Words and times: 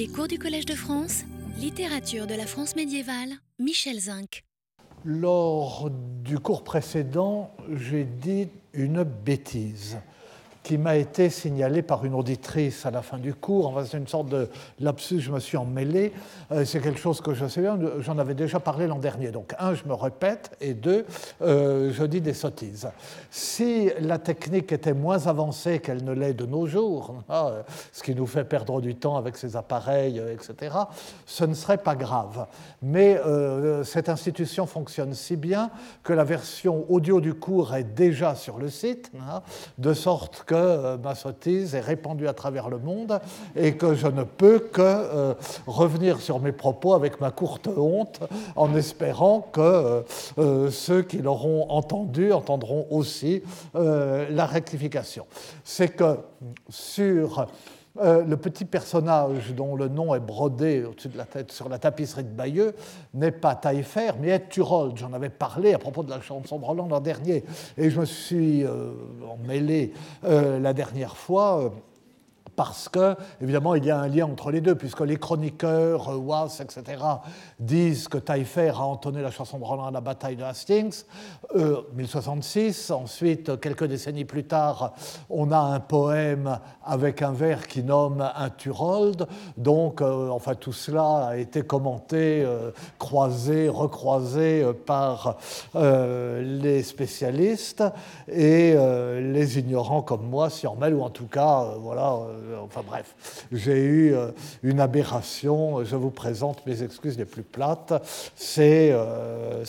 Les 0.00 0.08
cours 0.08 0.28
du 0.28 0.38
Collège 0.38 0.64
de 0.64 0.74
France, 0.74 1.24
littérature 1.58 2.26
de 2.26 2.34
la 2.34 2.46
France 2.46 2.74
médiévale, 2.74 3.34
Michel 3.58 4.00
Zinc. 4.00 4.44
Lors 5.04 5.90
du 5.90 6.38
cours 6.38 6.64
précédent, 6.64 7.54
j'ai 7.70 8.04
dit 8.04 8.48
une 8.72 9.02
bêtise 9.02 9.98
qui 10.62 10.78
m'a 10.78 10.96
été 10.96 11.30
signalé 11.30 11.82
par 11.82 12.04
une 12.04 12.14
auditrice 12.14 12.84
à 12.84 12.90
la 12.90 13.02
fin 13.02 13.18
du 13.18 13.34
cours. 13.34 13.68
Enfin, 13.68 13.84
c'est 13.84 13.96
une 13.96 14.06
sorte 14.06 14.28
de 14.28 14.48
lapsus, 14.78 15.20
je 15.20 15.32
me 15.32 15.40
suis 15.40 15.56
emmêlé. 15.56 16.12
Euh, 16.52 16.64
c'est 16.64 16.80
quelque 16.80 17.00
chose 17.00 17.20
que 17.20 17.32
je 17.34 17.46
sais 17.46 17.62
bien, 17.62 17.78
j'en 18.00 18.18
avais 18.18 18.34
déjà 18.34 18.60
parlé 18.60 18.86
l'an 18.86 18.98
dernier. 18.98 19.30
Donc, 19.30 19.54
un, 19.58 19.74
je 19.74 19.84
me 19.84 19.94
répète, 19.94 20.56
et 20.60 20.74
deux, 20.74 21.06
euh, 21.40 21.92
je 21.92 22.04
dis 22.04 22.20
des 22.20 22.34
sottises. 22.34 22.88
Si 23.30 23.90
la 24.00 24.18
technique 24.18 24.70
était 24.72 24.92
moins 24.92 25.26
avancée 25.26 25.80
qu'elle 25.80 26.04
ne 26.04 26.12
l'est 26.12 26.34
de 26.34 26.46
nos 26.46 26.66
jours, 26.66 27.14
hein, 27.28 27.52
ce 27.92 28.02
qui 28.02 28.14
nous 28.14 28.26
fait 28.26 28.44
perdre 28.44 28.80
du 28.80 28.94
temps 28.94 29.16
avec 29.16 29.36
ces 29.36 29.56
appareils, 29.56 30.20
etc., 30.32 30.76
ce 31.26 31.44
ne 31.44 31.54
serait 31.54 31.78
pas 31.78 31.96
grave. 31.96 32.46
Mais 32.82 33.16
euh, 33.16 33.82
cette 33.84 34.08
institution 34.08 34.66
fonctionne 34.66 35.14
si 35.14 35.36
bien 35.36 35.70
que 36.02 36.12
la 36.12 36.24
version 36.24 36.84
audio 36.88 37.20
du 37.20 37.34
cours 37.34 37.74
est 37.74 37.84
déjà 37.84 38.34
sur 38.34 38.58
le 38.58 38.68
site, 38.68 39.10
hein, 39.16 39.42
de 39.78 39.94
sorte 39.94 40.44
que 40.46 40.49
euh, 40.56 40.96
ma 40.98 41.14
sottise 41.14 41.74
est 41.74 41.80
répandue 41.80 42.28
à 42.28 42.32
travers 42.32 42.68
le 42.68 42.78
monde 42.78 43.20
et 43.56 43.76
que 43.76 43.94
je 43.94 44.06
ne 44.06 44.22
peux 44.22 44.58
que 44.58 44.80
euh, 44.82 45.34
revenir 45.66 46.20
sur 46.20 46.40
mes 46.40 46.52
propos 46.52 46.94
avec 46.94 47.20
ma 47.20 47.30
courte 47.30 47.68
honte 47.68 48.20
en 48.56 48.74
espérant 48.74 49.40
que 49.40 50.04
euh, 50.38 50.70
ceux 50.70 51.02
qui 51.02 51.18
l'auront 51.18 51.70
entendu 51.70 52.32
entendront 52.32 52.86
aussi 52.90 53.42
la 53.74 54.46
rectification. 54.46 55.26
C'est 55.64 55.88
que 55.88 56.18
sur 56.68 57.46
le 57.96 58.34
petit 58.36 58.64
personnage 58.64 59.54
dont 59.54 59.74
le 59.74 59.88
nom 59.88 60.14
est 60.14 60.20
brodé 60.20 60.84
au-dessus 60.84 61.08
de 61.08 61.18
la 61.18 61.24
tête 61.24 61.50
sur 61.52 61.68
la 61.68 61.78
tapisserie 61.78 62.24
de 62.24 62.28
Bayeux 62.28 62.74
n'est 63.14 63.32
pas 63.32 63.54
Taillefer, 63.54 64.12
mais 64.20 64.28
est 64.28 64.48
Turold. 64.48 64.96
J'en 64.96 65.12
avais 65.12 65.28
parlé 65.28 65.74
à 65.74 65.78
propos 65.78 66.02
de 66.02 66.10
la 66.10 66.20
chanson 66.20 66.58
de 66.58 66.64
Roland 66.64 66.88
l'an 66.88 67.00
dernier, 67.00 67.44
et 67.76 67.90
je 67.90 68.00
me 68.00 68.04
suis 68.04 68.64
emmêlé 69.28 69.92
la 70.22 70.72
dernière 70.72 71.16
fois 71.16 71.72
parce 72.60 72.90
que, 72.90 73.16
évidemment, 73.40 73.74
il 73.74 73.86
y 73.86 73.90
a 73.90 73.98
un 73.98 74.06
lien 74.06 74.26
entre 74.26 74.50
les 74.50 74.60
deux, 74.60 74.74
puisque 74.74 75.00
les 75.00 75.16
chroniqueurs, 75.16 76.10
Was, 76.22 76.60
etc., 76.60 77.02
disent 77.58 78.06
que 78.06 78.18
Taillefer 78.18 78.68
a 78.68 78.82
entonné 78.82 79.22
la 79.22 79.30
chanson 79.30 79.58
de 79.58 79.64
Roland 79.64 79.86
à 79.86 79.90
la 79.90 80.02
bataille 80.02 80.36
de 80.36 80.42
Hastings, 80.42 81.04
euh, 81.56 81.80
1066. 81.94 82.90
Ensuite, 82.90 83.58
quelques 83.62 83.84
décennies 83.84 84.26
plus 84.26 84.44
tard, 84.44 84.92
on 85.30 85.52
a 85.52 85.58
un 85.58 85.80
poème 85.80 86.58
avec 86.84 87.22
un 87.22 87.32
vers 87.32 87.66
qui 87.66 87.82
nomme 87.82 88.30
un 88.36 88.50
Turold. 88.50 89.26
Donc, 89.56 90.02
euh, 90.02 90.28
enfin, 90.28 90.54
tout 90.54 90.74
cela 90.74 91.28
a 91.28 91.36
été 91.38 91.62
commenté, 91.62 92.42
euh, 92.44 92.72
croisé, 92.98 93.70
recroisé 93.70 94.62
euh, 94.62 94.74
par 94.74 95.38
les 95.74 96.82
spécialistes 96.82 97.84
et 98.28 98.74
les 98.74 99.58
ignorants 99.58 100.02
comme 100.02 100.28
moi 100.28 100.50
s'y 100.50 100.66
en 100.66 100.76
mêlent, 100.76 100.94
ou 100.94 101.02
en 101.02 101.10
tout 101.10 101.26
cas, 101.26 101.64
voilà 101.78 102.18
euh, 102.49 102.49
enfin 102.62 102.82
bref, 102.86 103.46
j'ai 103.52 103.82
eu 103.84 104.14
euh, 104.14 104.30
une 104.62 104.80
aberration. 104.80 105.84
Je 105.84 105.96
vous 105.96 106.10
présente 106.10 106.64
mes 106.66 106.82
excuses 106.82 107.18
les 107.18 107.24
plus 107.24 107.42
plates. 107.42 107.92
C'est 108.34 108.90
euh, 108.92 109.64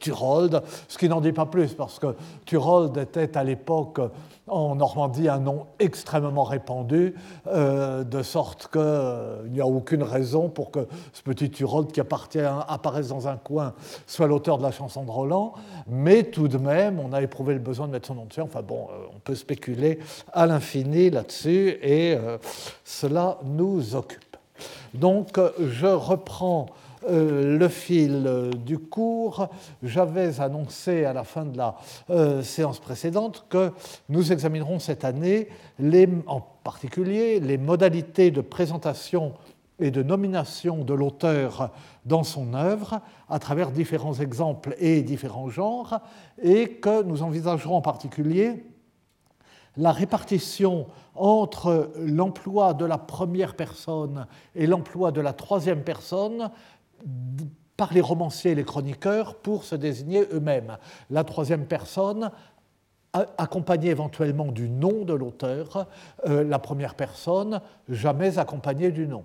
Turold, 0.00 0.62
ce 0.88 0.98
qui 0.98 1.08
n'en 1.08 1.20
dit 1.20 1.32
pas 1.32 1.46
plus, 1.46 1.74
parce 1.74 1.98
que 1.98 2.14
Turold 2.44 2.96
était 2.98 3.36
à 3.36 3.44
l'époque 3.44 4.00
en 4.46 4.76
Normandie 4.76 5.28
un 5.28 5.38
nom 5.38 5.66
extrêmement 5.78 6.44
répandu, 6.44 7.14
de 7.46 8.22
sorte 8.22 8.68
qu'il 8.70 9.52
n'y 9.52 9.60
a 9.60 9.66
aucune 9.66 10.02
raison 10.02 10.48
pour 10.48 10.70
que 10.70 10.86
ce 11.12 11.22
petit 11.22 11.50
Turold 11.50 11.90
qui 11.92 12.00
appartient, 12.00 12.38
apparaisse 12.38 13.08
dans 13.08 13.28
un 13.28 13.36
coin 13.36 13.74
soit 14.06 14.26
l'auteur 14.26 14.58
de 14.58 14.62
la 14.62 14.70
chanson 14.70 15.04
de 15.04 15.10
Roland, 15.10 15.54
mais 15.86 16.24
tout 16.24 16.48
de 16.48 16.58
même, 16.58 17.00
on 17.00 17.12
a 17.12 17.22
éprouvé 17.22 17.54
le 17.54 17.60
besoin 17.60 17.86
de 17.86 17.92
mettre 17.92 18.08
son 18.08 18.14
nom 18.14 18.24
dessus. 18.26 18.40
Enfin 18.40 18.62
bon, 18.62 18.88
on 19.14 19.18
peut 19.18 19.34
spéculer 19.34 19.98
à 20.32 20.46
l'infini 20.46 21.10
là-dessus, 21.10 21.78
et 21.82 22.14
euh, 22.14 22.38
cela 22.84 23.38
nous 23.44 23.94
occupe. 23.94 24.36
Donc 24.94 25.38
je 25.58 25.86
reprends 25.86 26.66
euh, 27.08 27.58
le 27.58 27.68
fil 27.68 28.50
du 28.64 28.78
cours. 28.78 29.48
J'avais 29.82 30.40
annoncé 30.40 31.04
à 31.04 31.12
la 31.12 31.24
fin 31.24 31.44
de 31.44 31.56
la 31.56 31.76
euh, 32.10 32.42
séance 32.42 32.80
précédente 32.80 33.46
que 33.48 33.72
nous 34.08 34.32
examinerons 34.32 34.78
cette 34.78 35.04
année 35.04 35.48
en 36.26 36.40
particulier 36.40 37.40
les 37.40 37.58
modalités 37.58 38.30
de 38.30 38.40
présentation 38.40 39.34
et 39.78 39.90
de 39.90 40.02
nomination 40.02 40.84
de 40.84 40.94
l'auteur 40.94 41.70
dans 42.04 42.24
son 42.24 42.54
œuvre 42.54 43.00
à 43.28 43.38
travers 43.38 43.70
différents 43.70 44.14
exemples 44.14 44.74
et 44.78 45.02
différents 45.02 45.48
genres, 45.48 46.00
et 46.42 46.70
que 46.70 47.02
nous 47.02 47.22
envisagerons 47.22 47.76
en 47.76 47.82
particulier 47.82 48.64
la 49.76 49.92
répartition 49.92 50.86
entre 51.14 51.90
l'emploi 51.98 52.74
de 52.74 52.84
la 52.84 52.98
première 52.98 53.54
personne 53.56 54.26
et 54.54 54.66
l'emploi 54.66 55.12
de 55.12 55.20
la 55.20 55.32
troisième 55.32 55.82
personne 55.82 56.50
par 57.76 57.92
les 57.92 58.00
romanciers 58.00 58.52
et 58.52 58.54
les 58.54 58.64
chroniqueurs 58.64 59.36
pour 59.36 59.64
se 59.64 59.74
désigner 59.74 60.26
eux-mêmes. 60.32 60.78
La 61.10 61.24
troisième 61.24 61.66
personne 61.66 62.30
accompagnée 63.38 63.90
éventuellement 63.90 64.52
du 64.52 64.68
nom 64.68 65.04
de 65.04 65.14
l'auteur, 65.14 65.86
euh, 66.26 66.44
la 66.44 66.58
première 66.58 66.94
personne 66.94 67.60
jamais 67.88 68.38
accompagnée 68.38 68.90
du 68.90 69.06
nom. 69.06 69.24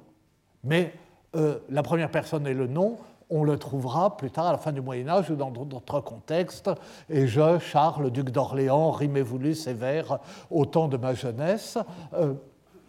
Mais 0.63 0.93
euh, 1.35 1.59
la 1.69 1.83
première 1.83 2.11
personne 2.11 2.47
et 2.47 2.53
le 2.53 2.67
nom 2.67 2.97
on 3.31 3.43
le 3.43 3.57
trouvera 3.57 4.17
plus 4.17 4.29
tard 4.29 4.47
à 4.47 4.51
la 4.51 4.57
fin 4.57 4.73
du 4.73 4.81
Moyen 4.81 5.07
Âge 5.07 5.31
ou 5.31 5.35
dans 5.35 5.49
d'autres 5.49 6.01
contextes. 6.01 6.69
Et 7.09 7.27
je, 7.27 7.57
Charles, 7.59 8.11
duc 8.11 8.29
d'Orléans, 8.29 8.91
rime 8.91 9.19
voulu 9.21 9.55
sévère, 9.55 10.19
au 10.51 10.65
temps 10.65 10.89
de 10.89 10.97
ma 10.97 11.13
jeunesse. 11.13 11.77
Euh, 12.13 12.33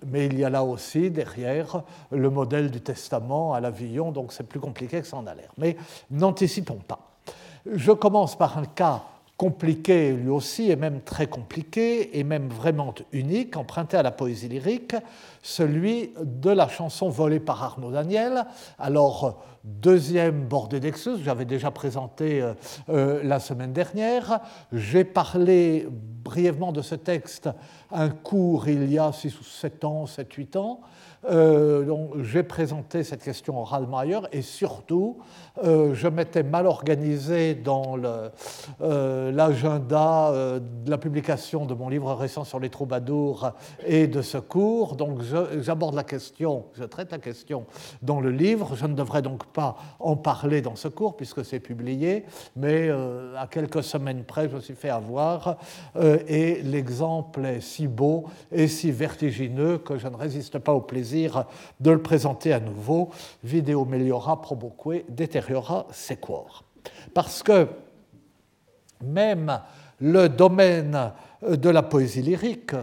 mais 0.06 0.26
il 0.26 0.38
y 0.38 0.44
a 0.44 0.50
là 0.50 0.64
aussi 0.64 1.10
derrière 1.10 1.82
le 2.10 2.30
modèle 2.30 2.70
du 2.70 2.80
testament 2.80 3.54
à 3.54 3.60
l'Avillon, 3.60 4.12
donc 4.12 4.32
c'est 4.32 4.46
plus 4.46 4.60
compliqué 4.60 5.00
que 5.00 5.06
ça 5.06 5.16
en 5.16 5.26
a 5.26 5.34
l'air. 5.34 5.52
Mais 5.58 5.76
n'anticipons 6.10 6.80
pas. 6.86 6.98
Je 7.66 7.92
commence 7.92 8.36
par 8.36 8.58
un 8.58 8.64
cas 8.64 9.02
compliqué 9.36 10.12
lui 10.12 10.28
aussi, 10.28 10.70
et 10.70 10.76
même 10.76 11.00
très 11.00 11.26
compliqué, 11.26 12.18
et 12.18 12.24
même 12.24 12.48
vraiment 12.48 12.94
unique, 13.12 13.56
emprunté 13.56 13.96
à 13.96 14.02
la 14.02 14.12
poésie 14.12 14.48
lyrique, 14.48 14.94
celui 15.42 16.12
de 16.22 16.50
la 16.50 16.68
chanson 16.68 17.08
volée 17.08 17.40
par 17.40 17.62
Arnaud 17.62 17.90
Daniel. 17.90 18.44
Alors, 18.78 19.42
deuxième 19.64 20.44
bordée 20.44 20.80
d'Exus, 20.80 21.22
j'avais 21.24 21.44
déjà 21.44 21.70
présenté 21.70 22.40
euh, 22.40 22.54
euh, 22.88 23.20
la 23.24 23.40
semaine 23.40 23.72
dernière. 23.72 24.40
J'ai 24.72 25.04
parlé 25.04 25.88
brièvement 25.90 26.72
de 26.72 26.82
ce 26.82 26.94
texte 26.94 27.48
un 27.90 28.10
cours 28.10 28.68
il 28.68 28.90
y 28.92 28.98
a 28.98 29.12
6 29.12 29.40
ou 29.40 29.44
7 29.44 29.84
ans, 29.84 30.04
7-8 30.04 30.58
ans. 30.58 30.80
Euh, 31.24 31.84
j'ai 32.22 32.42
présenté 32.42 33.04
cette 33.04 33.22
question 33.22 33.60
oralement 33.60 33.98
ailleurs 33.98 34.28
et 34.32 34.42
surtout, 34.42 35.18
euh, 35.62 35.94
je 35.94 36.08
m'étais 36.08 36.42
mal 36.42 36.66
organisé 36.66 37.54
dans 37.54 37.96
euh, 38.80 39.30
l'agenda 39.30 40.32
de 40.32 40.90
la 40.90 40.98
publication 40.98 41.64
de 41.64 41.74
mon 41.74 41.88
livre 41.88 42.12
récent 42.14 42.44
sur 42.44 42.58
les 42.58 42.70
troubadours 42.70 43.52
et 43.86 44.08
de 44.08 44.20
ce 44.20 44.38
cours. 44.38 44.96
Donc, 44.96 45.20
j'aborde 45.60 45.94
la 45.94 46.04
question, 46.04 46.64
je 46.74 46.84
traite 46.84 47.12
la 47.12 47.18
question 47.18 47.66
dans 48.02 48.20
le 48.20 48.30
livre. 48.30 48.74
Je 48.74 48.86
ne 48.86 48.94
devrais 48.94 49.22
donc 49.22 49.46
pas 49.46 49.76
en 50.00 50.16
parler 50.16 50.60
dans 50.60 50.76
ce 50.76 50.88
cours 50.88 51.16
puisque 51.16 51.44
c'est 51.44 51.60
publié, 51.60 52.24
mais 52.56 52.90
à 53.36 53.46
quelques 53.46 53.82
semaines 53.82 54.24
près, 54.24 54.48
je 54.48 54.56
me 54.56 54.60
suis 54.60 54.74
fait 54.74 54.90
avoir 54.90 55.56
et 56.26 56.62
l'exemple 56.62 57.44
est 57.44 57.60
si 57.60 57.86
beau 57.86 58.24
et 58.50 58.66
si 58.68 58.90
vertigineux 58.90 59.78
que 59.78 59.98
je 59.98 60.08
ne 60.08 60.16
résiste 60.16 60.58
pas 60.58 60.72
au 60.72 60.80
plaisir 60.80 61.11
de 61.80 61.90
le 61.90 62.02
présenter 62.02 62.52
à 62.52 62.60
nouveau. 62.60 63.10
Vidéo 63.42 63.84
meliora 63.84 64.40
proboque 64.40 65.04
deteriora 65.08 65.86
sequor. 65.90 66.64
Parce 67.14 67.42
que 67.42 67.68
même 69.02 69.60
le 70.00 70.28
domaine 70.28 71.12
de 71.42 71.68
la 71.68 71.82
poésie 71.82 72.22
lyrique, 72.22 72.74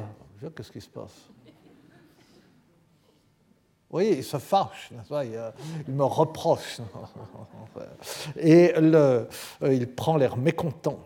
qu'est-ce 0.56 0.72
qui 0.72 0.82
se 0.82 0.90
passe? 0.90 1.29
Oui, 3.92 4.16
il 4.18 4.24
se 4.24 4.38
fâche, 4.38 4.92
il 5.88 5.94
me 5.96 6.04
reproche. 6.04 6.80
Et 8.38 8.74
euh, 8.76 9.26
il 9.64 9.88
prend 9.88 10.16
l'air 10.16 10.38
mécontent. 10.38 11.00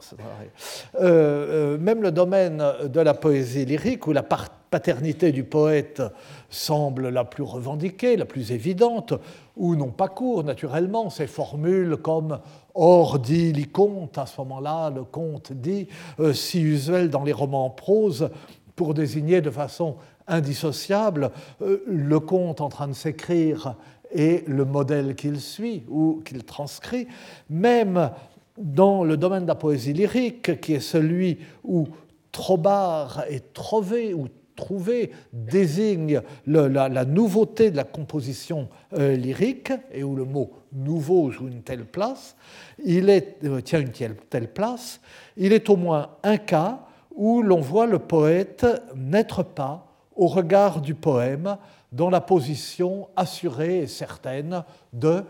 Euh, 0.95 1.75
euh, 1.75 1.77
même 1.77 2.01
le 2.01 2.11
domaine 2.11 2.61
de 2.83 2.99
la 2.99 3.13
poésie 3.13 3.65
lyrique, 3.65 4.05
où 4.07 4.11
la 4.11 4.23
paternité 4.23 5.31
du 5.31 5.45
poète 5.45 6.01
semble 6.49 7.07
la 7.07 7.23
plus 7.23 7.43
revendiquée, 7.43 8.17
la 8.17 8.25
plus 8.25 8.51
évidente, 8.51 9.13
ou 9.55 9.75
non 9.75 9.91
pas 9.91 10.09
court, 10.09 10.43
naturellement, 10.43 11.09
ces 11.09 11.27
formules 11.27 11.95
comme 11.97 12.39
Or 12.75 13.19
dit 13.19 13.53
li 13.53 13.67
conte, 13.67 14.17
à 14.17 14.25
ce 14.25 14.41
moment-là, 14.41 14.89
le 14.89 15.03
conte 15.03 15.53
dit, 15.53 15.87
si 16.33 16.59
usuel 16.59 17.11
dans 17.11 17.23
les 17.23 17.31
romans 17.31 17.65
en 17.65 17.69
prose, 17.69 18.29
pour 18.75 18.93
désigner 18.95 19.41
de 19.41 19.51
façon 19.51 19.97
indissociables, 20.27 21.31
le 21.59 22.19
conte 22.19 22.61
en 22.61 22.69
train 22.69 22.87
de 22.87 22.93
s'écrire 22.93 23.75
et 24.11 24.43
le 24.47 24.65
modèle 24.65 25.15
qu'il 25.15 25.39
suit 25.39 25.83
ou 25.89 26.21
qu'il 26.23 26.43
transcrit, 26.43 27.07
même 27.49 28.11
dans 28.57 29.03
le 29.03 29.17
domaine 29.17 29.43
de 29.43 29.47
la 29.47 29.55
poésie 29.55 29.93
lyrique, 29.93 30.61
qui 30.61 30.73
est 30.73 30.79
celui 30.79 31.39
où 31.63 31.87
trobar 32.31 33.23
et 33.29 33.39
trouver 33.53 34.13
ou 34.13 34.27
trouver 34.55 35.11
désigne 35.31 36.21
la, 36.45 37.05
nouveauté 37.05 37.71
de 37.71 37.77
la 37.77 37.83
composition 37.83 38.69
euh, 38.93 39.15
lyrique 39.15 39.73
et 39.91 40.03
où 40.03 40.15
le 40.15 40.25
mot 40.25 40.51
nouveau 40.71 41.31
joue 41.31 41.47
une 41.47 41.63
telle 41.63 41.85
place, 41.85 42.35
il 42.83 43.09
est, 43.09 43.37
euh, 43.43 43.61
une 43.73 43.89
telle, 43.89 44.15
telle 44.29 44.51
place, 44.51 44.99
il 45.37 45.53
est 45.53 45.69
au 45.69 45.75
moins 45.75 46.09
un 46.23 46.37
cas 46.37 46.85
où 47.15 47.41
l'on 47.41 47.61
voit 47.61 47.87
le 47.87 47.99
poète 47.99 48.65
n'être 48.95 49.43
pas, 49.43 49.92
au 50.15 50.27
regard 50.27 50.81
du 50.81 50.95
poème, 50.95 51.57
dans 51.91 52.09
la 52.09 52.21
position 52.21 53.07
assurée 53.15 53.79
et 53.79 53.87
certaine 53.87 54.63
de, 54.91 55.23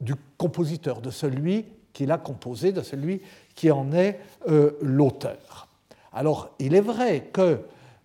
du 0.00 0.14
compositeur, 0.36 1.00
de 1.00 1.10
celui 1.10 1.66
qui 1.92 2.06
l'a 2.06 2.18
composé, 2.18 2.72
de 2.72 2.82
celui 2.82 3.22
qui 3.54 3.70
en 3.70 3.92
est 3.92 4.20
euh, 4.48 4.72
l'auteur. 4.82 5.68
Alors, 6.12 6.50
il 6.58 6.74
est 6.74 6.80
vrai 6.80 7.28
que 7.32 7.60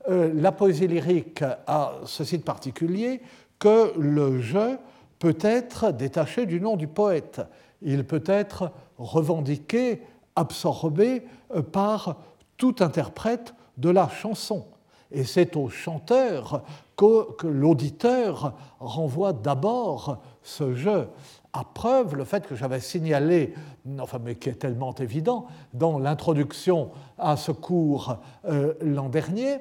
euh, 0.09 0.31
la 0.33 0.51
poésie 0.51 0.87
lyrique 0.87 1.43
a 1.67 1.93
ceci 2.05 2.37
de 2.37 2.43
particulier 2.43 3.21
que 3.59 3.93
le 3.97 4.41
jeu 4.41 4.79
peut 5.19 5.37
être 5.41 5.91
détaché 5.91 6.45
du 6.45 6.59
nom 6.59 6.77
du 6.77 6.87
poète. 6.87 7.41
Il 7.81 8.05
peut 8.05 8.23
être 8.25 8.71
revendiqué, 8.97 10.01
absorbé 10.35 11.23
euh, 11.55 11.61
par 11.61 12.17
tout 12.57 12.75
interprète 12.79 13.53
de 13.77 13.89
la 13.89 14.09
chanson. 14.09 14.65
Et 15.11 15.23
c'est 15.23 15.55
au 15.55 15.69
chanteur 15.69 16.63
que, 16.95 17.47
l'auditeur 17.47 18.53
renvoie 18.79 19.33
d'abord 19.33 20.21
ce 20.43 20.73
jeu. 20.73 21.09
À 21.53 21.63
preuve, 21.63 22.15
le 22.15 22.23
fait 22.23 22.47
que 22.47 22.55
j'avais 22.55 22.79
signalé, 22.79 23.53
enfin, 23.99 24.19
mais 24.23 24.35
qui 24.35 24.49
est 24.49 24.59
tellement 24.59 24.93
évident, 24.95 25.47
dans 25.73 25.99
l'introduction 25.99 26.91
à 27.17 27.35
ce 27.35 27.51
cours 27.51 28.17
euh, 28.45 28.73
l'an 28.81 29.09
dernier, 29.09 29.59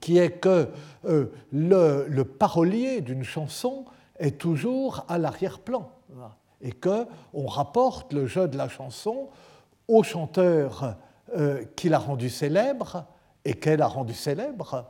qui 0.00 0.18
est 0.18 0.30
que 0.30 0.68
euh, 1.06 1.26
le, 1.52 2.22
parolier 2.22 3.00
d'une 3.00 3.22
chanson 3.22 3.84
est 4.18 4.38
toujours 4.38 5.04
à 5.08 5.18
l'arrière-plan 5.18 5.90
et 6.60 6.72
que 6.72 7.06
on 7.32 7.46
rapporte 7.46 8.12
le 8.12 8.26
jeu 8.26 8.46
de 8.48 8.56
la 8.56 8.68
chanson 8.68 9.28
au 9.88 10.02
chanteur 10.02 10.96
euh, 11.36 11.64
qui 11.76 11.88
l'a 11.88 11.98
rendu 11.98 12.28
célèbre 12.28 13.06
et 13.44 13.54
qu'elle 13.54 13.82
a 13.82 13.86
rendu 13.86 14.14
célèbre 14.14 14.86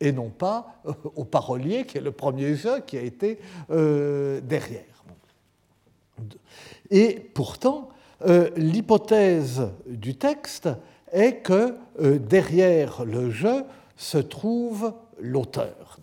et 0.00 0.12
non 0.12 0.30
pas 0.30 0.76
euh, 0.86 0.92
au 1.16 1.24
parolier 1.24 1.84
qui 1.86 1.98
est 1.98 2.02
le 2.02 2.12
premier 2.12 2.54
jeu 2.54 2.80
qui 2.80 2.98
a 2.98 3.02
été 3.02 3.38
derrière. 3.68 5.04
Et 6.90 7.14
pourtant, 7.34 7.88
l'hypothèse 8.56 9.68
du 9.86 10.16
texte 10.16 10.68
est 11.12 11.42
que 11.42 11.76
derrière 11.98 13.04
le 13.04 13.30
jeu, 13.30 13.64
se 13.96 14.18
trouve 14.18 14.92
l'auteur. 15.18 15.98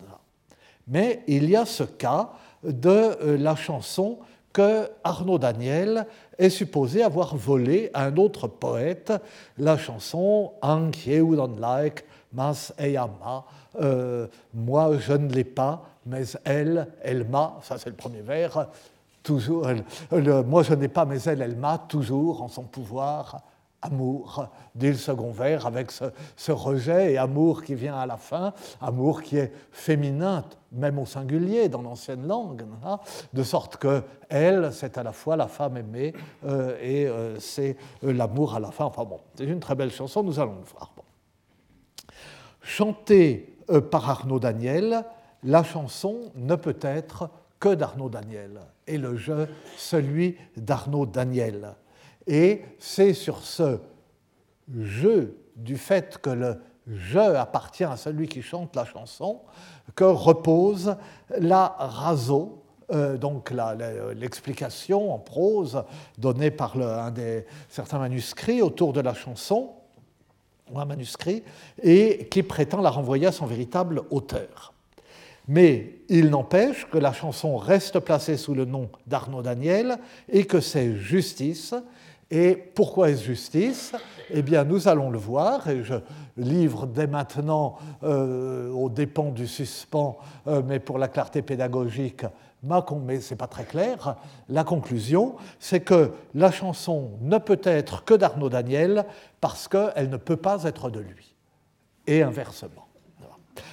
Mais 0.88 1.22
il 1.26 1.48
y 1.48 1.56
a 1.56 1.64
ce 1.64 1.84
cas 1.84 2.32
de 2.62 2.88
euh, 2.90 3.36
la 3.38 3.56
chanson 3.56 4.18
que 4.52 4.90
Arnaud 5.04 5.38
Daniel 5.38 6.06
est 6.38 6.50
supposé 6.50 7.02
avoir 7.02 7.36
volé 7.36 7.90
à 7.94 8.04
un 8.04 8.16
autre 8.16 8.48
poète, 8.48 9.12
la 9.58 9.76
chanson 9.76 10.52
Anki 10.62 11.18
don't 11.18 11.58
like 11.58 12.04
mas 12.32 12.72
eyama. 12.78 13.44
Euh, 13.80 14.26
moi 14.52 14.98
je 14.98 15.12
ne 15.12 15.32
l'ai 15.32 15.44
pas, 15.44 15.82
mais 16.06 16.24
elle, 16.44 16.88
elle 17.02 17.24
m'a, 17.24 17.58
ça 17.62 17.78
c'est 17.78 17.90
le 17.90 17.96
premier 17.96 18.20
vers, 18.20 18.68
toujours, 19.22 19.66
moi 20.46 20.62
je 20.62 20.74
n'ai 20.74 20.88
pas, 20.88 21.04
mais 21.04 21.20
elle, 21.22 21.42
elle 21.42 21.56
m'a 21.56 21.78
toujours 21.78 22.42
en 22.42 22.48
son 22.48 22.64
pouvoir 22.64 23.42
amour, 23.82 24.48
dit 24.74 24.88
le 24.88 24.94
second 24.94 25.32
vers, 25.32 25.66
avec 25.66 25.90
ce, 25.90 26.52
rejet 26.52 27.12
et 27.12 27.18
amour 27.18 27.62
qui 27.64 27.74
vient 27.74 27.96
à 27.96 28.06
la 28.06 28.16
fin, 28.16 28.54
amour 28.80 29.22
qui 29.22 29.36
est 29.36 29.52
féminin, 29.72 30.44
même 30.70 30.98
au 30.98 31.06
singulier 31.06 31.68
dans 31.68 31.82
l'ancienne 31.82 32.26
langue, 32.26 32.64
hein, 32.84 32.98
de 33.32 33.42
sorte 33.42 33.76
que 33.76 34.02
elle, 34.28 34.72
c'est 34.72 34.96
à 34.96 35.02
la 35.02 35.12
fois 35.12 35.36
la 35.36 35.48
femme 35.48 35.76
aimée 35.76 36.14
euh, 36.46 36.78
et 36.80 37.06
euh, 37.06 37.38
c'est 37.40 37.76
euh, 38.04 38.12
l'amour 38.12 38.54
à 38.54 38.60
la 38.60 38.70
fin. 38.70 38.84
Enfin 38.84 39.04
bon, 39.04 39.20
c'est 39.34 39.44
une 39.44 39.60
très 39.60 39.74
belle 39.74 39.92
chanson, 39.92 40.22
nous 40.22 40.38
allons 40.38 40.56
le 40.56 40.64
voir. 40.64 40.92
Chantée 42.62 43.58
par 43.90 44.08
Arnaud 44.08 44.38
Daniel, 44.38 45.04
la 45.42 45.64
chanson 45.64 46.20
ne 46.36 46.54
peut 46.54 46.78
être 46.82 47.28
que 47.58 47.74
d'Arnaud 47.74 48.08
Daniel, 48.08 48.60
et 48.86 48.98
le 48.98 49.16
jeu 49.16 49.48
celui 49.76 50.36
d'Arnaud 50.56 51.06
Daniel. 51.06 51.74
Et 52.26 52.62
c'est 52.78 53.14
sur 53.14 53.38
ce 53.38 53.78
jeu 54.80 55.36
du 55.56 55.76
fait 55.76 56.18
que 56.18 56.30
le 56.30 56.60
jeu 56.86 57.36
appartient 57.36 57.84
à 57.84 57.96
celui 57.96 58.28
qui 58.28 58.42
chante 58.42 58.74
la 58.76 58.84
chanson 58.84 59.40
que 59.94 60.04
repose 60.04 60.96
la 61.38 61.74
raso, 61.78 62.62
euh, 62.92 63.16
donc 63.16 63.52
l'explication 64.14 65.12
en 65.12 65.18
prose 65.18 65.84
donnée 66.18 66.50
par 66.50 66.76
un 66.76 67.10
des, 67.10 67.46
certains 67.68 67.98
manuscrits 67.98 68.62
autour 68.62 68.92
de 68.92 69.00
la 69.00 69.14
chanson, 69.14 69.70
ou 70.70 70.78
un 70.78 70.84
manuscrit, 70.84 71.42
et 71.82 72.28
qui 72.30 72.42
prétend 72.42 72.80
la 72.80 72.90
renvoyer 72.90 73.26
à 73.26 73.32
son 73.32 73.46
véritable 73.46 74.02
auteur. 74.10 74.72
Mais 75.48 75.98
il 76.08 76.30
n'empêche 76.30 76.86
que 76.88 76.98
la 76.98 77.12
chanson 77.12 77.56
reste 77.56 77.98
placée 77.98 78.36
sous 78.36 78.54
le 78.54 78.64
nom 78.64 78.88
d'Arnaud 79.06 79.42
Daniel 79.42 79.98
et 80.28 80.44
que 80.44 80.60
c'est 80.60 80.96
justice 80.96 81.74
et 82.32 82.56
pourquoi 82.56 83.10
est-ce 83.10 83.24
justice? 83.24 83.92
Eh 84.30 84.40
bien, 84.40 84.64
nous 84.64 84.88
allons 84.88 85.10
le 85.10 85.18
voir, 85.18 85.68
et 85.68 85.84
je 85.84 85.96
livre 86.38 86.86
dès 86.86 87.06
maintenant, 87.06 87.76
euh, 88.02 88.70
aux 88.70 88.88
dépens 88.88 89.30
du 89.30 89.46
suspens, 89.46 90.16
euh, 90.46 90.62
mais 90.66 90.80
pour 90.80 90.98
la 90.98 91.08
clarté 91.08 91.42
pédagogique, 91.42 92.24
ma, 92.62 92.84
mais 93.04 93.20
ce 93.20 93.34
n'est 93.34 93.38
pas 93.38 93.48
très 93.48 93.64
clair, 93.64 94.16
la 94.48 94.64
conclusion, 94.64 95.36
c'est 95.58 95.80
que 95.80 96.12
la 96.34 96.50
chanson 96.50 97.10
ne 97.20 97.36
peut 97.36 97.60
être 97.64 98.02
que 98.04 98.14
d'Arnaud 98.14 98.48
Daniel 98.48 99.04
parce 99.42 99.68
qu'elle 99.68 100.08
ne 100.08 100.16
peut 100.16 100.36
pas 100.36 100.64
être 100.64 100.88
de 100.88 101.00
lui, 101.00 101.34
et 102.06 102.22
inversement. 102.22 102.86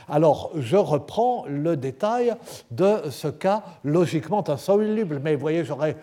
Alors, 0.08 0.52
je 0.56 0.76
reprends 0.76 1.46
le 1.48 1.78
détail 1.78 2.34
de 2.72 3.10
ce 3.10 3.28
cas 3.28 3.64
logiquement 3.84 4.48
insoluble, 4.50 5.20
mais 5.24 5.36
vous 5.36 5.42
voyez, 5.42 5.64
j'aurais, 5.64 5.98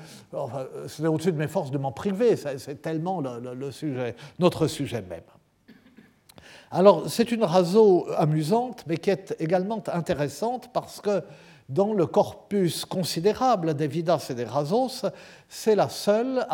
c'est 0.86 1.06
au-dessus 1.06 1.32
de 1.32 1.38
mes 1.38 1.48
forces 1.48 1.70
de 1.70 1.78
m'en 1.78 1.92
priver, 1.92 2.36
c'est 2.36 2.82
tellement 2.82 3.20
le, 3.20 3.70
sujet, 3.70 4.14
notre 4.38 4.66
sujet 4.66 5.02
même. 5.02 5.22
Alors, 6.70 7.08
c'est 7.08 7.30
une 7.30 7.44
raso 7.44 8.06
amusante, 8.16 8.84
mais 8.86 8.96
qui 8.96 9.10
est 9.10 9.36
également 9.38 9.82
intéressante 9.92 10.70
parce 10.72 11.00
que 11.00 11.22
dans 11.68 11.92
le 11.92 12.06
corpus 12.06 12.84
considérable 12.84 13.74
des 13.74 13.88
Vidas 13.88 14.26
et 14.30 14.34
des 14.34 14.44
Rasos, 14.44 15.04
c'est 15.48 15.74
la 15.74 15.88
seule 15.88 16.46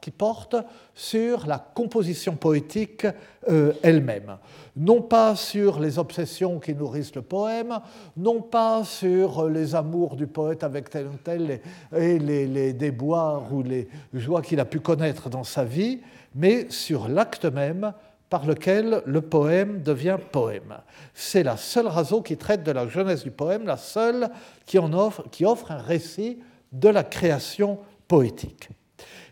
qui 0.00 0.10
porte 0.10 0.56
sur 0.94 1.46
la 1.46 1.58
composition 1.58 2.36
poétique 2.36 3.06
euh, 3.48 3.72
elle-même. 3.82 4.36
Non 4.76 5.02
pas 5.02 5.34
sur 5.34 5.80
les 5.80 5.98
obsessions 5.98 6.60
qui 6.60 6.74
nourrissent 6.74 7.14
le 7.14 7.22
poème, 7.22 7.80
non 8.16 8.42
pas 8.42 8.84
sur 8.84 9.48
les 9.48 9.74
amours 9.74 10.14
du 10.14 10.26
poète 10.26 10.62
avec 10.62 10.88
tel 10.90 11.06
ou 11.06 11.16
tel 11.22 11.60
et 11.96 12.18
les 12.18 12.72
déboires 12.72 13.52
ou 13.52 13.62
les 13.62 13.88
joies 14.14 14.42
qu'il 14.42 14.60
a 14.60 14.64
pu 14.64 14.80
connaître 14.80 15.28
dans 15.30 15.44
sa 15.44 15.64
vie, 15.64 16.00
mais 16.34 16.70
sur 16.70 17.08
l'acte 17.08 17.46
même 17.46 17.92
par 18.30 18.46
lequel 18.46 19.02
le 19.04 19.20
poème 19.20 19.82
devient 19.82 20.16
poème. 20.30 20.78
C'est 21.12 21.42
la 21.42 21.56
seule 21.56 21.88
raison 21.88 22.22
qui 22.22 22.36
traite 22.36 22.62
de 22.62 22.70
la 22.70 22.86
jeunesse 22.88 23.24
du 23.24 23.32
poème, 23.32 23.66
la 23.66 23.76
seule 23.76 24.30
qui, 24.64 24.78
en 24.78 24.92
offre, 24.92 25.24
qui 25.30 25.44
offre 25.44 25.72
un 25.72 25.82
récit 25.82 26.38
de 26.72 26.88
la 26.88 27.02
création 27.02 27.80
poétique. 28.06 28.70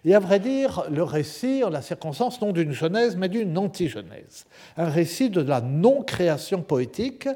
Et 0.05 0.14
à 0.14 0.19
vrai 0.19 0.40
dire, 0.40 0.85
le 0.90 1.02
récit, 1.05 1.62
en 1.64 1.71
la 1.71 1.83
circonstance, 1.83 2.40
non 2.40 2.52
d'une 2.52 2.73
genèse, 2.73 3.17
mais 3.17 3.28
d'une 3.28 3.57
anti-genèse. 3.57 4.47
Un 4.76 4.88
récit 4.88 5.31
de 5.31 5.40
la 5.40 5.61
non-création 5.61 6.62
poétique 6.62 7.28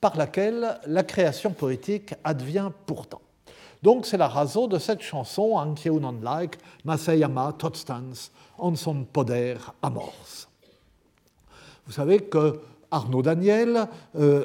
par 0.00 0.16
laquelle 0.16 0.78
la 0.86 1.02
création 1.02 1.52
poétique 1.52 2.14
advient 2.22 2.70
pourtant. 2.86 3.22
Donc 3.82 4.04
c'est 4.04 4.16
la 4.16 4.28
raison 4.28 4.66
de 4.66 4.78
cette 4.78 5.02
chanson, 5.02 5.52
Anke 5.54 5.86
non 5.86 6.18
like, 6.22 6.58
Masayama 6.84 7.54
Totstans, 7.58 8.30
son 8.74 9.04
poder 9.04 9.56
amors. 9.82 10.48
Vous 11.86 11.92
savez 11.92 12.18
que 12.18 12.58
Arnaud 12.90 13.22
Daniel, 13.22 13.86
euh, 14.16 14.44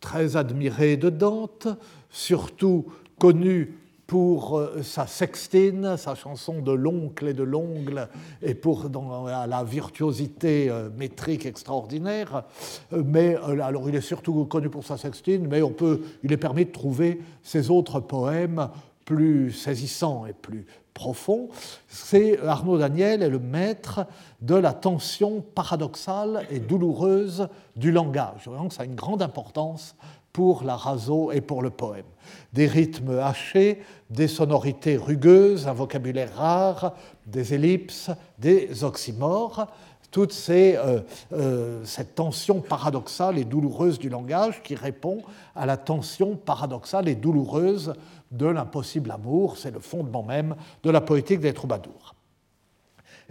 très 0.00 0.36
admiré 0.36 0.96
de 0.96 1.08
Dante, 1.08 1.68
surtout 2.10 2.86
connu 3.18 3.78
pour 4.06 4.58
euh, 4.58 4.82
sa 4.82 5.06
sextine, 5.06 5.96
sa 5.96 6.14
chanson 6.14 6.60
de 6.60 6.72
l'oncle 6.72 7.28
et 7.28 7.32
de 7.32 7.42
l'ongle, 7.42 8.08
et 8.42 8.54
pour 8.54 8.90
dans, 8.90 9.24
la 9.24 9.64
virtuosité 9.64 10.68
euh, 10.68 10.90
métrique 10.98 11.46
extraordinaire. 11.46 12.44
Mais 12.92 13.36
alors, 13.36 13.88
il 13.88 13.94
est 13.94 14.02
surtout 14.02 14.44
connu 14.44 14.68
pour 14.68 14.84
sa 14.84 14.98
sextine, 14.98 15.46
mais 15.48 15.62
on 15.62 15.70
peut, 15.70 16.02
il 16.22 16.32
est 16.32 16.36
permis 16.36 16.66
de 16.66 16.72
trouver 16.72 17.22
ses 17.42 17.70
autres 17.70 18.00
poèmes 18.00 18.68
plus 19.12 19.52
saisissants 19.52 20.24
et 20.24 20.32
plus 20.32 20.64
profonds. 20.94 21.48
C'est 21.86 22.38
Arnaud 22.40 22.78
Daniel 22.78 23.22
est 23.22 23.28
le 23.28 23.38
maître 23.38 24.06
de 24.40 24.54
la 24.54 24.72
tension 24.72 25.44
paradoxale 25.54 26.46
et 26.50 26.60
douloureuse 26.60 27.48
du 27.76 27.92
langage. 27.92 28.46
Donc, 28.46 28.72
ça 28.72 28.82
a 28.82 28.86
une 28.86 28.94
grande 28.94 29.20
importance 29.20 29.96
pour 30.32 30.64
la 30.64 30.76
raso 30.76 31.30
et 31.30 31.42
pour 31.42 31.60
le 31.60 31.68
poème. 31.68 32.06
Des 32.54 32.66
rythmes 32.66 33.18
hachés, 33.18 33.82
des 34.08 34.28
sonorités 34.28 34.96
rugueuses, 34.96 35.68
un 35.68 35.74
vocabulaire 35.74 36.34
rare, 36.34 36.94
des 37.26 37.52
ellipses, 37.52 38.10
des 38.38 38.82
oxymores, 38.82 39.66
toute 40.12 40.34
euh, 40.50 41.00
euh, 41.32 41.80
cette 41.84 42.14
tension 42.14 42.60
paradoxale 42.60 43.38
et 43.38 43.44
douloureuse 43.44 43.98
du 43.98 44.10
langage 44.10 44.62
qui 44.62 44.74
répond 44.74 45.22
à 45.56 45.66
la 45.66 45.76
tension 45.76 46.36
paradoxale 46.36 47.08
et 47.08 47.14
douloureuse 47.14 47.94
de 48.32 48.46
l'impossible 48.46 49.10
amour, 49.10 49.56
c'est 49.56 49.70
le 49.70 49.80
fondement 49.80 50.22
même 50.22 50.56
de 50.82 50.90
la 50.90 51.00
poétique 51.00 51.40
des 51.40 51.52
troubadours. 51.52 52.14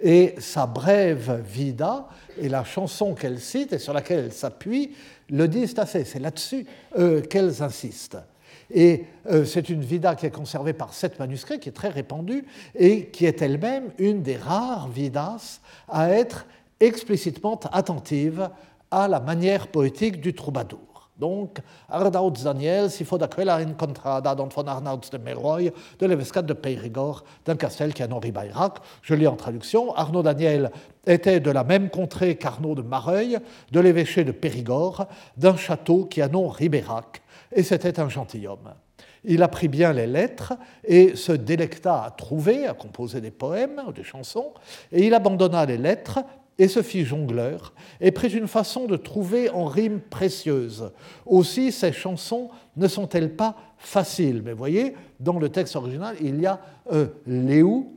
Et 0.02 0.36
sa 0.40 0.66
brève 0.66 1.44
vida 1.46 2.08
et 2.40 2.50
la 2.50 2.64
chanson 2.64 3.14
qu'elle 3.14 3.40
cite 3.40 3.74
et 3.74 3.80
sur 3.80 3.94
laquelle 3.94 4.26
elle 4.26 4.34
s'appuie 4.34 4.96
le 5.30 5.48
disent 5.48 5.78
assez. 5.78 6.06
C'est 6.06 6.20
là-dessus 6.20 6.66
euh, 6.98 7.22
qu'elles 7.22 7.62
insistent. 7.62 8.18
Et 8.74 9.06
euh, 9.30 9.44
c'est 9.46 9.70
une 9.70 9.82
vida 9.82 10.16
qui 10.16 10.26
est 10.26 10.32
conservée 10.32 10.74
par 10.74 10.94
sept 10.94 11.20
manuscrits, 11.20 11.60
qui 11.60 11.70
est 11.70 11.74
très 11.74 11.90
répandue, 11.90 12.46
et 12.76 13.08
qui 13.08 13.26
est 13.26 13.42
elle-même 13.42 13.92
une 13.98 14.22
des 14.22 14.38
rares 14.38 14.88
vidas 14.88 15.60
à 15.90 16.10
être 16.10 16.46
explicitement 16.80 17.60
attentive 17.72 18.50
à 18.90 19.08
la 19.08 19.20
manière 19.20 19.68
poétique 19.68 20.22
du 20.22 20.34
troubadour. 20.34 20.91
Donc, 21.18 21.60
Arnaud 21.88 22.32
Daniel, 22.32 22.90
si 22.90 23.06
faut 23.06 23.18
d'aquella 23.18 23.58
incontrada 23.58 24.34
don 24.34 24.48
von 24.48 24.66
Arnauds 24.66 25.10
de 25.12 25.18
Meroy, 25.18 25.72
de 26.00 26.06
l'Evescat 26.06 26.42
de 26.42 26.54
Périgord, 26.54 27.24
d'un 27.46 27.56
castel 27.56 27.94
qui 27.94 28.02
a 28.02 28.08
Henri 28.12 28.32
Bayrac. 28.32 28.80
Je 29.04 29.14
lis 29.14 29.28
en 29.28 29.36
traduction. 29.36 29.94
Arnaud 29.96 30.24
Daniel 30.24 30.72
était 31.06 31.40
de 31.40 31.52
la 31.52 31.64
même 31.64 31.90
contrée 31.90 32.38
qu'Arnaud 32.38 32.76
de 32.76 32.82
Mareuil, 32.82 33.38
de 33.72 33.80
l'évêché 33.80 34.24
de 34.24 34.32
Périgord, 34.32 35.08
d'un 35.38 35.56
château 35.56 36.06
qui 36.06 36.22
a 36.22 36.28
nom 36.28 36.48
Ribérac, 36.48 37.22
et 37.52 37.64
c'était 37.64 38.00
un 38.00 38.10
gentilhomme. 38.10 38.74
Il 39.24 39.44
apprit 39.44 39.68
bien 39.68 39.94
les 39.94 40.08
lettres 40.08 40.54
et 40.84 41.16
se 41.16 41.32
délecta 41.32 42.04
à 42.04 42.10
trouver, 42.12 42.66
à 42.66 42.74
composer 42.74 43.22
des 43.22 43.30
poèmes 43.30 43.82
ou 43.88 43.92
des 43.92 44.04
chansons, 44.04 44.54
et 44.92 45.06
il 45.06 45.14
abandonna 45.14 45.66
les 45.66 45.78
lettres 45.78 46.20
et 46.62 46.68
se 46.68 46.84
fit 46.84 47.06
jongleur, 47.06 47.74
et 48.00 48.12
prit 48.12 48.28
une 48.28 48.48
façon 48.48 48.86
de 48.86 48.96
trouver 48.96 49.50
en 49.50 49.66
rimes 49.66 50.00
précieuses. 50.00 50.92
Aussi, 51.26 51.72
ces 51.72 51.92
chansons 51.92 52.52
ne 52.78 52.88
sont-elles 52.88 53.36
pas 53.36 53.56
faciles? 53.80 54.44
Mais 54.46 54.54
voyez, 54.54 54.96
dans 55.20 55.40
le 55.40 55.50
texte 55.50 55.76
original, 55.76 56.16
il 56.22 56.40
y 56.40 56.46
a 56.46 56.60
euh, 56.92 57.08
léou, 57.26 57.96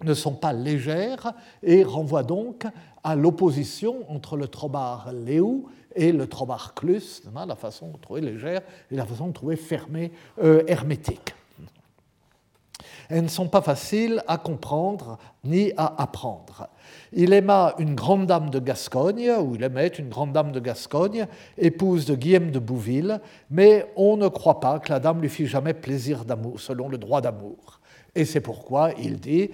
ne 0.00 0.14
sont 0.14 0.34
pas 0.34 0.52
légères, 0.52 1.32
et 1.60 1.82
renvoient 1.82 2.22
donc 2.22 2.66
à 3.02 3.16
l'opposition 3.16 4.08
entre 4.08 4.36
le 4.36 4.46
trobard 4.46 5.12
léou 5.12 5.66
et 5.96 6.12
le 6.12 6.28
trobard 6.28 6.74
clus, 6.74 7.20
la 7.34 7.56
façon 7.56 7.88
de 7.88 7.96
trouver 7.96 8.20
légère 8.20 8.62
et 8.92 8.94
la 8.94 9.06
façon 9.06 9.26
de 9.26 9.32
trouver 9.32 9.56
fermée, 9.56 10.12
euh, 10.40 10.62
hermétique. 10.68 11.34
Elles 13.08 13.24
ne 13.24 13.28
sont 13.28 13.48
pas 13.48 13.60
faciles 13.60 14.22
à 14.28 14.38
comprendre 14.38 15.18
ni 15.42 15.72
à 15.76 16.00
apprendre. 16.00 16.68
Il 17.12 17.32
aima 17.32 17.74
une 17.78 17.94
grande 17.94 18.26
dame 18.26 18.50
de 18.50 18.58
Gascogne, 18.58 19.30
ou 19.40 19.54
il 19.54 19.62
aimait 19.62 19.88
une 19.88 20.08
grande 20.08 20.32
dame 20.32 20.52
de 20.52 20.60
Gascogne, 20.60 21.26
épouse 21.58 22.06
de 22.06 22.14
Guillaume 22.14 22.50
de 22.50 22.58
Bouville, 22.58 23.20
mais 23.50 23.86
on 23.96 24.16
ne 24.16 24.28
croit 24.28 24.60
pas 24.60 24.78
que 24.78 24.92
la 24.92 25.00
dame 25.00 25.20
lui 25.20 25.28
fit 25.28 25.46
jamais 25.46 25.74
plaisir 25.74 26.24
d'amour, 26.24 26.60
selon 26.60 26.88
le 26.88 26.98
droit 26.98 27.20
d'amour. 27.20 27.80
Et 28.14 28.24
c'est 28.24 28.40
pourquoi 28.40 28.92
il 28.98 29.18
dit 29.18 29.50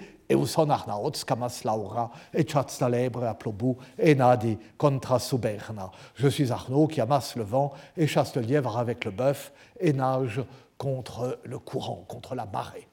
Arnaots 0.69 1.11
camas 1.25 1.61
laura 1.65 2.11
et 2.33 2.45
a 2.53 3.33
plobu 3.33 3.75
et 3.97 4.15
nadi 4.15 4.57
contra 4.77 5.19
suberna. 5.19 5.91
Je 6.15 6.27
suis 6.27 6.51
Arnaud 6.51 6.87
qui 6.87 7.01
amasse 7.01 7.35
le 7.35 7.43
vent 7.43 7.71
et 7.97 8.07
chasse 8.07 8.35
le 8.35 8.41
lièvre 8.41 8.77
avec 8.77 9.05
le 9.05 9.11
bœuf 9.11 9.51
et 9.79 9.93
nage 9.93 10.41
contre 10.77 11.39
le 11.43 11.59
courant, 11.59 12.05
contre 12.07 12.35
la 12.35 12.45
marée. 12.45 12.87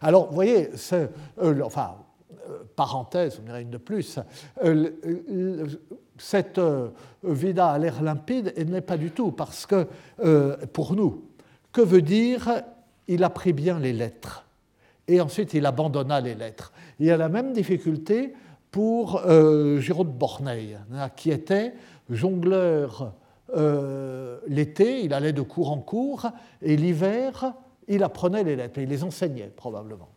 Alors, 0.00 0.28
vous 0.28 0.34
voyez, 0.34 0.70
euh, 0.92 1.62
enfin, 1.64 1.96
parenthèse, 2.76 3.38
on 3.40 3.46
dirait 3.46 3.62
une 3.62 3.70
de 3.70 3.78
plus, 3.78 4.18
euh, 4.64 5.66
cette 6.16 6.60
vida 7.22 7.70
a 7.70 7.78
l'air 7.78 8.02
limpide 8.02 8.52
et 8.56 8.64
n'est 8.64 8.80
pas 8.80 8.96
du 8.96 9.10
tout, 9.10 9.30
parce 9.32 9.66
que 9.66 9.86
pour 10.72 10.94
nous, 10.94 11.24
que 11.72 11.80
veut 11.80 12.02
dire 12.02 12.62
il 13.06 13.24
a 13.24 13.32
bien 13.52 13.78
les 13.78 13.92
lettres 13.92 14.44
et 15.06 15.20
ensuite 15.20 15.54
il 15.54 15.64
abandonna 15.64 16.20
les 16.20 16.34
lettres. 16.34 16.72
Il 16.98 17.06
y 17.06 17.10
a 17.10 17.16
la 17.16 17.28
même 17.28 17.52
difficulté 17.52 18.34
pour 18.70 19.22
euh, 19.26 19.80
de 19.80 20.02
Borneil, 20.02 20.78
hein, 20.92 21.08
qui 21.10 21.30
était 21.30 21.74
jongleur 22.10 23.14
l'été, 24.46 25.04
il 25.04 25.14
allait 25.14 25.32
de 25.32 25.40
cours 25.40 25.70
en 25.70 25.78
cours, 25.78 26.30
et 26.60 26.76
l'hiver, 26.76 27.54
il 27.88 28.02
apprenait 28.02 28.44
les 28.44 28.56
lettres, 28.56 28.78
il 28.78 28.88
les 28.88 29.02
enseignait 29.02 29.50
probablement 29.54 30.10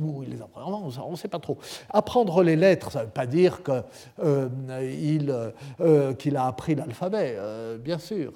ou 0.00 0.22
il 0.22 0.30
les 0.30 0.42
apprend, 0.42 0.90
on 1.04 1.10
ne 1.10 1.16
sait 1.16 1.28
pas 1.28 1.38
trop. 1.38 1.58
Apprendre 1.90 2.42
les 2.42 2.56
lettres, 2.56 2.92
ça 2.92 3.00
ne 3.00 3.04
veut 3.04 3.10
pas 3.10 3.26
dire 3.26 3.62
qu'il 3.62 3.74
euh, 4.20 5.50
euh, 5.80 6.14
qu'il 6.14 6.36
a 6.36 6.46
appris 6.46 6.74
l'alphabet, 6.74 7.34
euh, 7.36 7.78
bien 7.78 7.98
sûr. 7.98 8.32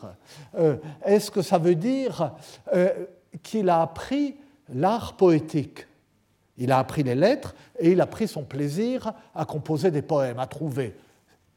Est-ce 1.04 1.30
que 1.30 1.42
ça 1.42 1.58
veut 1.58 1.74
dire 1.74 2.32
qu'il 3.42 3.68
a 3.68 3.82
appris 3.82 4.36
l'art 4.68 5.14
poétique? 5.14 5.86
Il 6.58 6.70
a 6.70 6.78
appris 6.78 7.02
les 7.02 7.14
lettres 7.14 7.54
et 7.78 7.92
il 7.92 8.00
a 8.00 8.06
pris 8.06 8.28
son 8.28 8.44
plaisir 8.44 9.12
à 9.34 9.44
composer 9.44 9.90
des 9.90 10.02
poèmes, 10.02 10.38
à 10.38 10.46
trouver. 10.46 10.94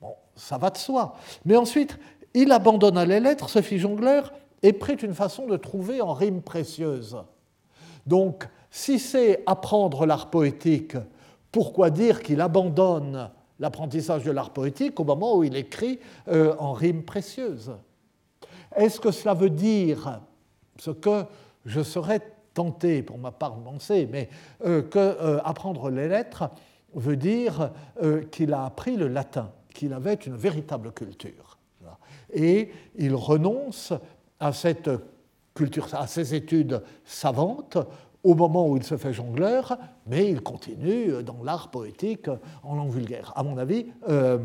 Bon, 0.02 0.16
ça 0.36 0.58
va 0.58 0.70
de 0.70 0.78
soi. 0.78 1.16
Mais 1.44 1.58
ensuite, 1.58 1.98
il 2.34 2.52
abandonna 2.52 3.06
les 3.06 3.20
lettres, 3.20 3.50
se 3.50 3.62
fit 3.62 3.78
jongleur 3.78 4.32
et 4.64 4.74
prit 4.74 4.96
une 4.96 5.14
façon 5.14 5.48
de 5.48 5.58
trouver 5.58 6.02
en 6.02 6.14
rimes 6.14 6.42
précieuses. 6.42 7.18
Donc, 8.06 8.48
si 8.76 9.00
c'est 9.00 9.42
apprendre 9.46 10.06
l'art 10.06 10.30
poétique, 10.30 10.98
pourquoi 11.50 11.90
dire 11.90 12.22
qu'il 12.22 12.42
abandonne 12.42 13.32
l'apprentissage 13.58 14.26
de 14.26 14.32
l'art 14.32 14.50
poétique 14.50 15.00
au 15.00 15.06
moment 15.06 15.38
où 15.38 15.46
il 15.46 15.56
écrit 15.56 15.98
euh, 16.28 16.54
en 16.60 16.74
rimes 16.74 17.04
précieuses 17.04 17.72
Est-ce 18.76 19.00
que 19.00 19.12
cela 19.12 19.34
veut 19.34 19.50
dire 19.50 20.20
ce 20.78 20.92
que 20.92 21.24
je 21.66 21.82
serais 21.82 22.20
tenté, 22.54 23.02
pour 23.02 23.18
ma 23.18 23.32
part, 23.32 23.56
de 23.56 23.64
penser, 23.64 24.10
mais 24.12 24.28
euh, 24.66 24.82
que 24.82 25.00
euh, 25.00 25.40
apprendre 25.46 25.90
les 25.90 26.10
lettres 26.10 26.50
veut 26.94 27.16
dire 27.16 27.72
qu'il 28.30 28.54
a 28.54 28.66
appris 28.66 28.98
le 28.98 29.08
latin, 29.08 29.52
qu'il 29.74 29.94
avait 29.94 30.16
une 30.16 30.36
véritable 30.36 30.92
culture? 30.92 31.60
Et 32.34 32.72
il 32.98 33.16
renonce 33.16 33.94
à 34.42 34.52
cette 34.52 34.90
culture, 35.54 35.88
à 35.94 36.08
ces 36.08 36.36
études 36.36 36.82
savantes 37.06 37.78
au 38.26 38.34
moment 38.34 38.68
où 38.68 38.76
il 38.76 38.84
se 38.84 38.98
fait 38.98 39.14
jongleur, 39.14 39.78
mais 40.08 40.28
il 40.28 40.42
continue 40.42 41.24
dans 41.24 41.44
l'art 41.44 41.70
poétique 41.70 42.28
en 42.64 42.76
langue 42.76 42.90
vulgaire. 42.90 43.32
À 43.36 43.44
mon 43.44 43.58
avis, 43.60 43.86
euh, 44.10 44.40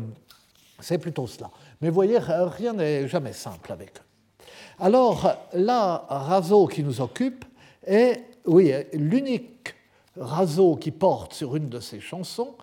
c'est 0.79 0.99
plutôt 0.99 1.25
cela. 1.25 1.49
Mais 1.81 1.89
vous 1.89 1.95
voyez, 1.95 2.19
rien 2.19 2.73
n'est 2.73 3.07
jamais 3.07 3.33
simple 3.33 3.71
avec 3.73 3.97
eux. 3.97 4.45
Alors, 4.79 5.35
là, 5.53 6.05
Razo 6.07 6.67
qui 6.67 6.83
nous 6.83 7.01
occupe 7.01 7.43
est, 7.83 8.23
oui, 8.45 8.71
l'unique 8.93 9.73
Razo 10.15 10.75
qui 10.75 10.91
porte 10.91 11.33
sur 11.33 11.55
une 11.55 11.67
de 11.67 11.79
ses 11.79 11.99
chansons, 11.99 12.53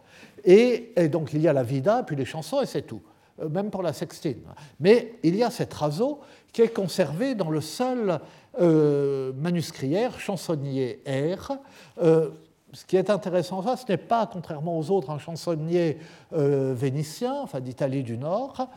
et, 0.44 0.92
donc 1.08 1.32
il 1.32 1.40
y 1.40 1.48
a 1.48 1.52
la 1.52 1.64
vida, 1.64 2.04
puis 2.04 2.14
les 2.14 2.24
chansons, 2.24 2.60
et 2.60 2.66
c'est 2.66 2.82
tout, 2.82 3.02
euh, 3.40 3.48
même 3.48 3.70
pour 3.70 3.82
la 3.82 3.92
sextine. 3.92 4.42
Mais 4.78 5.14
il 5.24 5.34
y 5.34 5.42
a 5.42 5.50
cette 5.50 5.74
Razo 5.74 6.20
qui 6.58 6.62
est 6.62 6.74
conservée 6.74 7.36
dans 7.36 7.50
le 7.50 7.60
seul 7.60 8.18
euh, 8.60 9.32
chansonnier 10.18 11.00
R. 11.06 11.52
Euh, 12.02 12.30
ce 12.72 12.84
qui 12.84 12.96
est 12.96 13.10
intéressant, 13.10 13.62
ça, 13.62 13.76
ce 13.76 13.84
n'est 13.88 13.96
pas, 13.96 14.26
contrairement 14.26 14.76
aux 14.76 14.90
autres, 14.90 15.10
un 15.10 15.20
chansonnier 15.20 15.98
euh, 16.32 16.74
vénitien, 16.76 17.32
enfin 17.40 17.60
d'Italie 17.60 18.02
du 18.02 18.18
Nord, 18.18 18.70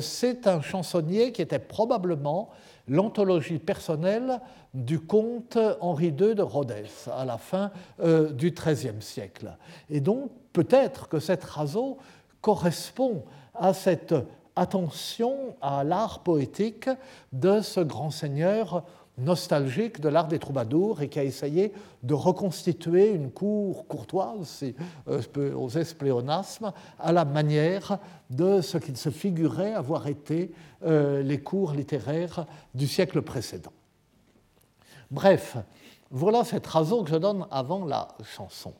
c'est 0.00 0.46
un 0.46 0.60
chansonnier 0.60 1.32
qui 1.32 1.40
était 1.40 1.58
probablement 1.58 2.50
l'anthologie 2.86 3.58
personnelle 3.58 4.40
du 4.74 5.00
comte 5.00 5.56
Henri 5.80 6.08
II 6.08 6.34
de 6.34 6.42
Rhodes 6.42 6.74
à 7.10 7.24
la 7.24 7.38
fin 7.38 7.70
du 7.98 8.50
XIIIe 8.50 9.00
siècle. 9.00 9.56
Et 9.88 10.00
donc, 10.00 10.30
peut-être 10.52 11.08
que 11.08 11.20
cette 11.20 11.44
raso 11.44 11.96
correspond 12.42 13.24
à 13.54 13.72
cette 13.72 14.14
attention 14.58 15.56
à 15.60 15.84
l'art 15.84 16.20
poétique 16.20 16.90
de 17.32 17.60
ce 17.60 17.80
grand 17.80 18.10
seigneur 18.10 18.84
nostalgique 19.18 20.00
de 20.00 20.08
l'art 20.08 20.28
des 20.28 20.38
troubadours 20.38 21.02
et 21.02 21.08
qui 21.08 21.18
a 21.18 21.24
essayé 21.24 21.72
de 22.02 22.14
reconstituer 22.14 23.10
une 23.10 23.30
cour 23.30 23.86
courtoise, 23.88 24.46
si 24.46 24.74
euh, 25.08 25.20
je 25.20 25.28
peux 25.28 25.52
oser 25.52 25.82
pléonasme, 25.84 26.72
à 26.98 27.12
la 27.12 27.24
manière 27.24 27.98
de 28.30 28.60
ce 28.60 28.78
qu'il 28.78 28.96
se 28.96 29.10
figurait 29.10 29.74
avoir 29.74 30.06
été 30.06 30.52
euh, 30.84 31.22
les 31.22 31.40
cours 31.40 31.72
littéraires 31.72 32.46
du 32.74 32.86
siècle 32.86 33.22
précédent. 33.22 33.72
Bref, 35.10 35.56
voilà 36.10 36.44
cette 36.44 36.66
raison 36.66 37.02
que 37.02 37.10
je 37.10 37.16
donne 37.16 37.46
avant 37.50 37.84
la 37.84 38.08
chanson. 38.22 38.72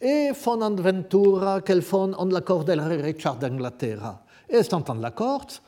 Et 0.00 0.32
von 0.32 0.60
Adventura 0.60 1.60
quel 1.62 1.80
von 1.80 2.14
on 2.18 2.28
la 2.28 2.40
del 2.40 2.80
Richard 2.80 3.38
d'Angleterra. 3.38 4.22
Et 4.48 4.72
en 4.72 5.00
la 5.00 5.10
corte, 5.10 5.62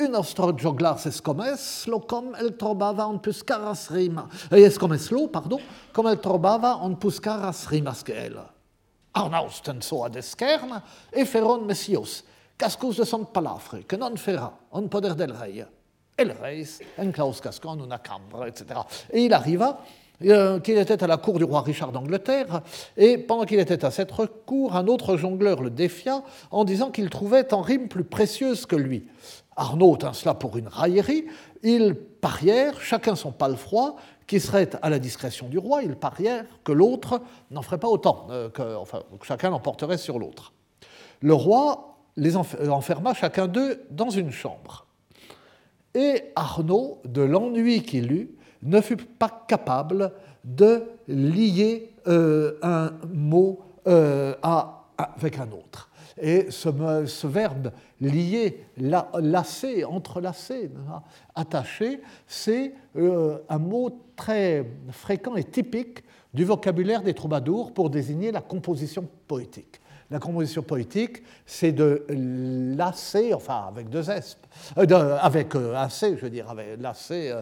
un 0.00 0.14
ostro 0.14 0.52
joglar 0.56 0.98
es 1.06 1.20
comes, 1.20 1.86
lo 1.86 2.00
com 2.00 2.34
el 2.34 2.56
trobava 2.56 3.06
on 3.06 3.20
puscaras 3.20 3.90
rima, 3.90 4.28
es 4.50 4.78
comes 4.78 5.10
lo, 5.10 5.28
pardon, 5.28 5.60
com 5.92 6.06
el 6.08 6.18
trobava 6.18 6.76
on 6.82 6.96
puscaras 6.96 7.68
rimas 7.70 8.02
que 8.02 8.14
el. 8.26 8.38
Arnausten 9.14 9.82
so 9.82 10.04
ad 10.04 10.16
esquerna, 10.16 10.82
e 11.12 11.24
feron 11.24 11.66
messios, 11.66 12.24
cascus 12.56 12.96
de 12.96 13.06
son 13.06 13.26
palafre, 13.26 13.84
que 13.86 13.96
non 13.96 14.16
fera, 14.16 14.50
on 14.72 14.88
poder 14.88 15.14
del 15.14 15.34
rei. 15.34 15.64
El 16.16 16.30
reis, 16.38 16.80
en 16.98 17.12
claus 17.12 17.40
cascon, 17.40 17.80
una 17.82 17.98
cambre, 17.98 18.48
etc. 18.48 18.82
Et 19.10 19.26
il 19.26 19.34
arriva 19.34 19.78
euh, 20.22 20.60
qu'il 20.60 20.78
était 20.78 21.02
à 21.02 21.06
la 21.06 21.16
cour 21.16 21.38
du 21.38 21.44
roi 21.44 21.62
Richard 21.62 21.90
d'Angleterre, 21.90 22.62
et 22.96 23.18
pendant 23.18 23.44
qu'il 23.44 23.58
était 23.58 23.84
à 23.84 23.90
cette 23.90 24.12
cour, 24.46 24.76
un 24.76 24.86
autre 24.86 25.16
jongleur 25.16 25.60
le 25.60 25.70
défia 25.70 26.22
en 26.50 26.64
disant 26.64 26.90
qu'il 26.90 27.10
trouvait 27.10 27.52
en 27.52 27.62
rime 27.62 27.88
plus 27.88 28.04
précieuse 28.04 28.66
que 28.66 28.76
lui. 28.76 29.06
Arnaud 29.56 29.96
tint 29.96 30.12
cela 30.12 30.34
pour 30.34 30.56
une 30.56 30.68
raillerie. 30.68 31.26
Ils 31.62 31.94
parièrent, 31.94 32.80
chacun 32.80 33.16
son 33.16 33.32
palefroid, 33.32 33.96
qui 34.26 34.40
serait 34.40 34.70
à 34.82 34.90
la 34.90 34.98
discrétion 34.98 35.48
du 35.48 35.58
roi. 35.58 35.82
Ils 35.82 35.96
parièrent 35.96 36.46
que 36.64 36.72
l'autre 36.72 37.20
n'en 37.50 37.62
ferait 37.62 37.78
pas 37.78 37.88
autant, 37.88 38.26
euh, 38.30 38.48
que, 38.48 38.76
enfin, 38.76 39.00
que 39.18 39.26
chacun 39.26 39.50
l'emporterait 39.50 39.98
sur 39.98 40.18
l'autre. 40.18 40.52
Le 41.20 41.34
roi 41.34 41.98
les 42.16 42.36
enferma 42.36 43.14
chacun 43.14 43.48
d'eux 43.48 43.84
dans 43.90 44.10
une 44.10 44.30
chambre. 44.30 44.86
Et 45.94 46.32
Arnaud, 46.36 47.00
de 47.04 47.22
l'ennui 47.22 47.82
qu'il 47.82 48.12
eut, 48.12 48.30
ne 48.64 48.80
fut 48.80 48.96
pas 48.96 49.44
capable 49.46 50.12
de 50.42 50.82
lier 51.06 51.94
euh, 52.06 52.58
un 52.62 52.92
mot 53.12 53.60
euh, 53.86 54.34
avec 54.42 55.38
un 55.38 55.50
autre. 55.52 55.90
Et 56.20 56.50
ce, 56.50 57.26
verbe 57.26 57.72
lié, 58.00 58.66
lacé, 58.76 59.84
entrelacé, 59.84 60.70
attaché, 61.34 62.00
c'est 62.26 62.72
euh, 62.96 63.38
un 63.48 63.58
mot 63.58 63.90
très 64.14 64.64
fréquent 64.90 65.34
et 65.34 65.44
typique 65.44 66.04
du 66.32 66.44
vocabulaire 66.44 67.02
des 67.02 67.14
troubadours 67.14 67.72
pour 67.72 67.90
désigner 67.90 68.30
la 68.32 68.40
composition 68.40 69.08
poétique. 69.26 69.80
La 70.10 70.18
composition 70.18 70.62
poétique, 70.62 71.22
c'est 71.46 71.72
de 71.72 72.04
lasser, 72.76 73.34
enfin 73.34 73.66
avec 73.68 73.88
deux 73.88 74.10
S, 74.10 74.38
euh, 74.78 75.18
avec 75.20 75.54
euh, 75.54 75.74
un 75.76 75.88
C, 75.88 76.14
je 76.16 76.22
veux 76.22 76.30
dire, 76.30 76.50
avec 76.50 76.80
lasser, 76.80 77.32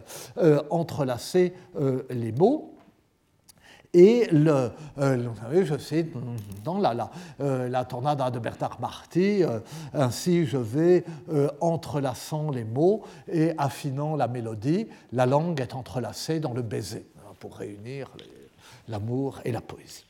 entrelacer 0.70 1.52
les 2.10 2.32
mots. 2.32 2.72
Et 3.94 4.26
euh, 4.32 4.70
je 5.64 5.76
sais, 5.76 6.06
dans 6.64 6.78
la, 6.78 7.10
euh, 7.40 7.84
tornade 7.84 8.32
de 8.32 8.38
Bernard 8.38 8.80
Marty, 8.80 9.44
euh, 9.44 9.60
ainsi 9.92 10.46
je 10.46 10.56
vais 10.56 11.04
entrelaçant 11.60 12.50
les 12.50 12.64
mots 12.64 13.02
et 13.30 13.52
affinant 13.58 14.16
la 14.16 14.28
mélodie, 14.28 14.88
la 15.12 15.26
langue 15.26 15.60
est 15.60 15.74
entrelacée 15.74 16.40
dans 16.40 16.54
le 16.54 16.62
baiser, 16.62 17.06
hein, 17.18 17.32
pour 17.38 17.56
réunir 17.56 18.10
l'amour 18.88 19.40
et 19.44 19.52
la 19.52 19.60
poésie. 19.60 20.06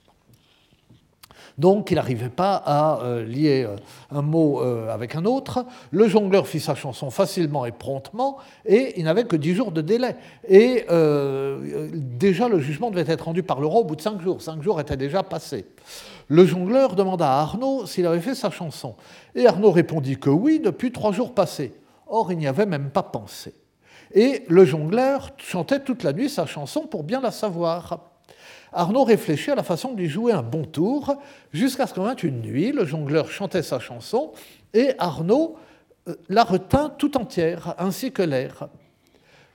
Donc 1.62 1.92
il 1.92 1.94
n'arrivait 1.94 2.28
pas 2.28 2.56
à 2.56 3.02
euh, 3.02 3.24
lier 3.24 3.62
euh, 3.62 3.76
un 4.10 4.20
mot 4.20 4.60
euh, 4.60 4.92
avec 4.92 5.14
un 5.14 5.24
autre. 5.24 5.64
Le 5.92 6.08
jongleur 6.08 6.48
fit 6.48 6.58
sa 6.58 6.74
chanson 6.74 7.08
facilement 7.12 7.64
et 7.64 7.70
promptement, 7.70 8.38
et 8.66 8.94
il 8.96 9.04
n'avait 9.04 9.22
que 9.22 9.36
dix 9.36 9.54
jours 9.54 9.70
de 9.70 9.80
délai. 9.80 10.16
Et 10.48 10.84
déjà 11.92 12.48
le 12.48 12.58
jugement 12.58 12.90
devait 12.90 13.10
être 13.10 13.26
rendu 13.26 13.44
par 13.44 13.60
le 13.60 13.68
roi 13.68 13.82
au 13.82 13.84
bout 13.84 13.94
de 13.94 14.00
cinq 14.00 14.20
jours. 14.20 14.42
Cinq 14.42 14.60
jours 14.60 14.80
étaient 14.80 14.96
déjà 14.96 15.22
passés. 15.22 15.64
Le 16.26 16.44
jongleur 16.44 16.96
demanda 16.96 17.28
à 17.28 17.42
Arnaud 17.42 17.86
s'il 17.86 18.06
avait 18.06 18.20
fait 18.20 18.34
sa 18.34 18.50
chanson. 18.50 18.96
Et 19.36 19.46
Arnaud 19.46 19.70
répondit 19.70 20.18
que 20.18 20.30
oui, 20.30 20.58
depuis 20.58 20.90
trois 20.90 21.12
jours 21.12 21.32
passés. 21.32 21.74
Or, 22.08 22.32
il 22.32 22.38
n'y 22.38 22.48
avait 22.48 22.66
même 22.66 22.90
pas 22.90 23.04
pensé. 23.04 23.54
Et 24.12 24.42
le 24.48 24.64
jongleur 24.64 25.30
chantait 25.38 25.78
toute 25.78 26.02
la 26.02 26.12
nuit 26.12 26.28
sa 26.28 26.44
chanson 26.44 26.88
pour 26.88 27.04
bien 27.04 27.20
la 27.20 27.30
savoir. 27.30 28.11
Arnaud 28.72 29.04
réfléchit 29.04 29.50
à 29.50 29.54
la 29.54 29.62
façon 29.62 29.92
de 29.92 29.98
lui 29.98 30.08
jouer 30.08 30.32
un 30.32 30.42
bon 30.42 30.64
tour, 30.64 31.16
jusqu'à 31.52 31.86
ce 31.86 31.94
qu'en 31.94 32.04
vint 32.04 32.16
une 32.16 32.40
nuit, 32.40 32.72
le 32.72 32.84
jongleur 32.84 33.30
chantait 33.30 33.62
sa 33.62 33.78
chanson, 33.78 34.32
et 34.72 34.92
Arnaud 34.98 35.56
euh, 36.08 36.14
la 36.28 36.44
retint 36.44 36.88
tout 36.90 37.16
entière, 37.16 37.74
ainsi 37.78 38.12
que 38.12 38.22
l'air. 38.22 38.68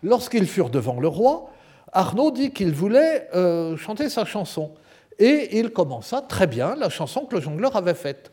Lorsqu'ils 0.04 0.46
furent 0.46 0.70
devant 0.70 1.00
le 1.00 1.08
roi, 1.08 1.50
Arnaud 1.92 2.32
dit 2.32 2.52
qu'il 2.52 2.72
voulait 2.72 3.28
euh, 3.34 3.76
chanter 3.78 4.10
sa 4.10 4.26
chanson, 4.26 4.72
et 5.20 5.58
il 5.58 5.72
commença 5.72 6.22
très 6.22 6.46
bien 6.46 6.76
la 6.76 6.90
chanson 6.90 7.22
que 7.22 7.36
le 7.36 7.42
jongleur 7.42 7.76
avait 7.76 7.96
faite. 7.96 8.32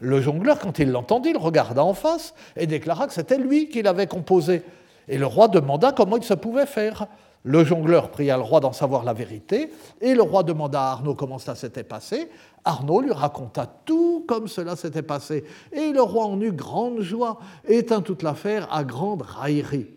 Le 0.00 0.20
jongleur, 0.20 0.58
quand 0.58 0.78
il 0.78 0.90
l'entendit, 0.90 1.32
le 1.32 1.38
regarda 1.38 1.84
en 1.84 1.94
face 1.94 2.34
et 2.56 2.66
déclara 2.66 3.06
que 3.06 3.12
c'était 3.12 3.38
lui 3.38 3.68
qui 3.68 3.82
l'avait 3.82 4.06
composé. 4.06 4.62
Et 5.08 5.18
le 5.18 5.26
roi 5.26 5.48
demanda 5.48 5.92
comment 5.92 6.16
il 6.16 6.24
se 6.24 6.34
pouvait 6.34 6.66
faire. 6.66 7.06
Le 7.42 7.64
jongleur 7.64 8.10
pria 8.10 8.36
le 8.36 8.42
roi 8.42 8.60
d'en 8.60 8.72
savoir 8.72 9.02
la 9.02 9.14
vérité, 9.14 9.70
et 10.00 10.14
le 10.14 10.22
roi 10.22 10.42
demanda 10.42 10.82
à 10.82 10.92
Arnaud 10.92 11.14
comment 11.14 11.38
cela 11.38 11.54
s'était 11.54 11.84
passé. 11.84 12.28
Arnaud 12.64 13.00
lui 13.00 13.12
raconta 13.12 13.66
tout 13.66 14.26
comme 14.28 14.46
cela 14.46 14.76
s'était 14.76 15.02
passé, 15.02 15.44
et 15.72 15.92
le 15.92 16.02
roi 16.02 16.26
en 16.26 16.38
eut 16.40 16.52
grande 16.52 17.00
joie 17.00 17.38
et 17.66 17.86
tint 17.86 18.02
toute 18.02 18.22
l'affaire 18.22 18.70
à 18.70 18.84
grande 18.84 19.22
raillerie. 19.22 19.88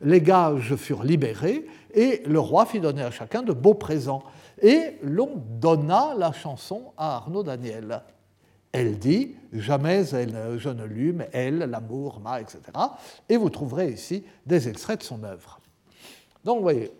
Les 0.00 0.20
gages 0.20 0.76
furent 0.76 1.02
libérés, 1.02 1.66
et 1.92 2.22
le 2.26 2.38
roi 2.38 2.66
fit 2.66 2.78
donner 2.78 3.02
à 3.02 3.10
chacun 3.10 3.42
de 3.42 3.52
beaux 3.52 3.74
présents, 3.74 4.22
et 4.62 4.98
l'on 5.02 5.42
donna 5.58 6.14
la 6.16 6.32
chanson 6.32 6.92
à 6.96 7.16
Arnaud 7.16 7.42
Daniel. 7.42 8.02
Elle 8.70 8.98
dit 8.98 9.34
Jamais 9.52 10.04
je 10.04 10.68
ne 10.68 11.12
mais 11.12 11.30
elle, 11.32 11.58
l'amour, 11.58 12.20
ma, 12.20 12.40
etc. 12.40 12.60
Et 13.28 13.36
vous 13.36 13.50
trouverez 13.50 13.88
ici 13.88 14.24
des 14.44 14.68
extraits 14.68 15.00
de 15.00 15.04
son 15.04 15.24
œuvre. 15.24 15.60
Donc, 16.46 16.58
vous 16.58 16.62
voyez, 16.62 16.92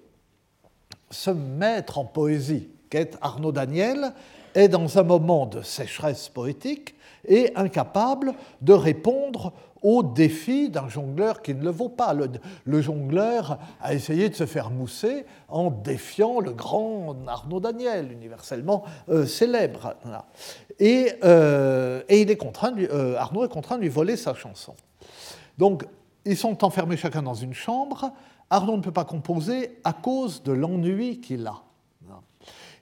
ce 1.08 1.30
maître 1.30 1.98
en 1.98 2.04
poésie 2.04 2.68
qu'est 2.90 3.16
Arnaud 3.20 3.52
Daniel 3.52 4.12
est 4.56 4.66
dans 4.66 4.98
un 4.98 5.04
moment 5.04 5.46
de 5.46 5.62
sécheresse 5.62 6.28
poétique 6.28 6.96
et 7.28 7.52
incapable 7.54 8.34
de 8.60 8.72
répondre 8.72 9.52
au 9.82 10.02
défi 10.02 10.68
d'un 10.68 10.88
jongleur 10.88 11.42
qui 11.42 11.54
ne 11.54 11.62
le 11.62 11.70
vaut 11.70 11.88
pas. 11.88 12.12
Le, 12.12 12.80
jongleur 12.82 13.60
a 13.80 13.94
essayé 13.94 14.28
de 14.28 14.34
se 14.34 14.46
faire 14.46 14.70
mousser 14.70 15.24
en 15.46 15.70
défiant 15.70 16.40
le 16.40 16.50
grand 16.50 17.14
Arnaud 17.28 17.60
Daniel, 17.60 18.10
universellement 18.10 18.82
euh, 19.08 19.26
célèbre. 19.26 19.94
Et, 20.80 21.12
euh, 21.22 22.02
et, 22.08 22.22
il 22.22 22.32
est 22.32 22.36
contraint, 22.36 22.74
euh, 22.76 23.14
Arnaud 23.16 23.44
est 23.44 23.52
contraint 23.52 23.76
de 23.76 23.82
lui 23.82 23.90
voler 23.90 24.16
sa 24.16 24.34
chanson. 24.34 24.74
Donc, 25.56 25.84
ils 26.24 26.36
sont 26.36 26.64
enfermés 26.64 26.96
chacun 26.96 27.22
dans 27.22 27.34
une 27.34 27.54
chambre. 27.54 28.10
Arnaud 28.50 28.76
ne 28.76 28.82
peut 28.82 28.92
pas 28.92 29.04
composer 29.04 29.78
à 29.84 29.92
cause 29.92 30.42
de 30.42 30.52
l'ennui 30.52 31.20
qu'il 31.20 31.46
a. 31.46 31.62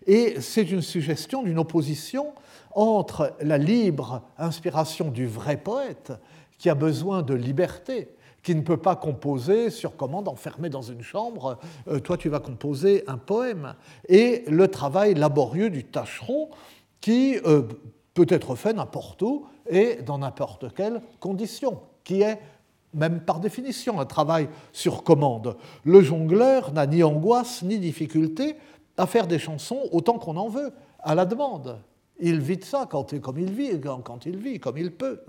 Et 0.06 0.40
c'est 0.40 0.70
une 0.70 0.82
suggestion 0.82 1.42
d'une 1.42 1.58
opposition 1.58 2.34
entre 2.72 3.34
la 3.40 3.56
libre 3.56 4.22
inspiration 4.36 5.10
du 5.10 5.26
vrai 5.26 5.56
poète, 5.56 6.12
qui 6.58 6.68
a 6.68 6.74
besoin 6.74 7.22
de 7.22 7.34
liberté, 7.34 8.08
qui 8.42 8.54
ne 8.54 8.60
peut 8.60 8.76
pas 8.76 8.96
composer 8.96 9.70
sur 9.70 9.96
commande 9.96 10.28
enfermé 10.28 10.68
dans 10.68 10.82
une 10.82 11.02
chambre, 11.02 11.58
euh, 11.88 11.98
toi 11.98 12.16
tu 12.16 12.28
vas 12.28 12.40
composer 12.40 13.04
un 13.06 13.16
poème, 13.16 13.74
et 14.08 14.44
le 14.48 14.68
travail 14.68 15.14
laborieux 15.14 15.70
du 15.70 15.84
tâcheron, 15.84 16.50
qui 17.00 17.38
euh, 17.46 17.62
peut 18.12 18.26
être 18.28 18.54
fait 18.54 18.72
n'importe 18.72 19.22
où 19.22 19.46
et 19.68 19.96
dans 20.02 20.18
n'importe 20.18 20.74
quelle 20.74 21.00
condition, 21.20 21.80
qui 22.02 22.22
est 22.22 22.38
même 22.94 23.20
par 23.20 23.40
définition, 23.40 24.00
un 24.00 24.06
travail 24.06 24.48
sur 24.72 25.02
commande. 25.02 25.56
Le 25.84 26.00
jongleur 26.02 26.72
n'a 26.72 26.86
ni 26.86 27.02
angoisse 27.02 27.62
ni 27.62 27.78
difficulté 27.78 28.56
à 28.96 29.06
faire 29.06 29.26
des 29.26 29.38
chansons 29.38 29.80
autant 29.92 30.18
qu'on 30.18 30.36
en 30.36 30.48
veut, 30.48 30.72
à 31.00 31.14
la 31.14 31.26
demande. 31.26 31.78
Il 32.18 32.40
vit 32.40 32.56
de 32.56 32.64
ça 32.64 32.86
quand, 32.88 33.18
comme 33.20 33.38
il 33.38 33.52
vit, 33.52 33.80
quand 33.80 34.26
il 34.26 34.36
vit, 34.38 34.60
comme 34.60 34.78
il 34.78 34.92
peut. 34.92 35.20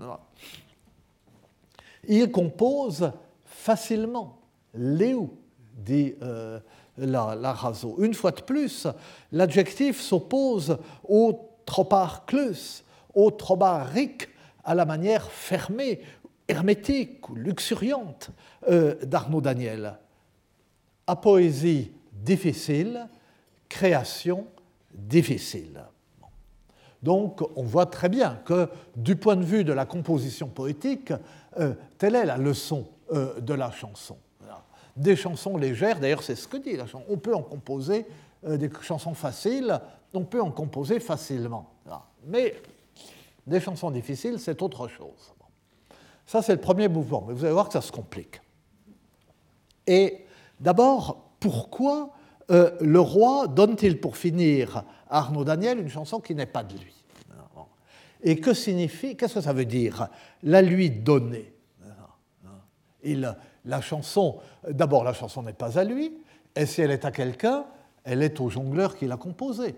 Il 2.08 2.30
compose 2.30 3.10
facilement. 3.44 4.38
Léou, 4.74 5.30
dit 5.74 6.14
euh, 6.22 6.60
la, 6.96 7.34
la 7.34 7.56
Une 7.98 8.14
fois 8.14 8.30
de 8.30 8.42
plus, 8.42 8.86
l'adjectif 9.32 10.00
s'oppose 10.00 10.78
au 11.08 11.50
troparclus, 11.64 12.84
au 13.14 13.30
trobaric, 13.30 14.28
à 14.64 14.74
la 14.74 14.84
manière 14.84 15.30
fermée, 15.30 16.00
hermétique 16.48 17.28
ou 17.28 17.34
luxuriante 17.34 18.30
euh, 18.68 18.94
d'Arnaud 19.04 19.40
Daniel. 19.40 19.98
À 21.06 21.16
poésie 21.16 21.92
difficile, 22.12 23.08
création 23.68 24.46
difficile. 24.92 25.84
Donc 27.02 27.42
on 27.56 27.62
voit 27.62 27.86
très 27.86 28.08
bien 28.08 28.40
que 28.44 28.68
du 28.96 29.16
point 29.16 29.36
de 29.36 29.44
vue 29.44 29.64
de 29.64 29.72
la 29.72 29.86
composition 29.86 30.48
poétique, 30.48 31.12
euh, 31.58 31.74
telle 31.98 32.14
est 32.14 32.24
la 32.24 32.36
leçon 32.38 32.88
euh, 33.12 33.40
de 33.40 33.54
la 33.54 33.70
chanson. 33.70 34.16
Des 34.96 35.14
chansons 35.14 35.58
légères, 35.58 36.00
d'ailleurs 36.00 36.22
c'est 36.22 36.34
ce 36.34 36.48
que 36.48 36.56
dit 36.56 36.74
la 36.74 36.86
chanson, 36.86 37.04
on 37.10 37.18
peut 37.18 37.34
en 37.34 37.42
composer 37.42 38.06
des 38.42 38.70
chansons 38.80 39.12
faciles, 39.12 39.78
on 40.14 40.24
peut 40.24 40.40
en 40.40 40.50
composer 40.50 41.00
facilement. 41.00 41.74
Mais 42.24 42.54
des 43.46 43.60
chansons 43.60 43.90
difficiles, 43.90 44.38
c'est 44.38 44.62
autre 44.62 44.88
chose. 44.88 45.34
Ça 46.26 46.42
c'est 46.42 46.52
le 46.52 46.60
premier 46.60 46.88
mouvement, 46.88 47.24
mais 47.26 47.34
vous 47.34 47.44
allez 47.44 47.54
voir 47.54 47.68
que 47.68 47.72
ça 47.72 47.80
se 47.80 47.92
complique. 47.92 48.40
Et 49.86 50.24
d'abord, 50.60 51.30
pourquoi 51.40 52.10
le 52.48 52.98
roi 52.98 53.46
donne-t-il 53.46 54.00
pour 54.00 54.16
finir 54.16 54.84
Arnaud 55.08 55.44
Daniel 55.44 55.78
une 55.78 55.88
chanson 55.88 56.20
qui 56.20 56.34
n'est 56.34 56.46
pas 56.46 56.64
de 56.64 56.74
lui? 56.74 56.94
Et 58.22 58.40
que 58.40 58.54
signifie, 58.54 59.16
qu'est-ce 59.16 59.34
que 59.34 59.40
ça 59.40 59.52
veut 59.52 59.64
dire 59.64 60.08
La 60.42 60.62
lui 60.62 60.90
donner? 60.90 61.52
Il, 63.04 63.36
la 63.64 63.80
chanson, 63.80 64.40
d'abord 64.68 65.04
la 65.04 65.12
chanson 65.12 65.42
n'est 65.42 65.52
pas 65.52 65.78
à 65.78 65.84
lui, 65.84 66.16
et 66.54 66.66
si 66.66 66.80
elle 66.80 66.90
est 66.90 67.04
à 67.04 67.10
quelqu'un, 67.10 67.66
elle 68.04 68.22
est 68.22 68.40
au 68.40 68.48
jongleur 68.48 68.96
qui 68.96 69.06
l'a 69.06 69.16
composée. 69.16 69.74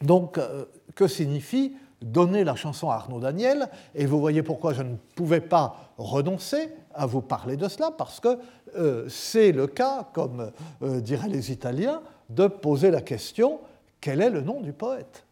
Donc, 0.00 0.38
euh, 0.38 0.66
que 0.94 1.08
signifie 1.08 1.74
donner 2.02 2.44
la 2.44 2.54
chanson 2.54 2.90
à 2.90 2.94
Arnaud 2.94 3.20
Daniel 3.20 3.68
Et 3.94 4.06
vous 4.06 4.20
voyez 4.20 4.42
pourquoi 4.42 4.72
je 4.72 4.82
ne 4.82 4.96
pouvais 5.14 5.40
pas 5.40 5.92
renoncer 5.98 6.70
à 6.94 7.06
vous 7.06 7.20
parler 7.20 7.56
de 7.56 7.68
cela, 7.68 7.90
parce 7.90 8.20
que 8.20 8.38
euh, 8.76 9.08
c'est 9.08 9.52
le 9.52 9.66
cas, 9.66 10.08
comme 10.12 10.50
euh, 10.82 11.00
diraient 11.00 11.28
les 11.28 11.52
Italiens, 11.52 12.02
de 12.28 12.46
poser 12.46 12.90
la 12.90 13.00
question 13.00 13.60
quel 14.00 14.20
est 14.20 14.30
le 14.30 14.42
nom 14.42 14.60
du 14.60 14.72
poète? 14.72 15.24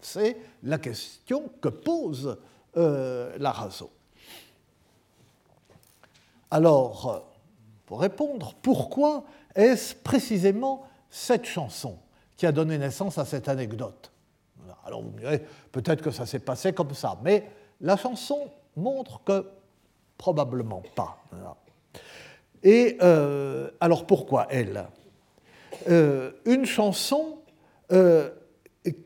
C'est 0.00 0.36
la 0.62 0.78
question 0.78 1.50
que 1.60 1.68
pose 1.68 2.38
euh. 2.76 3.36
Alors, 6.50 7.24
pour 7.86 8.00
répondre, 8.00 8.54
pourquoi 8.62 9.24
est-ce 9.54 9.94
précisément 9.94 10.86
cette 11.10 11.44
chanson 11.44 11.98
qui 12.36 12.46
a 12.46 12.52
donné 12.52 12.78
naissance 12.78 13.18
à 13.18 13.24
cette 13.24 13.48
anecdote? 13.48 14.12
Alors 14.84 15.02
vous 15.02 15.10
me 15.10 15.18
direz, 15.18 15.44
peut-être 15.72 16.02
que 16.02 16.10
ça 16.10 16.26
s'est 16.26 16.38
passé 16.38 16.72
comme 16.72 16.94
ça, 16.94 17.18
mais 17.22 17.48
la 17.80 17.96
chanson 17.96 18.50
montre 18.76 19.22
que 19.24 19.46
probablement 20.16 20.82
pas. 20.94 21.18
Et 22.62 22.98
euh, 23.02 23.70
alors 23.80 24.06
pourquoi 24.06 24.46
elle? 24.50 24.86
Euh, 25.88 26.32
une 26.44 26.64
chanson 26.64 27.38
euh, 27.92 28.30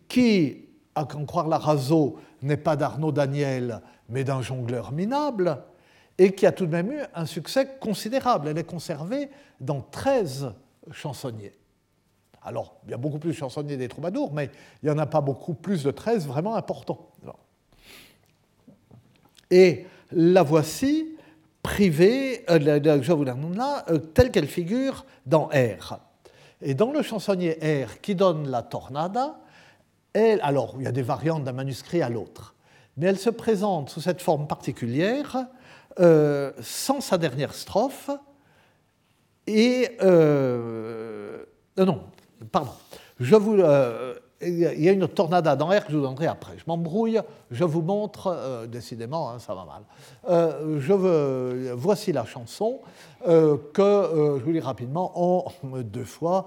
qui, 0.09 0.68
à 0.94 1.03
en 1.03 1.25
croire 1.27 1.48
la 1.48 1.59
Razo, 1.59 2.18
n'est 2.40 2.57
pas 2.57 2.77
d'Arnaud 2.77 3.12
Daniel, 3.12 3.83
mais 4.09 4.25
d'un 4.25 4.42
jongleur 4.42 4.92
minable, 4.92 5.62
et 6.18 6.35
qui 6.35 6.46
a 6.46 6.53
tout 6.53 6.66
de 6.66 6.72
même 6.72 6.92
eu 6.92 7.01
un 7.14 7.27
succès 7.27 7.77
considérable. 7.81 8.48
Elle 8.48 8.59
est 8.59 8.64
conservée 8.64 9.31
dans 9.61 9.81
13 9.81 10.53
chansonniers. 10.90 11.53
Alors, 12.45 12.77
il 12.85 12.91
y 12.91 12.95
a 12.95 12.97
beaucoup 12.97 13.19
plus 13.19 13.31
de 13.31 13.37
chansonniers 13.37 13.77
des 13.77 13.89
troubadours, 13.89 14.33
mais 14.33 14.51
il 14.83 14.87
n'y 14.87 14.95
en 14.95 14.99
a 14.99 15.07
pas 15.07 15.21
beaucoup 15.21 15.55
plus 15.55 15.85
de 15.85 15.91
13 15.91 16.27
vraiment 16.27 16.57
importants. 16.57 17.09
Et 19.51 19.87
la 20.11 20.43
voici 20.43 21.17
privée, 21.63 22.45
euh, 22.51 23.01
je 23.03 23.13
vous 23.13 23.25
la 23.25 23.37
là, 23.55 23.85
telle 24.15 24.31
qu'elle 24.31 24.49
figure 24.49 25.05
dans 25.27 25.47
R. 25.49 26.01
Et 26.63 26.75
dans 26.75 26.91
le 26.91 27.03
chansonnier 27.03 27.59
R 27.85 28.01
qui 28.01 28.15
donne 28.15 28.49
la 28.49 28.63
tornada, 28.63 29.39
alors 30.15 30.75
il 30.79 30.85
y 30.85 30.87
a 30.87 30.93
des 30.93 31.03
variantes 31.03 31.45
d'un 31.45 31.53
manuscrit 31.53 32.03
à 32.03 32.09
l'autre, 32.09 32.55
mais 32.97 33.07
elle 33.07 33.19
se 33.19 33.31
présente 33.31 33.91
sous 33.91 34.01
cette 34.01 34.23
forme 34.23 34.47
particulière, 34.47 35.47
euh, 36.01 36.53
sans 36.61 37.01
sa 37.01 37.19
dernière 37.19 37.55
strophe, 37.55 38.11
et... 39.47 39.91
Euh, 40.03 41.45
non, 41.77 42.03
pardon. 42.51 42.73
Je 43.21 43.37
vous, 43.37 43.55
euh, 43.55 44.15
il 44.45 44.83
y 44.83 44.89
a 44.89 44.93
une 44.93 45.07
tornada 45.07 45.55
dans 45.57 45.69
R 45.69 45.85
que 45.85 45.93
je 45.93 45.97
vous 45.97 46.03
donnerai 46.03 46.27
après. 46.27 46.55
Je 46.59 46.65
m'embrouille, 46.67 47.21
je 47.51 47.65
vous 47.65 47.83
montre, 47.83 48.27
euh, 48.27 48.67
décidément, 48.67 49.31
hein, 49.31 49.39
ça 49.39 49.55
va 49.55 49.65
mal. 49.65 49.83
Euh, 50.29 50.81
je 50.81 50.93
veux, 50.93 51.73
voici 51.75 52.13
la 52.13 52.25
chanson 52.25 52.81
euh, 53.29 53.57
que 53.73 54.39
je 54.39 54.45
vous 54.45 54.51
lis 54.51 54.61
rapidement 54.61 55.13
en 55.15 55.45
deux 55.83 56.05
fois. 56.05 56.47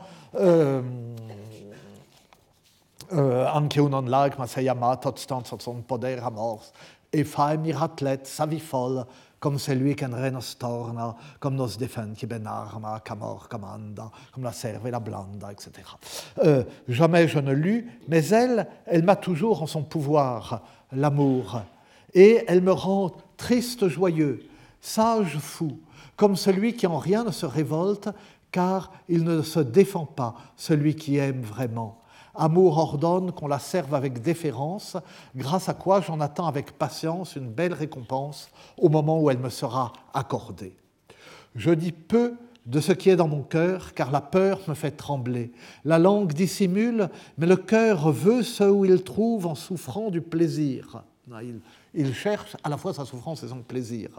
Anche 3.11 3.77
un 3.77 4.09
like, 4.09 4.37
ma 4.37 4.47
sei 4.47 4.67
amato, 4.67 5.13
son 5.15 5.75
poder 5.87 6.19
amors, 6.23 6.73
e 7.13 7.23
fai 7.23 7.57
miratlet, 7.57 8.19
savifol, 8.23 9.05
comme 9.45 9.59
celui 9.59 9.95
qu'un 9.95 10.09
reno 10.09 10.41
storna, 10.41 11.15
comme 11.39 11.53
nos 11.53 11.67
défunts 11.67 12.15
qui 12.15 12.25
benarma, 12.25 12.99
camor 13.01 13.47
commanda, 13.47 14.09
comme 14.31 14.43
la 14.43 14.51
serve 14.51 14.87
et 14.87 14.89
la 14.89 14.99
blanda, 14.99 15.51
etc. 15.51 15.71
Euh, 16.43 16.63
jamais 16.87 17.27
je 17.27 17.37
ne 17.37 17.53
lus, 17.53 17.87
mais 18.07 18.25
elle, 18.29 18.67
elle 18.87 19.03
m'a 19.03 19.15
toujours 19.15 19.61
en 19.61 19.67
son 19.67 19.83
pouvoir 19.83 20.63
l'amour, 20.91 21.61
et 22.15 22.43
elle 22.47 22.63
me 22.63 22.71
rend 22.71 23.11
triste, 23.37 23.87
joyeux, 23.87 24.49
sage, 24.81 25.37
fou, 25.37 25.77
comme 26.15 26.35
celui 26.35 26.73
qui 26.73 26.87
en 26.87 26.97
rien 26.97 27.23
ne 27.23 27.29
se 27.31 27.45
révolte, 27.45 28.09
car 28.49 28.93
il 29.07 29.23
ne 29.25 29.43
se 29.43 29.59
défend 29.59 30.07
pas, 30.07 30.33
celui 30.57 30.95
qui 30.95 31.17
aime 31.17 31.43
vraiment. 31.43 32.01
Amour 32.37 32.77
ordonne 32.77 33.31
qu'on 33.31 33.47
la 33.47 33.59
serve 33.59 33.93
avec 33.93 34.21
déférence, 34.21 34.97
grâce 35.35 35.69
à 35.69 35.73
quoi 35.73 36.01
j'en 36.01 36.19
attends 36.19 36.47
avec 36.47 36.77
patience 36.77 37.35
une 37.35 37.49
belle 37.49 37.73
récompense 37.73 38.49
au 38.77 38.89
moment 38.89 39.21
où 39.21 39.29
elle 39.29 39.39
me 39.39 39.49
sera 39.49 39.93
accordée. 40.13 40.75
Je 41.55 41.71
dis 41.71 41.91
peu 41.91 42.33
de 42.65 42.79
ce 42.79 42.91
qui 42.91 43.09
est 43.09 43.15
dans 43.15 43.27
mon 43.27 43.43
cœur, 43.43 43.93
car 43.93 44.11
la 44.11 44.21
peur 44.21 44.59
me 44.67 44.73
fait 44.73 44.91
trembler. 44.91 45.51
La 45.83 45.99
langue 45.99 46.33
dissimule, 46.33 47.09
mais 47.37 47.45
le 47.45 47.57
cœur 47.57 48.11
veut 48.11 48.41
ce 48.41 48.63
où 48.63 48.85
il 48.85 49.03
trouve 49.03 49.45
en 49.45 49.55
souffrant 49.55 50.09
du 50.09 50.21
plaisir. 50.21 51.03
Il, 51.41 51.59
il 51.95 52.13
cherche 52.13 52.55
à 52.63 52.69
la 52.69 52.77
fois 52.77 52.93
sa 52.93 53.05
souffrance 53.05 53.43
et 53.43 53.47
son 53.47 53.61
plaisir. 53.61 54.09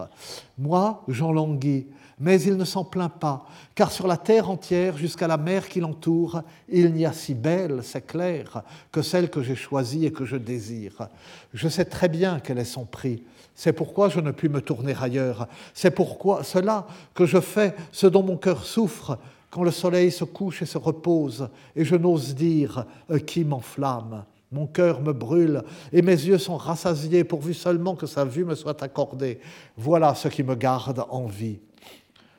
Moi, 0.57 1.03
j'en 1.07 1.31
languis, 1.31 1.87
mais 2.19 2.41
il 2.41 2.57
ne 2.57 2.65
s'en 2.65 2.83
plaint 2.83 3.11
pas, 3.11 3.45
car 3.75 3.91
sur 3.91 4.07
la 4.07 4.17
terre 4.17 4.49
entière, 4.49 4.97
jusqu'à 4.97 5.27
la 5.27 5.37
mer 5.37 5.69
qui 5.69 5.79
l'entoure, 5.79 6.41
il 6.67 6.93
n'y 6.93 7.05
a 7.05 7.13
si 7.13 7.35
belle, 7.35 7.81
c'est 7.83 8.05
clair, 8.05 8.63
que 8.91 9.01
celle 9.01 9.29
que 9.29 9.43
j'ai 9.43 9.55
choisie 9.55 10.05
et 10.05 10.11
que 10.11 10.25
je 10.25 10.35
désire. 10.35 11.09
Je 11.53 11.67
sais 11.67 11.85
très 11.85 12.09
bien 12.09 12.39
quel 12.39 12.57
est 12.57 12.65
son 12.65 12.85
prix. 12.85 13.23
C'est 13.53 13.73
pourquoi 13.73 14.09
je 14.09 14.19
ne 14.19 14.31
puis 14.31 14.49
me 14.49 14.61
tourner 14.61 14.95
ailleurs. 14.99 15.47
C'est 15.73 15.91
pourquoi 15.91 16.43
cela 16.43 16.87
que 17.13 17.25
je 17.25 17.39
fais 17.39 17.75
ce 17.91 18.07
dont 18.07 18.23
mon 18.23 18.37
cœur 18.37 18.63
souffre 18.65 19.17
quand 19.49 19.63
le 19.63 19.71
soleil 19.71 20.11
se 20.11 20.23
couche 20.23 20.61
et 20.61 20.65
se 20.65 20.77
repose, 20.77 21.49
et 21.75 21.85
je 21.85 21.95
n'ose 21.95 22.35
dire 22.35 22.85
euh, 23.09 23.19
qui 23.19 23.45
m'enflamme. 23.45 24.25
Mon 24.51 24.65
cœur 24.65 25.01
me 25.01 25.11
brûle 25.11 25.63
et 25.91 26.01
mes 26.01 26.11
yeux 26.11 26.37
sont 26.37 26.55
rassasiés 26.55 27.25
pourvu 27.25 27.53
seulement 27.53 27.95
que 27.95 28.07
sa 28.07 28.23
vue 28.23 28.45
me 28.45 28.55
soit 28.55 28.81
accordée. 28.81 29.39
Voilà 29.75 30.15
ce 30.15 30.29
qui 30.29 30.41
me 30.43 30.55
garde 30.55 31.03
en 31.09 31.25
vie. 31.25 31.59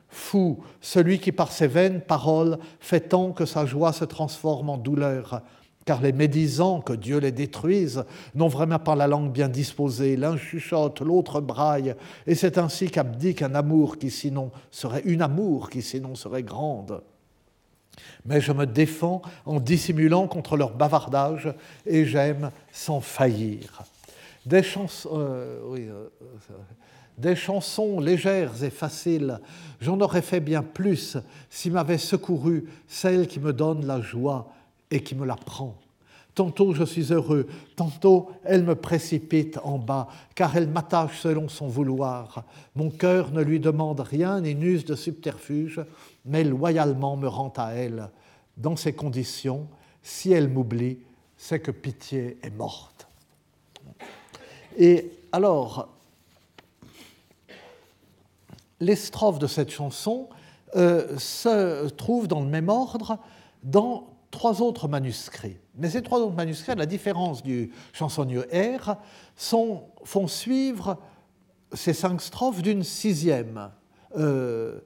Fou, 0.09 0.59
celui 0.81 1.19
qui 1.19 1.31
par 1.31 1.51
ses 1.51 1.67
vaines 1.67 2.01
paroles 2.01 2.57
fait 2.79 3.09
tant 3.09 3.31
que 3.31 3.45
sa 3.45 3.67
joie 3.67 3.93
se 3.93 4.05
transforme 4.05 4.71
en 4.71 4.77
douleur, 4.77 5.43
car 5.85 6.01
les 6.01 6.11
médisants, 6.11 6.81
que 6.81 6.93
Dieu 6.93 7.19
les 7.19 7.31
détruise, 7.31 8.03
n'ont 8.33 8.47
vraiment 8.47 8.79
pas 8.79 8.95
la 8.95 9.07
langue 9.07 9.31
bien 9.31 9.49
disposée, 9.49 10.17
l'un 10.17 10.35
chuchote, 10.35 11.01
l'autre 11.01 11.41
braille, 11.41 11.93
et 12.25 12.33
c'est 12.33 12.57
ainsi 12.57 12.89
qu'abdique 12.89 13.43
un 13.43 13.53
amour 13.53 13.99
qui 13.99 14.09
sinon 14.09 14.51
serait 14.71 15.03
une 15.05 15.21
amour 15.21 15.69
qui 15.69 15.83
sinon 15.83 16.15
serait 16.15 16.43
grande 16.43 17.03
mais 18.25 18.41
je 18.41 18.51
me 18.51 18.65
défends 18.65 19.21
en 19.45 19.59
dissimulant 19.59 20.27
contre 20.27 20.57
leur 20.57 20.73
bavardage 20.73 21.53
et 21.85 22.05
j'aime 22.05 22.51
sans 22.71 23.01
faillir. 23.01 23.83
Des, 24.45 24.63
chansons, 24.63 25.09
euh, 25.13 25.75
euh, 25.77 26.09
des 27.17 27.35
chansons 27.35 27.99
légères 27.99 28.63
et 28.63 28.69
faciles, 28.69 29.39
j'en 29.81 29.99
aurais 29.99 30.21
fait 30.21 30.39
bien 30.39 30.63
plus 30.63 31.17
si 31.49 31.69
m'avait 31.69 31.97
secouru 31.97 32.65
celle 32.87 33.27
qui 33.27 33.39
me 33.39 33.53
donne 33.53 33.85
la 33.85 34.01
joie 34.01 34.51
et 34.91 35.03
qui 35.03 35.15
me 35.15 35.25
la 35.25 35.35
prend. 35.35 35.75
Tantôt 36.39 36.73
je 36.73 36.85
suis 36.85 37.11
heureux, 37.11 37.47
tantôt 37.75 38.29
elle 38.45 38.63
me 38.63 38.73
précipite 38.73 39.59
en 39.61 39.77
bas, 39.77 40.07
car 40.35 40.55
elle 40.55 40.69
m'attache 40.69 41.19
selon 41.19 41.49
son 41.49 41.67
vouloir. 41.67 42.45
Mon 42.75 42.89
cœur 42.89 43.33
ne 43.33 43.41
lui 43.41 43.59
demande 43.59 43.99
rien 43.99 44.39
ni 44.39 44.55
n'use 44.55 44.85
de 44.85 44.95
subterfuge, 44.95 45.81
mais 46.23 46.45
loyalement 46.45 47.17
me 47.17 47.27
rend 47.27 47.51
à 47.57 47.71
elle. 47.71 48.09
Dans 48.55 48.77
ces 48.77 48.93
conditions, 48.93 49.67
si 50.01 50.31
elle 50.31 50.47
m'oublie, 50.47 50.99
c'est 51.35 51.59
que 51.59 51.71
pitié 51.71 52.37
est 52.41 52.55
morte. 52.55 53.09
Et 54.77 55.11
alors, 55.33 55.89
les 58.79 58.95
strophes 58.95 59.39
de 59.39 59.47
cette 59.47 59.71
chanson 59.71 60.29
euh, 60.77 61.17
se 61.17 61.89
trouvent 61.89 62.29
dans 62.29 62.39
le 62.39 62.47
même 62.47 62.69
ordre 62.69 63.19
dans 63.61 64.07
trois 64.31 64.61
autres 64.61 64.87
manuscrits. 64.87 65.57
Mais 65.79 65.89
ces 65.89 66.01
trois 66.01 66.19
autres 66.19 66.35
manuscrits, 66.35 66.73
à 66.73 66.75
la 66.75 66.85
différence 66.85 67.41
du 67.41 67.71
chansonnier 67.93 68.41
R, 68.53 68.95
font 69.35 70.27
suivre 70.27 70.97
ces 71.73 71.93
cinq 71.93 72.21
strophes 72.21 72.61
d'une 72.61 72.83
sixième. 72.83 73.69
Euh, 74.17 74.79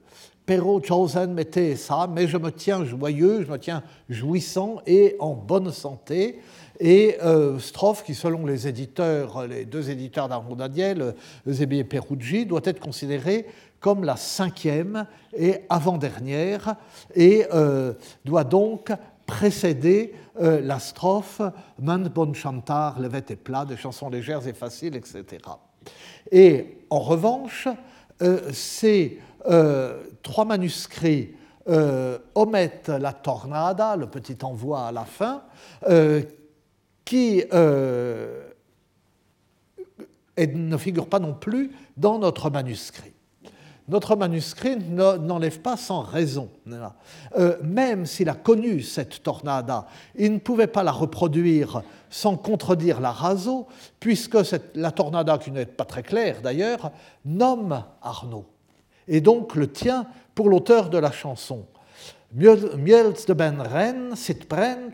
Pero 0.46 0.78
chosen 0.82 1.32
mettez 1.32 1.74
ça, 1.74 2.06
mais 2.06 2.26
je 2.26 2.36
me 2.36 2.52
tiens 2.52 2.84
joyeux, 2.84 3.44
je 3.46 3.50
me 3.50 3.58
tiens 3.58 3.82
jouissant 4.10 4.82
et 4.86 5.16
en 5.18 5.32
bonne 5.32 5.72
santé. 5.72 6.40
Et 6.80 7.16
euh, 7.22 7.58
strophe 7.58 8.04
qui, 8.04 8.14
selon 8.14 8.44
les 8.44 8.68
éditeurs, 8.68 9.46
les 9.46 9.64
deux 9.64 9.88
éditeurs 9.88 10.28
d'Arnaud 10.28 10.54
Daniel, 10.54 11.14
Zébi 11.46 11.78
et 11.78 11.84
Peruggi, 11.84 12.44
doit 12.44 12.60
être 12.64 12.80
considérée 12.80 13.46
comme 13.80 14.04
la 14.04 14.16
cinquième 14.16 15.06
et 15.36 15.60
avant-dernière, 15.68 16.76
et 17.14 17.46
euh, 17.52 17.92
doit 18.24 18.44
donc 18.44 18.90
précéder 19.26 20.14
euh, 20.40 20.60
la 20.60 20.78
strophe 20.78 21.40
Man 21.78 22.08
bon 22.08 22.34
chantar, 22.34 23.00
levet 23.00 23.24
et 23.28 23.36
plat, 23.36 23.64
des 23.64 23.76
chansons 23.76 24.10
légères 24.10 24.46
et 24.46 24.52
faciles, 24.52 24.96
etc. 24.96 25.24
Et 26.30 26.78
en 26.90 26.98
revanche, 27.00 27.68
euh, 28.22 28.50
ces 28.52 29.20
euh, 29.46 30.02
trois 30.22 30.44
manuscrits 30.44 31.34
omettent 32.34 32.90
la 32.90 33.14
tornada, 33.14 33.96
le 33.96 34.06
petit 34.06 34.36
envoi 34.42 34.86
à 34.86 34.92
la 34.92 35.06
fin, 35.06 35.44
qui 37.06 37.42
ne 37.50 38.36
figure 40.76 41.08
pas 41.08 41.20
non 41.20 41.32
plus 41.32 41.70
dans 41.96 42.18
notre 42.18 42.50
manuscrit 42.50 43.13
notre 43.88 44.16
manuscrit 44.16 44.76
n'enlève 44.78 45.60
pas 45.60 45.76
sans 45.76 46.00
raison. 46.00 46.48
Euh, 47.36 47.56
même 47.62 48.06
s'il 48.06 48.28
a 48.28 48.34
connu 48.34 48.82
cette 48.82 49.22
tornada, 49.22 49.86
il 50.14 50.32
ne 50.32 50.38
pouvait 50.38 50.66
pas 50.66 50.82
la 50.82 50.92
reproduire 50.92 51.82
sans 52.08 52.36
contredire 52.36 53.00
la 53.00 53.10
raso, 53.10 53.66
puisque 54.00 54.38
la 54.74 54.90
tornada, 54.90 55.38
qui 55.38 55.50
n'est 55.50 55.66
pas 55.66 55.84
très 55.84 56.02
claire 56.02 56.40
d'ailleurs, 56.42 56.92
nomme 57.24 57.84
Arnaud, 58.02 58.46
et 59.06 59.20
donc 59.20 59.54
le 59.54 59.70
tient 59.70 60.06
pour 60.34 60.48
l'auteur 60.48 60.88
de 60.88 60.98
la 60.98 61.12
chanson. 61.12 61.66
Miels 62.32 63.14
de 63.28 63.32
ben 63.32 63.60
ren, 63.60 64.16
sit 64.16 64.48
pren, 64.48 64.90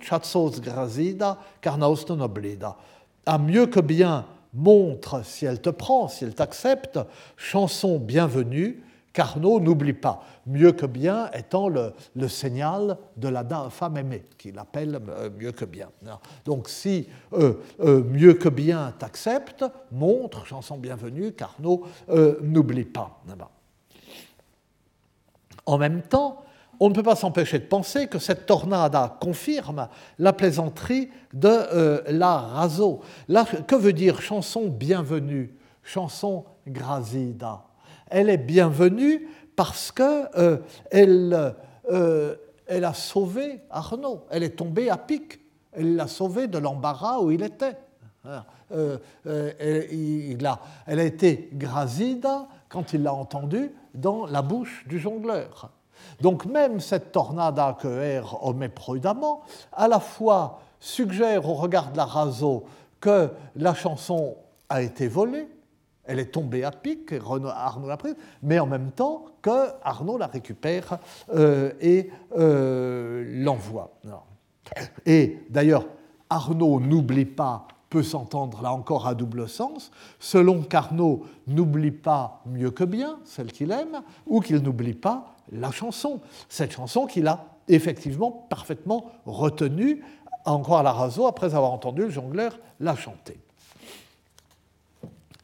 grazida, 0.62 1.38
carnaus 1.62 2.04
noblida. 2.10 2.76
À 3.24 3.38
mieux 3.38 3.66
que 3.66 3.80
bien 3.80 4.26
montre, 4.54 5.24
si 5.24 5.46
elle 5.46 5.60
te 5.60 5.70
prend, 5.70 6.08
si 6.08 6.24
elle 6.24 6.34
t'accepte, 6.34 6.98
chanson 7.36 7.98
bienvenue, 7.98 8.82
Carnot 9.12 9.58
n'oublie 9.60 9.92
pas, 9.92 10.24
mieux 10.46 10.72
que 10.72 10.86
bien 10.86 11.30
étant 11.32 11.68
le, 11.68 11.92
signal 12.28 12.96
de 13.16 13.28
la 13.28 13.44
femme 13.70 13.96
aimée, 13.96 14.24
qu'il 14.38 14.58
appelle 14.58 15.00
euh, 15.08 15.30
mieux 15.36 15.52
que 15.52 15.64
bien. 15.64 15.88
Donc 16.44 16.68
si 16.68 17.08
euh, 17.32 17.54
euh, 17.80 18.04
mieux 18.04 18.34
que 18.34 18.48
bien 18.48 18.94
t'accepte, 18.98 19.64
montre, 19.90 20.46
chanson 20.46 20.78
bienvenue, 20.78 21.32
Carnot 21.32 21.86
n'oublie 22.42 22.84
pas. 22.84 23.20
En 25.66 25.78
même 25.78 26.02
temps, 26.02 26.44
on 26.80 26.88
ne 26.88 26.94
peut 26.94 27.02
pas 27.02 27.14
s'empêcher 27.14 27.58
de 27.58 27.66
penser 27.66 28.06
que 28.06 28.18
cette 28.18 28.46
tornada 28.46 29.18
confirme 29.20 29.88
la 30.18 30.32
plaisanterie 30.32 31.10
de 31.34 31.48
euh, 31.48 32.02
la 32.08 32.38
Raso. 32.38 33.02
que 33.66 33.76
veut 33.76 33.92
dire 33.92 34.22
chanson 34.22 34.66
bienvenue 34.66 35.54
Chanson 35.82 36.44
grazida. 36.66 37.64
Elle 38.08 38.30
est 38.30 38.38
bienvenue 38.38 39.28
parce 39.56 39.92
qu'elle 39.92 40.28
euh, 40.36 41.50
euh, 41.90 42.34
elle 42.66 42.84
a 42.84 42.94
sauvé 42.94 43.60
Arnaud. 43.70 44.24
Elle 44.30 44.42
est 44.42 44.56
tombée 44.56 44.90
à 44.90 44.96
pic. 44.96 45.40
Elle 45.72 45.96
l'a 45.96 46.06
sauvé 46.06 46.46
de 46.46 46.58
l'embarras 46.58 47.18
où 47.18 47.30
il 47.30 47.42
était. 47.42 47.76
A, 48.24 48.44
elle 50.86 51.00
a 51.00 51.04
été 51.04 51.50
grazida 51.54 52.46
quand 52.68 52.92
il 52.92 53.02
l'a 53.02 53.14
entendue 53.14 53.72
dans 53.94 54.26
la 54.26 54.42
bouche 54.42 54.86
du 54.86 54.98
jongleur. 54.98 55.72
Donc 56.20 56.44
même 56.46 56.80
cette 56.80 57.12
tornada 57.12 57.76
que 57.80 58.20
R 58.20 58.46
omet 58.46 58.68
prudemment, 58.68 59.42
à 59.72 59.88
la 59.88 60.00
fois 60.00 60.60
suggère 60.78 61.48
au 61.48 61.54
regard 61.54 61.92
de 61.92 61.96
la 61.96 62.04
Raso 62.04 62.64
que 63.00 63.30
la 63.56 63.74
chanson 63.74 64.36
a 64.68 64.82
été 64.82 65.08
volée, 65.08 65.48
elle 66.04 66.18
est 66.18 66.32
tombée 66.32 66.64
à 66.64 66.70
pic, 66.70 67.12
Arnaud 67.12 67.88
l'a 67.88 67.96
prise, 67.96 68.16
mais 68.42 68.58
en 68.58 68.66
même 68.66 68.90
temps 68.90 69.26
que 69.42 69.68
Arnaud 69.82 70.18
la 70.18 70.26
récupère 70.26 70.98
euh, 71.32 71.72
et 71.80 72.10
euh, 72.36 73.24
l'envoie. 73.44 73.92
Et 75.06 75.46
d'ailleurs, 75.50 75.86
Arnaud 76.28 76.80
n'oublie 76.80 77.26
pas 77.26 77.66
peut 77.90 78.02
s'entendre 78.04 78.62
là 78.62 78.72
encore 78.72 79.06
à 79.06 79.14
double 79.14 79.48
sens, 79.48 79.90
selon 80.20 80.62
qu'Arnaud 80.62 81.26
n'oublie 81.46 81.90
pas 81.90 82.40
mieux 82.46 82.70
que 82.70 82.84
bien 82.84 83.18
celle 83.24 83.52
qu'il 83.52 83.72
aime, 83.72 84.02
ou 84.26 84.40
qu'il 84.40 84.58
n'oublie 84.58 84.94
pas 84.94 85.34
la 85.52 85.72
chanson, 85.72 86.20
cette 86.48 86.72
chanson 86.72 87.06
qu'il 87.06 87.26
a 87.26 87.46
effectivement 87.68 88.30
parfaitement 88.30 89.10
retenue, 89.26 90.02
à 90.46 90.82
la 90.82 90.92
raso, 90.92 91.26
après 91.26 91.54
avoir 91.54 91.72
entendu 91.72 92.02
le 92.02 92.10
jongleur 92.10 92.58
la 92.78 92.96
chanter. 92.96 93.38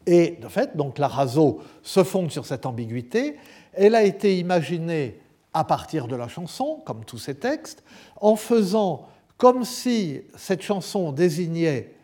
Et 0.07 0.39
de 0.41 0.49
fait, 0.49 0.77
donc 0.77 0.99
la 0.99 1.09
raso 1.09 1.61
se 1.83 2.03
fonde 2.05 2.31
sur 2.31 2.47
cette 2.47 2.65
ambiguïté. 2.65 3.37
Elle 3.73 3.95
a 3.95 4.05
été 4.05 4.39
imaginée 4.39 5.21
à 5.53 5.65
partir 5.65 6.07
de 6.07 6.17
la 6.17 6.29
chanson, 6.29 6.81
comme 6.87 7.05
tous 7.05 7.19
ces 7.19 7.35
textes, 7.35 7.83
en 8.21 8.37
faisant 8.37 9.09
comme 9.37 9.65
si 9.65 10.23
cette 10.37 10.63
chanson 10.63 11.13
désignait 11.13 11.96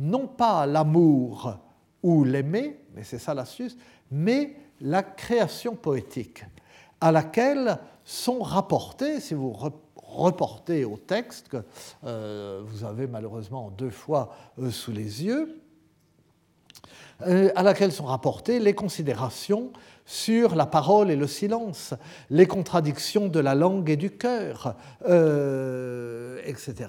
non 0.00 0.26
pas 0.26 0.66
l'amour 0.66 1.58
ou 2.02 2.24
l'aimer, 2.24 2.80
mais 2.94 3.04
c'est 3.04 3.18
ça 3.18 3.34
l'astuce, 3.34 3.76
mais 4.10 4.56
la 4.80 5.02
création 5.02 5.76
poétique 5.76 6.44
à 7.00 7.12
laquelle 7.12 7.78
sont 8.04 8.40
rapportés, 8.40 9.20
si 9.20 9.34
vous 9.34 9.54
reportez 9.94 10.84
au 10.84 10.96
texte 10.96 11.48
que 11.48 11.58
euh, 12.04 12.62
vous 12.64 12.84
avez 12.84 13.06
malheureusement 13.06 13.70
deux 13.70 13.90
fois 13.90 14.34
euh, 14.58 14.70
sous 14.70 14.92
les 14.92 15.24
yeux, 15.24 15.60
euh, 17.22 17.50
à 17.54 17.62
laquelle 17.62 17.92
sont 17.92 18.06
rapportées 18.06 18.58
les 18.58 18.74
considérations 18.74 19.70
sur 20.06 20.54
la 20.54 20.66
parole 20.66 21.10
et 21.10 21.16
le 21.16 21.26
silence, 21.26 21.94
les 22.30 22.46
contradictions 22.46 23.28
de 23.28 23.38
la 23.38 23.54
langue 23.54 23.90
et 23.90 23.96
du 23.96 24.10
cœur, 24.10 24.76
etc. 26.44 26.88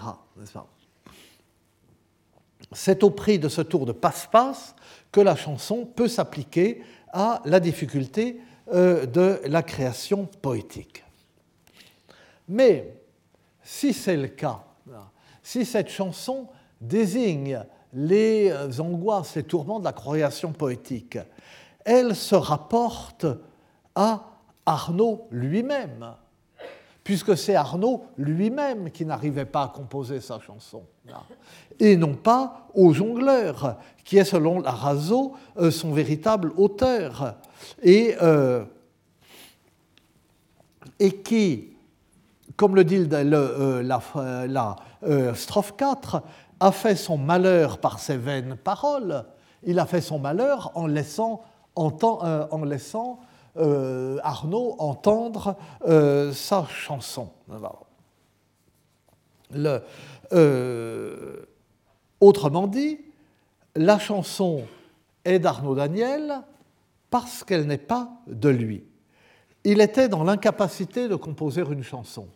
C'est 2.74 3.04
au 3.04 3.10
prix 3.10 3.40
de 3.40 3.50
ce 3.50 3.62
tour 3.62 3.86
de 3.86 3.92
passe-passe 3.92 4.76
que 5.12 5.22
la 5.22 5.36
chanson 5.36 5.86
peut 5.86 6.08
s'appliquer 6.08 6.84
à 7.12 7.42
la 7.46 7.60
difficulté 7.60 8.40
euh, 8.74 9.06
de 9.06 9.42
la 9.46 9.64
création 9.64 10.26
poétique. 10.26 11.04
Mais 12.48 12.96
si 13.64 13.94
c'est 13.94 14.18
le 14.18 14.28
cas, 14.28 14.64
si 15.44 15.66
cette 15.66 15.90
chanson 15.90 16.48
désigne 16.80 17.64
les 17.94 18.54
angoisses, 18.80 19.36
les 19.36 19.44
tourments 19.44 19.80
de 19.80 19.86
la 19.86 19.94
création 19.94 20.52
poétique, 20.52 21.18
elle 21.86 22.16
se 22.16 22.36
rapporte 22.36 23.26
à 23.96 24.24
Arnaud 24.66 25.28
lui-même, 25.32 26.16
puisque 27.04 27.36
c'est 27.36 27.56
Arnaud 27.56 28.04
lui-même 28.18 28.92
qui 28.92 29.06
n'arrivait 29.06 29.46
pas 29.46 29.64
à 29.64 29.68
composer 29.68 30.22
sa 30.22 30.40
chanson, 30.40 30.84
et 31.80 31.98
non 31.98 32.14
pas 32.14 32.68
au 32.76 32.94
jongleur, 32.94 33.78
qui 34.04 34.18
est 34.18 34.26
selon 34.26 34.64
Arazo 34.64 35.34
euh, 35.58 35.72
son 35.72 35.92
véritable 35.92 36.54
auteur. 36.58 37.36
Et, 37.82 38.16
euh, 38.22 38.64
et 41.00 41.16
qui, 41.22 41.74
comme 42.56 42.76
le 42.76 42.84
dit 42.84 43.08
euh, 43.12 43.84
la, 44.48 44.76
strophe 45.34 45.76
4, 45.76 46.22
a 46.60 46.72
fait 46.72 46.96
son 46.96 47.18
malheur 47.18 47.80
par 47.80 48.00
ses 48.00 48.18
vaines 48.18 48.56
paroles, 48.56 49.26
il 49.64 49.80
a 49.80 49.86
fait 49.86 50.02
son 50.02 50.20
malheur 50.20 50.72
en 50.76 50.86
laissant 50.88 51.42
Arnaud 53.56 54.76
entendre 54.80 55.56
sa 56.34 56.66
chanson. 56.66 57.30
Le, 59.52 59.82
autrement 62.20 62.68
dit, 62.68 63.00
la 63.76 64.00
chanson 64.00 64.64
est 65.26 65.40
d'Arnaud 65.40 65.76
Daniel, 65.76 66.42
parce 67.10 67.44
qu'elle 67.44 67.68
n'est 67.68 67.78
pas 67.78 68.10
de 68.28 68.50
lui. 68.50 68.84
Il 69.64 69.82
était 69.82 70.10
dans 70.10 70.24
l'incapacité 70.24 71.08
de 71.08 71.16
composer 71.16 71.62
une 71.62 71.84
chanson. 71.84 72.28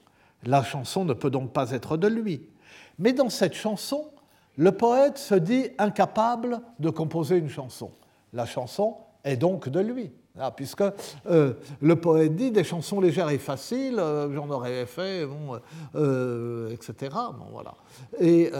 La 0.43 0.63
chanson 0.63 1.05
ne 1.05 1.13
peut 1.13 1.31
donc 1.31 1.53
pas 1.53 1.71
être 1.71 1.97
de 1.97 2.07
lui. 2.07 2.49
Mais 2.99 3.13
dans 3.13 3.29
cette 3.29 3.53
chanson, 3.53 4.11
le 4.57 4.71
poète 4.73 5.17
se 5.17 5.35
dit 5.35 5.69
incapable 5.77 6.61
de 6.79 6.89
composer 6.89 7.37
une 7.37 7.49
chanson. 7.49 7.91
La 8.33 8.45
chanson 8.45 8.97
est 9.23 9.37
donc 9.37 9.69
de 9.69 9.79
lui. 9.79 10.11
Ah, 10.37 10.51
puisque 10.51 10.83
euh, 11.27 11.53
le 11.81 11.95
poète 11.95 12.35
dit 12.35 12.51
des 12.51 12.65
chansons 12.65 12.99
légères 12.99 13.29
et 13.29 13.37
faciles, 13.37 13.99
euh, 13.99 14.33
j'en 14.33 14.49
aurais 14.49 14.85
fait, 14.85 15.25
euh, 15.95 16.69
etc. 16.71 17.15
Bon, 17.37 17.47
voilà. 17.53 17.75
Et 18.19 18.51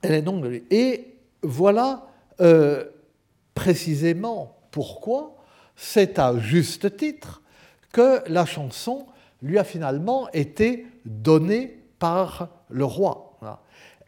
elle 0.00 0.12
est 0.12 0.22
donc. 0.22 0.44
Et 0.70 1.16
voilà 1.42 2.06
précisément 3.54 4.56
pourquoi 4.70 5.36
c'est 5.76 6.18
à 6.18 6.38
juste 6.38 6.96
titre 6.96 7.42
que 7.92 8.20
la 8.28 8.46
chanson 8.46 9.06
lui 9.42 9.58
a 9.58 9.64
finalement 9.64 10.28
été 10.32 10.86
donnée 11.04 11.82
par 11.98 12.48
le 12.70 12.84
roi. 12.84 13.38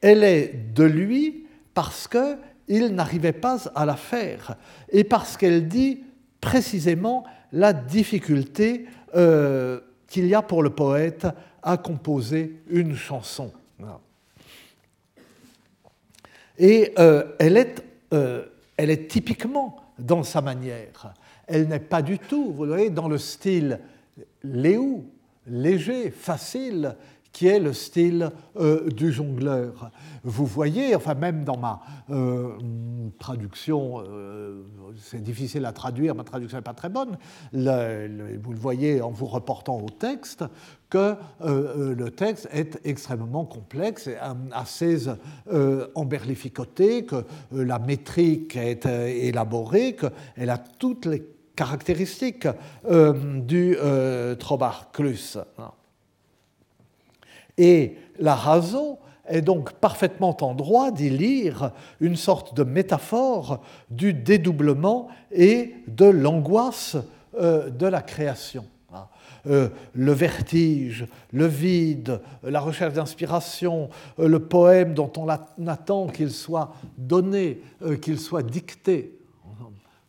Elle 0.01 0.25
est 0.25 0.73
de 0.75 0.85
lui 0.85 1.47
parce 1.75 2.09
que 2.09 2.37
il 2.69 2.89
n'arrivait 2.89 3.33
pas 3.33 3.59
à 3.75 3.85
la 3.85 3.97
faire, 3.97 4.57
et 4.91 5.05
parce 5.05 5.37
qu'elle 5.37 5.69
dit 5.69 6.03
précisément 6.41 7.25
la 7.53 7.73
difficulté 7.73 8.87
euh, 9.15 9.81
qu'il 10.07 10.27
y 10.27 10.35
a 10.35 10.43
pour 10.43 10.63
le 10.63 10.71
poète 10.71 11.27
à 11.63 11.77
composer 11.77 12.61
une 12.69 12.95
chanson. 12.95 13.53
Et 16.59 16.95
euh, 16.99 17.25
elle, 17.39 17.57
est, 17.57 17.83
euh, 18.13 18.45
elle 18.77 18.91
est 18.91 19.09
typiquement 19.09 19.77
dans 19.99 20.23
sa 20.23 20.41
manière. 20.41 21.15
Elle 21.47 21.69
n'est 21.69 21.81
pas 21.81 22.03
du 22.03 22.19
tout, 22.19 22.53
vous 22.53 22.67
voyez, 22.67 22.91
dans 22.91 23.09
le 23.09 23.19
style 23.19 23.81
léou, 24.43 25.07
léger, 25.47 26.11
facile, 26.11 26.97
qui 27.37 27.49
est 27.49 27.59
le 27.59 27.75
style 27.75 28.31
euh, 28.59 28.89
du 28.89 29.13
jongleur. 29.13 29.91
Vous 30.25 30.47
voyez, 30.47 30.97
enfin 30.97 31.13
même 31.13 31.45
dans 31.45 31.59
ma 31.59 31.83
euh, 32.09 32.57
traduction, 33.19 34.03
euh, 34.09 34.63
c'est 34.97 35.23
difficile 35.23 35.67
à 35.67 35.73
traduire, 35.73 36.15
ma 36.15 36.25
traduction 36.25 36.57
n'est 36.57 36.63
pas 36.63 36.73
très 36.73 36.89
bonne, 36.89 37.19
vous 37.53 37.59
le 37.61 38.59
voyez 38.59 39.03
en 39.03 39.11
vous 39.11 39.27
reportant 39.27 39.79
au 39.79 39.91
texte, 39.91 40.45
que 40.89 41.15
le 41.45 42.09
texte 42.09 42.49
est 42.53 42.81
extrêmement 42.85 43.45
complexe 43.45 44.07
et 44.07 44.17
assez 44.53 45.07
emberlificoté, 45.95 47.05
que 47.05 47.27
la 47.53 47.79
métrique 47.79 48.57
est 48.57 48.87
élaborée, 48.87 49.95
qu'elle 49.95 50.51
a 50.51 50.59
toutes 50.59 51.05
les 51.05 51.23
caractéristiques 51.55 52.49
du 52.89 53.77
Trobarclus. 54.39 55.37
Et 57.59 57.97
la 58.19 58.35
raison 58.35 58.99
est 59.29 59.43
donc 59.43 59.73
parfaitement 59.73 60.37
en 60.43 60.55
droit 60.55 60.91
d'y 60.91 61.11
lire 61.11 61.73
une 62.01 62.17
sorte 62.17 62.57
de 62.57 62.65
métaphore 62.65 63.63
du 63.91 64.13
dédoublement 64.13 65.09
et 65.33 65.75
de 65.89 66.07
l'angoisse 66.07 66.97
euh, 67.39 67.71
de 67.71 67.87
la 67.87 68.03
création. 68.03 68.65
Hein. 68.95 69.07
Euh, 69.49 69.69
le 69.95 70.13
vertige, 70.13 71.07
le 71.33 71.47
vide, 71.47 72.21
la 72.43 72.61
recherche 72.61 72.95
d'inspiration, 72.95 73.91
euh, 74.19 74.29
le 74.29 74.41
poème 74.41 74.95
dont 74.95 75.13
on 75.17 75.29
attend 75.69 76.07
qu'il 76.07 76.31
soit 76.31 76.75
donné, 76.97 77.61
qu'il 78.01 78.19
soit 78.19 78.43
dicté. 78.43 79.13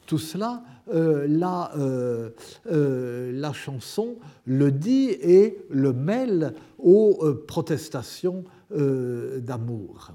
Tout 0.06 0.20
cela 0.20 0.62
la, 0.92 1.72
euh, 1.78 2.30
euh, 2.68 3.32
la, 3.34 3.54
chanson 3.54 4.16
le 4.46 4.72
dit 4.72 5.10
et 5.10 5.58
le 5.70 5.94
mêle 5.94 6.54
aux 6.78 7.20
protestations 7.48 8.44
d'amour. 8.70 10.12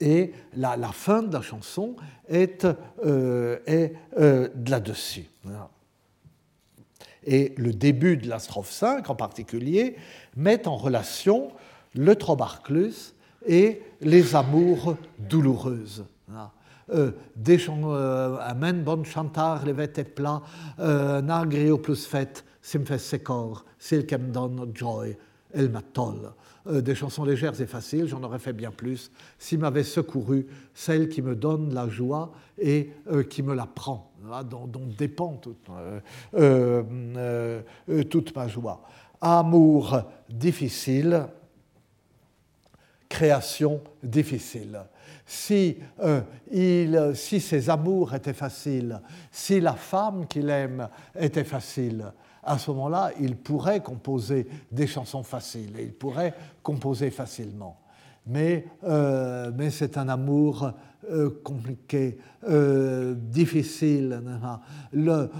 Et 0.00 0.32
la, 0.54 0.76
fin 0.92 1.22
de 1.22 1.32
la 1.32 1.42
chanson 1.42 1.96
est, 2.28 2.66
là-dessus. 3.76 5.26
Et 7.24 7.54
le 7.56 7.72
début 7.72 8.16
de 8.16 8.28
la 8.28 8.38
strophe 8.38 8.70
5 8.70 9.10
en 9.10 9.14
particulier 9.14 9.96
met 10.36 10.68
en 10.68 10.76
relation 10.76 11.50
le 11.94 12.14
trobarclus 12.14 13.14
et 13.46 13.82
les 14.00 14.36
amours 14.36 14.96
douloureuses. 15.18 16.04
Euh, 16.30 16.32
euh, 16.34 16.46
amen 16.90 18.82
bon 18.82 19.04
chantar 19.04 19.64
levet 19.66 19.92
et 19.98 20.04
plat, 20.04 20.42
euh, 20.78 21.20
nagrio 21.20 21.78
plus 21.78 22.08
simfes 22.62 22.98
secor, 22.98 23.64
silkem 23.78 24.30
don 24.30 24.70
joy, 24.74 25.16
el. 25.54 25.70
Des 26.66 26.94
chansons 26.94 27.24
légères 27.24 27.58
et 27.62 27.66
faciles, 27.66 28.06
j'en 28.06 28.22
aurais 28.22 28.38
fait 28.38 28.52
bien 28.52 28.70
plus, 28.70 29.10
s'il 29.38 29.60
m'avait 29.60 29.84
secouru 29.84 30.46
celle 30.74 31.08
qui 31.08 31.22
me 31.22 31.34
donne 31.34 31.72
la 31.72 31.88
joie 31.88 32.32
et 32.58 32.90
qui 33.30 33.42
me 33.42 33.54
la 33.54 33.64
prend, 33.64 34.12
dont, 34.50 34.66
dont 34.66 34.86
dépend 34.98 35.40
toute 38.10 38.36
ma 38.36 38.48
joie. 38.48 38.82
Amour 39.22 40.02
difficile, 40.28 41.26
création 43.08 43.80
difficile 44.02 44.80
si, 45.30 45.76
euh, 46.00 46.22
il, 46.50 47.12
si 47.14 47.38
ses 47.38 47.68
amours 47.68 48.14
étaient 48.14 48.32
faciles, 48.32 48.98
si 49.30 49.60
la 49.60 49.74
femme 49.74 50.26
qu'il 50.26 50.48
aime 50.48 50.88
était 51.14 51.44
facile, 51.44 52.10
à 52.42 52.56
ce 52.56 52.70
moment-là, 52.70 53.12
il 53.20 53.36
pourrait 53.36 53.82
composer 53.82 54.48
des 54.72 54.86
chansons 54.86 55.22
faciles 55.22 55.78
et 55.78 55.82
il 55.82 55.92
pourrait 55.92 56.32
composer 56.62 57.10
facilement. 57.10 57.78
Mais, 58.28 58.66
euh, 58.84 59.50
mais 59.56 59.70
c'est 59.70 59.96
un 59.96 60.08
amour 60.08 60.72
euh, 61.10 61.30
compliqué, 61.42 62.18
difficile, 63.14 64.22
Le, 64.92 65.30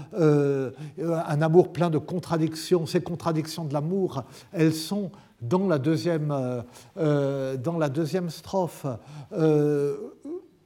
un 0.97 1.41
amour 1.41 1.71
plein 1.71 1.89
de 1.89 1.97
contradictions. 1.97 2.85
Ces 2.85 3.01
contradictions 3.01 3.65
de 3.65 3.73
l'amour, 3.73 4.23
elles 4.51 4.73
sont 4.73 5.11
dans 5.41 5.67
la 5.67 5.77
deuxième, 5.77 6.31
euh, 6.31 6.61
euh, 6.97 7.57
dans 7.57 7.77
la 7.77 7.89
deuxième 7.89 8.29
strophe. 8.29 8.85
Euh, 9.31 9.97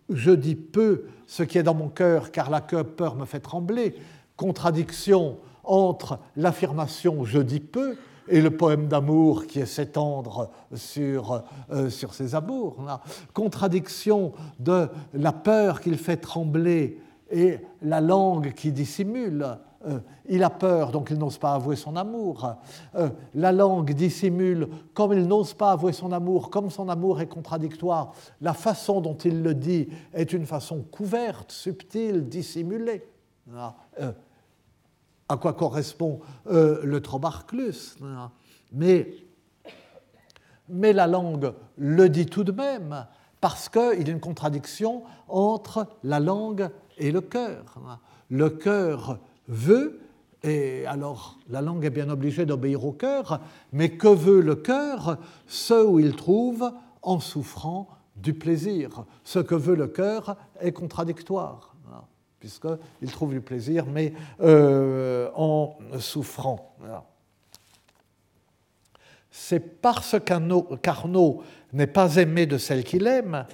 je 0.10 0.32
dis 0.32 0.56
peu 0.56 1.06
ce 1.28 1.44
qui 1.44 1.58
est 1.58 1.64
dans 1.64 1.74
mon 1.74 1.90
cœur, 1.90 2.32
car 2.32 2.50
la 2.50 2.62
peur 2.62 3.16
me 3.16 3.26
fait 3.26 3.40
trembler. 3.40 3.96
Contradiction 4.36 5.38
entre 5.64 6.20
l'affirmation 6.36 7.24
je 7.24 7.40
dis 7.40 7.62
peu 7.62 7.96
et 8.28 8.42
le 8.42 8.52
poème 8.52 8.88
d'amour 8.88 9.46
qui 9.48 9.60
est 9.60 9.66
s'étendre 9.66 10.50
sur, 10.74 11.44
sur 11.90 12.14
ses 12.14 12.36
amours. 12.36 12.78
Contradiction 13.34 14.34
de 14.60 14.88
la 15.14 15.32
peur 15.32 15.82
qu'il 15.82 15.98
fait 15.98 16.18
trembler 16.18 17.00
et 17.32 17.60
la 17.82 18.02
langue 18.02 18.54
qui 18.54 18.72
dissimule. 18.72 19.58
Euh, 19.86 20.00
il 20.30 20.44
a 20.44 20.50
peur, 20.50 20.92
donc 20.92 21.10
il 21.12 21.18
n'ose 21.18 21.38
pas 21.38 21.56
avouer 21.56 21.76
son 21.76 21.98
amour. 21.98 22.56
Euh, 22.96 23.10
la 23.36 23.52
langue 23.52 23.94
dissimule, 23.94 24.70
comme 24.94 25.12
il 25.12 25.28
n'ose 25.28 25.54
pas 25.54 25.72
avouer 25.72 25.92
son 25.92 26.14
amour, 26.14 26.50
comme 26.50 26.70
son 26.70 26.88
amour 26.88 27.20
est 27.20 27.28
contradictoire, 27.28 28.14
la 28.40 28.54
façon 28.54 29.02
dont 29.02 29.18
il 29.18 29.44
le 29.44 29.54
dit 29.54 29.90
est 30.14 30.32
une 30.32 30.46
façon 30.46 30.84
couverte, 30.84 31.52
subtile, 31.52 32.30
dissimulée. 32.30 33.06
Ah, 33.54 33.76
euh, 34.00 34.14
à 35.30 35.38
quoi 35.38 35.54
correspond 35.54 36.20
le 36.46 36.98
trobarclus 37.00 37.98
mais, 38.72 39.14
mais 40.70 40.94
la 40.94 41.08
langue 41.08 41.54
le 41.78 42.10
dit 42.10 42.26
tout 42.26 42.44
de 42.44 42.52
même, 42.52 43.06
parce 43.40 43.70
qu'il 43.70 44.08
y 44.08 44.10
a 44.10 44.14
une 44.14 44.20
contradiction 44.20 45.04
entre 45.28 45.88
la 46.04 46.20
langue 46.20 46.70
et 46.98 47.12
le 47.12 47.22
cœur. 47.22 47.80
Le 48.30 48.50
cœur 48.50 49.20
veut, 49.48 50.00
et 50.44 50.86
alors 50.88 51.38
la 51.50 51.62
langue 51.62 51.86
est 51.86 51.90
bien 51.90 52.10
obligée 52.10 52.46
d'obéir 52.46 52.86
au 52.86 52.94
cœur, 52.94 53.42
mais 53.72 53.98
que 53.98 54.08
veut 54.08 54.42
le 54.42 54.56
cœur? 54.56 55.18
Ce 55.46 55.86
où 55.86 56.00
il 56.00 56.16
trouve 56.16 56.72
en 57.02 57.20
souffrant 57.20 57.90
du 58.16 58.34
plaisir. 58.34 59.06
Ce 59.24 59.40
que 59.40 59.56
veut 59.56 59.76
le 59.76 59.88
cœur 59.88 60.38
est 60.60 60.72
contradictoire, 60.72 61.73
puisqu'il 62.44 63.10
trouve 63.10 63.32
du 63.32 63.40
plaisir, 63.40 63.86
mais 63.86 64.12
euh, 64.42 65.30
en 65.34 65.78
souffrant. 65.98 66.76
C'est 69.32 69.62
parce 69.82 70.18
qu'Arnaud 70.20 71.42
n'est 71.72 71.88
pas 71.88 72.18
aimé 72.18 72.46
de 72.46 72.58
celle 72.58 72.84
qu'il 72.84 73.08
aime, 73.08 73.46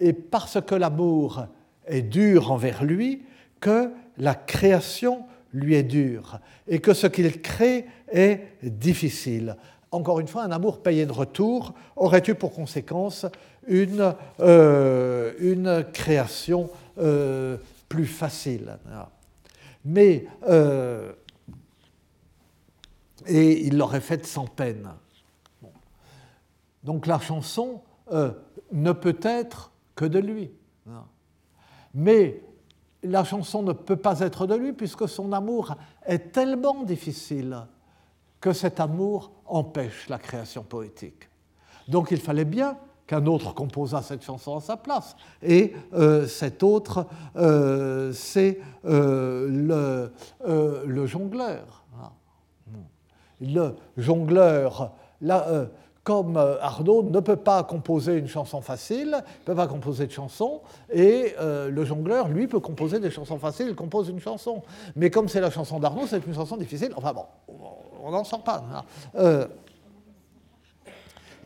et 0.00 0.14
parce 0.14 0.58
que 0.62 0.74
l'amour 0.74 1.44
est 1.86 2.00
dur 2.00 2.50
envers 2.50 2.82
lui, 2.82 3.26
que 3.60 3.90
la 4.16 4.34
création 4.34 5.24
lui 5.52 5.74
est 5.74 5.82
dure 5.82 6.40
et 6.66 6.78
que 6.78 6.94
ce 6.94 7.08
qu'il 7.08 7.42
crée 7.42 7.84
est 8.10 8.40
difficile. 8.62 9.54
Encore 9.92 10.18
une 10.18 10.28
fois, 10.28 10.44
un 10.44 10.50
amour 10.50 10.82
payé 10.82 11.04
de 11.04 11.12
retour 11.12 11.74
aurait 11.94 12.22
eu 12.26 12.34
pour 12.34 12.54
conséquence 12.54 13.26
une, 13.68 14.14
euh, 14.40 15.32
une 15.40 15.84
création 15.92 16.70
euh, 16.98 17.58
plus 17.90 18.06
facile. 18.06 18.78
Mais 19.84 20.26
euh, 20.48 21.12
et 23.26 23.66
il 23.66 23.76
l'aurait 23.76 24.00
faite 24.00 24.26
sans 24.26 24.46
peine. 24.46 24.88
Donc 26.82 27.06
la 27.06 27.18
chanson 27.18 27.82
euh, 28.12 28.32
ne 28.72 28.92
peut 28.92 29.18
être 29.22 29.72
que 29.94 30.06
de 30.06 30.18
lui. 30.18 30.50
Mais 31.92 32.42
la 33.02 33.24
chanson 33.24 33.62
ne 33.62 33.72
peut 33.72 33.96
pas 33.96 34.20
être 34.20 34.46
de 34.46 34.54
lui 34.54 34.72
puisque 34.72 35.08
son 35.08 35.32
amour 35.32 35.74
est 36.06 36.32
tellement 36.32 36.84
difficile 36.84 37.66
que 38.40 38.52
cet 38.52 38.78
amour 38.78 39.32
empêche 39.44 40.08
la 40.08 40.18
création 40.18 40.62
poétique. 40.62 41.28
Donc 41.88 42.12
il 42.12 42.20
fallait 42.20 42.44
bien 42.44 42.78
qu'un 43.10 43.26
autre 43.26 43.52
composa 43.52 44.02
cette 44.02 44.22
chanson 44.22 44.56
à 44.56 44.60
sa 44.60 44.76
place. 44.76 45.16
Et 45.42 45.74
euh, 45.94 46.26
cet 46.26 46.62
autre, 46.62 47.06
euh, 47.34 48.12
c'est 48.12 48.60
le, 48.84 50.12
le, 50.46 51.06
jongleur. 51.06 51.84
Le 53.40 53.74
jongleur, 53.96 54.92
là, 55.20 55.66
comme 56.02 56.36
euh, 56.36 56.60
Arnaud 56.60 57.02
ne 57.02 57.20
peut 57.20 57.36
pas 57.36 57.62
composer 57.62 58.14
une 58.16 58.28
chanson 58.28 58.60
facile, 58.60 59.10
ne 59.10 59.44
peut 59.44 59.54
pas 59.54 59.66
composer 59.66 60.06
de 60.06 60.12
chansons, 60.12 60.60
et 60.92 61.34
euh, 61.40 61.70
le 61.70 61.84
jongleur, 61.84 62.28
lui, 62.28 62.46
peut 62.46 62.60
composer 62.60 63.00
des 63.00 63.10
chansons 63.10 63.38
faciles, 63.38 63.66
il 63.68 63.74
compose 63.74 64.08
une 64.08 64.20
chanson. 64.20 64.62
Mais 64.96 65.10
comme 65.10 65.28
c'est 65.28 65.40
la 65.40 65.50
chanson 65.50 65.78
d'Arnaud, 65.78 66.06
c'est 66.06 66.24
une 66.26 66.34
chanson 66.34 66.56
difficile. 66.56 66.92
Enfin 66.96 67.12
bon, 67.12 67.26
on 68.02 68.10
n'en 68.10 68.24
sort 68.24 68.42
pas. 68.42 68.64
Hein. 68.74 68.82
Euh, 69.16 69.46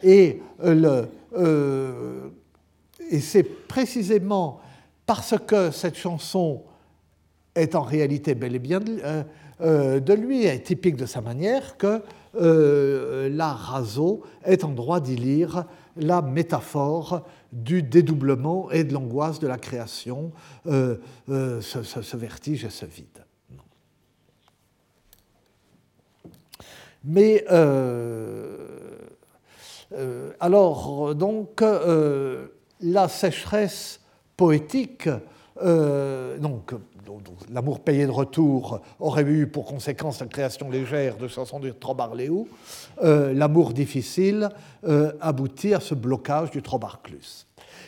et 0.04 0.40
le, 0.62 1.08
et 3.10 3.20
c'est 3.20 3.42
précisément 3.42 4.60
parce 5.06 5.34
que 5.46 5.70
cette 5.70 5.96
chanson 5.96 6.62
est 7.54 7.74
en 7.74 7.82
réalité 7.82 8.34
bel 8.34 8.54
et 8.54 8.58
bien 8.58 8.80
de 8.80 10.12
lui, 10.12 10.44
est 10.44 10.60
typique 10.60 10.96
de 10.96 11.06
sa 11.06 11.20
manière, 11.20 11.76
que 11.76 12.02
euh, 12.36 13.28
la 13.28 13.52
Razo 13.52 14.22
est 14.44 14.64
en 14.64 14.70
droit 14.70 15.00
d'y 15.00 15.16
lire 15.16 15.64
la 15.96 16.22
métaphore 16.22 17.24
du 17.52 17.82
dédoublement 17.82 18.70
et 18.72 18.82
de 18.82 18.92
l'angoisse 18.92 19.38
de 19.38 19.46
la 19.46 19.58
création, 19.58 20.32
euh, 20.66 20.96
euh, 21.28 21.60
ce, 21.60 22.16
vertige 22.16 22.64
et 22.64 22.70
ce 22.70 22.86
vide. 22.86 23.06
Mais 27.04 27.44
alors, 30.44 31.14
donc, 31.14 31.62
la 32.80 33.08
sécheresse 33.08 34.00
poétique, 34.36 35.08
donc, 35.56 36.74
l'amour 37.52 37.80
payé 37.80 38.06
de 38.06 38.10
retour 38.10 38.80
aurait 39.00 39.24
eu 39.24 39.46
pour 39.46 39.64
conséquence 39.64 40.20
la 40.20 40.26
création 40.26 40.70
légère 40.70 41.16
de 41.16 41.28
chansons 41.28 41.60
du 41.60 41.72
Trobarléou, 41.72 42.48
euh, 43.02 43.32
l'amour 43.32 43.72
difficile 43.72 44.48
euh, 44.84 45.12
aboutit 45.20 45.74
à 45.74 45.80
ce 45.80 45.94
blocage 45.94 46.50
du 46.50 46.62
Trobarclus. 46.62 47.46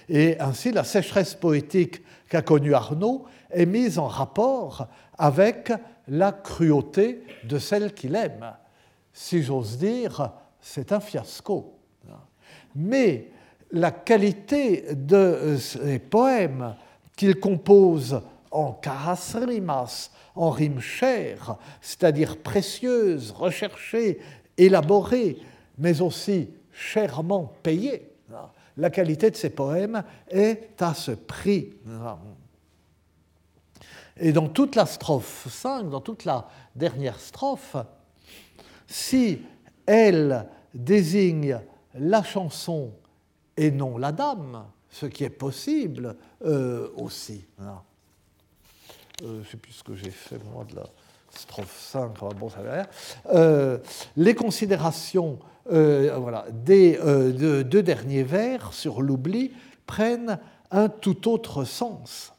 Et 0.09 0.39
ainsi, 0.41 0.73
la 0.73 0.85
sécheresse 0.85 1.35
poétique 1.35 2.03
qu'a 2.29 2.43
connue 2.43 2.75
Arnaud 2.75 3.25
est 3.51 3.67
mise 3.67 3.99
en 3.99 4.07
rapport 4.07 4.87
avec 5.19 5.73
la 6.09 6.33
cruauté 6.33 7.23
de 7.45 7.59
celle 7.59 7.93
qu'il 7.93 8.15
aime. 8.15 8.53
Si 9.13 9.43
j'ose 9.43 9.79
dire, 9.79 10.33
c'est 10.61 10.93
un 10.93 11.01
fiasco. 11.01 11.76
Mais 12.77 13.31
la 13.73 13.91
qualité 13.91 14.85
de 14.95 15.57
ces 15.59 15.99
poèmes 15.99 16.77
qu'il 17.17 17.41
compose 17.41 18.21
en 18.51 18.73
carasrimas, 18.73 20.11
en 20.35 20.51
rimes 20.51 20.81
chères, 20.81 21.57
c'est-à-dire 21.81 22.37
précieuses, 22.37 23.33
recherchées, 23.33 24.21
élaborées, 24.59 25.39
mais 25.79 26.03
aussi 26.03 26.51
chèrement 26.71 27.55
payées. 27.63 28.13
La 28.77 28.91
qualité 28.91 29.31
de 29.31 29.37
ces 29.37 29.51
poèmes 29.51 30.05
est 30.29 30.81
à 30.81 30.93
ce 30.93 31.13
prix. 31.13 31.71
Et 34.19 34.33
dans 34.33 34.49
toute 34.49 34.77
la 34.77 34.85
strophe 34.85 35.49
5, 35.51 35.89
dans 35.89 36.01
toute 36.01 36.27
la 36.27 36.47
dernière 36.75 37.19
strophe, 37.19 37.77
si 38.87 39.41
elle 39.87 40.47
désigne 40.75 41.59
la 41.99 42.23
chanson 42.23 42.93
et 43.57 43.71
non 43.71 43.99
la 43.99 44.13
dame, 44.13 44.65
ce 44.91 45.07
qui 45.07 45.25
est 45.25 45.31
possible 45.31 46.17
euh, 46.45 46.89
aussi. 46.97 47.45
Euh, 47.61 47.73
je 49.23 49.27
ne 49.27 49.45
sais 49.45 49.57
plus 49.57 49.73
ce 49.73 49.83
que 49.83 49.95
j'ai 49.95 50.11
fait 50.11 50.39
moi 50.53 50.65
de 50.65 50.77
la 50.77 50.87
strophe 51.31 51.77
5, 51.93 52.13
bon, 52.39 52.49
ça 52.49 52.63
va 52.63 52.87
euh, 53.35 53.79
les 54.17 54.35
considérations 54.35 55.39
des 55.69 56.97
deux 57.65 57.83
derniers 57.83 58.23
vers 58.23 58.73
sur 58.73 59.03
l'oubli 59.03 59.53
prennent 59.85 60.39
un 60.71 60.89
tout 60.89 61.29
autre 61.29 61.65
sens. 61.65 62.33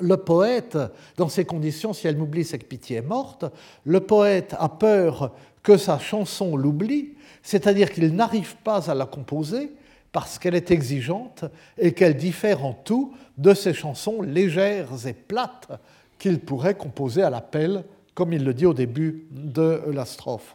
Le 0.00 0.16
poète, 0.16 0.76
dans 1.16 1.28
ces 1.28 1.44
conditions, 1.44 1.92
si 1.92 2.08
elle 2.08 2.16
m'oublie, 2.16 2.44
c'est 2.44 2.58
que 2.58 2.64
pitié 2.64 2.96
est 2.96 3.02
morte, 3.02 3.44
le 3.84 4.00
poète 4.00 4.56
a 4.58 4.68
peur 4.68 5.32
que 5.64 5.76
sa 5.76 5.98
chanson 5.98 6.56
l'oublie, 6.56 7.14
c'est-à-dire 7.42 7.90
qu'il 7.90 8.14
n'arrive 8.14 8.54
pas 8.58 8.88
à 8.88 8.94
la 8.94 9.06
composer 9.06 9.72
parce 10.12 10.38
qu'elle 10.38 10.54
est 10.54 10.70
exigeante 10.70 11.44
et 11.76 11.92
qu'elle 11.92 12.16
diffère 12.16 12.64
en 12.64 12.74
tout 12.74 13.14
de 13.36 13.52
ces 13.52 13.74
chansons 13.74 14.22
légères 14.22 15.06
et 15.08 15.14
plates 15.14 15.72
qu'il 16.18 16.38
pourrait 16.38 16.76
composer 16.76 17.22
à 17.22 17.30
l'appel, 17.30 17.84
comme 18.14 18.32
il 18.32 18.44
le 18.44 18.54
dit 18.54 18.66
au 18.66 18.74
début 18.74 19.26
de 19.32 19.82
la 19.92 20.04
strophe. 20.04 20.54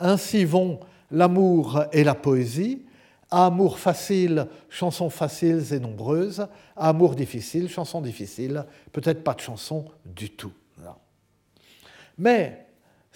Ainsi 0.00 0.44
vont 0.44 0.80
l'amour 1.12 1.84
et 1.92 2.02
la 2.02 2.14
poésie, 2.14 2.84
amour 3.30 3.78
facile, 3.78 4.48
chansons 4.68 5.10
faciles 5.10 5.72
et 5.72 5.78
nombreuses, 5.78 6.48
amour 6.74 7.14
difficile, 7.14 7.68
chansons 7.68 8.00
difficiles, 8.00 8.64
peut-être 8.92 9.22
pas 9.22 9.34
de 9.34 9.40
chansons 9.40 9.84
du 10.04 10.30
tout. 10.30 10.52
Mais 12.18 12.65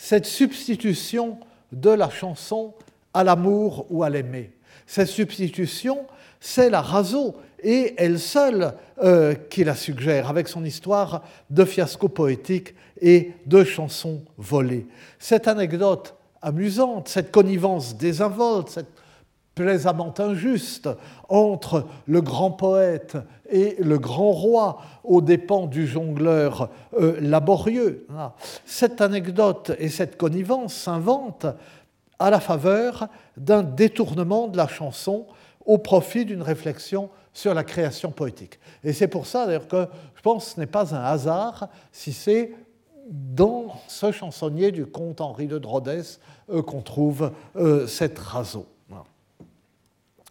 cette 0.00 0.24
substitution 0.24 1.38
de 1.72 1.90
la 1.90 2.08
chanson 2.08 2.72
à 3.12 3.22
l'amour 3.22 3.84
ou 3.90 4.02
à 4.02 4.08
l'aimer, 4.08 4.50
cette 4.86 5.08
substitution, 5.08 6.06
c'est 6.40 6.70
la 6.70 6.80
Razo 6.80 7.36
et 7.62 7.94
elle 7.98 8.18
seule 8.18 8.72
euh, 9.02 9.34
qui 9.50 9.62
la 9.62 9.74
suggère, 9.74 10.30
avec 10.30 10.48
son 10.48 10.64
histoire 10.64 11.22
de 11.50 11.66
fiasco 11.66 12.08
poétique 12.08 12.74
et 13.02 13.32
de 13.44 13.62
chansons 13.62 14.22
volées. 14.38 14.86
Cette 15.18 15.46
anecdote 15.46 16.14
amusante, 16.40 17.08
cette 17.08 17.30
connivence 17.30 17.94
désinvolte, 17.98 18.70
cette 18.70 18.99
plaisamment 19.60 20.14
injuste 20.18 20.88
entre 21.28 21.84
le 22.06 22.22
grand 22.22 22.50
poète 22.50 23.18
et 23.50 23.76
le 23.78 23.98
grand 23.98 24.32
roi 24.32 24.78
aux 25.04 25.20
dépens 25.20 25.66
du 25.66 25.86
jongleur 25.86 26.70
euh, 26.98 27.18
laborieux. 27.20 28.06
Ah. 28.16 28.32
Cette 28.64 29.02
anecdote 29.02 29.72
et 29.78 29.90
cette 29.90 30.16
connivence 30.16 30.72
s'inventent 30.72 31.46
à 32.18 32.30
la 32.30 32.40
faveur 32.40 33.08
d'un 33.36 33.62
détournement 33.62 34.48
de 34.48 34.56
la 34.56 34.66
chanson 34.66 35.26
au 35.66 35.76
profit 35.76 36.24
d'une 36.24 36.42
réflexion 36.42 37.10
sur 37.34 37.52
la 37.52 37.62
création 37.62 38.10
poétique. 38.12 38.58
Et 38.82 38.94
c'est 38.94 39.08
pour 39.08 39.26
ça 39.26 39.44
d'ailleurs 39.44 39.68
que 39.68 39.86
je 40.14 40.22
pense 40.22 40.46
que 40.46 40.50
ce 40.54 40.60
n'est 40.60 40.66
pas 40.66 40.94
un 40.94 41.04
hasard 41.04 41.68
si 41.92 42.14
c'est 42.14 42.54
dans 43.10 43.74
ce 43.88 44.10
chansonnier 44.10 44.72
du 44.72 44.86
comte 44.86 45.20
Henri 45.20 45.48
de 45.48 45.58
Drodès 45.58 46.18
euh, 46.48 46.62
qu'on 46.62 46.80
trouve 46.80 47.32
euh, 47.56 47.86
cette 47.86 48.18
raso. 48.18 48.66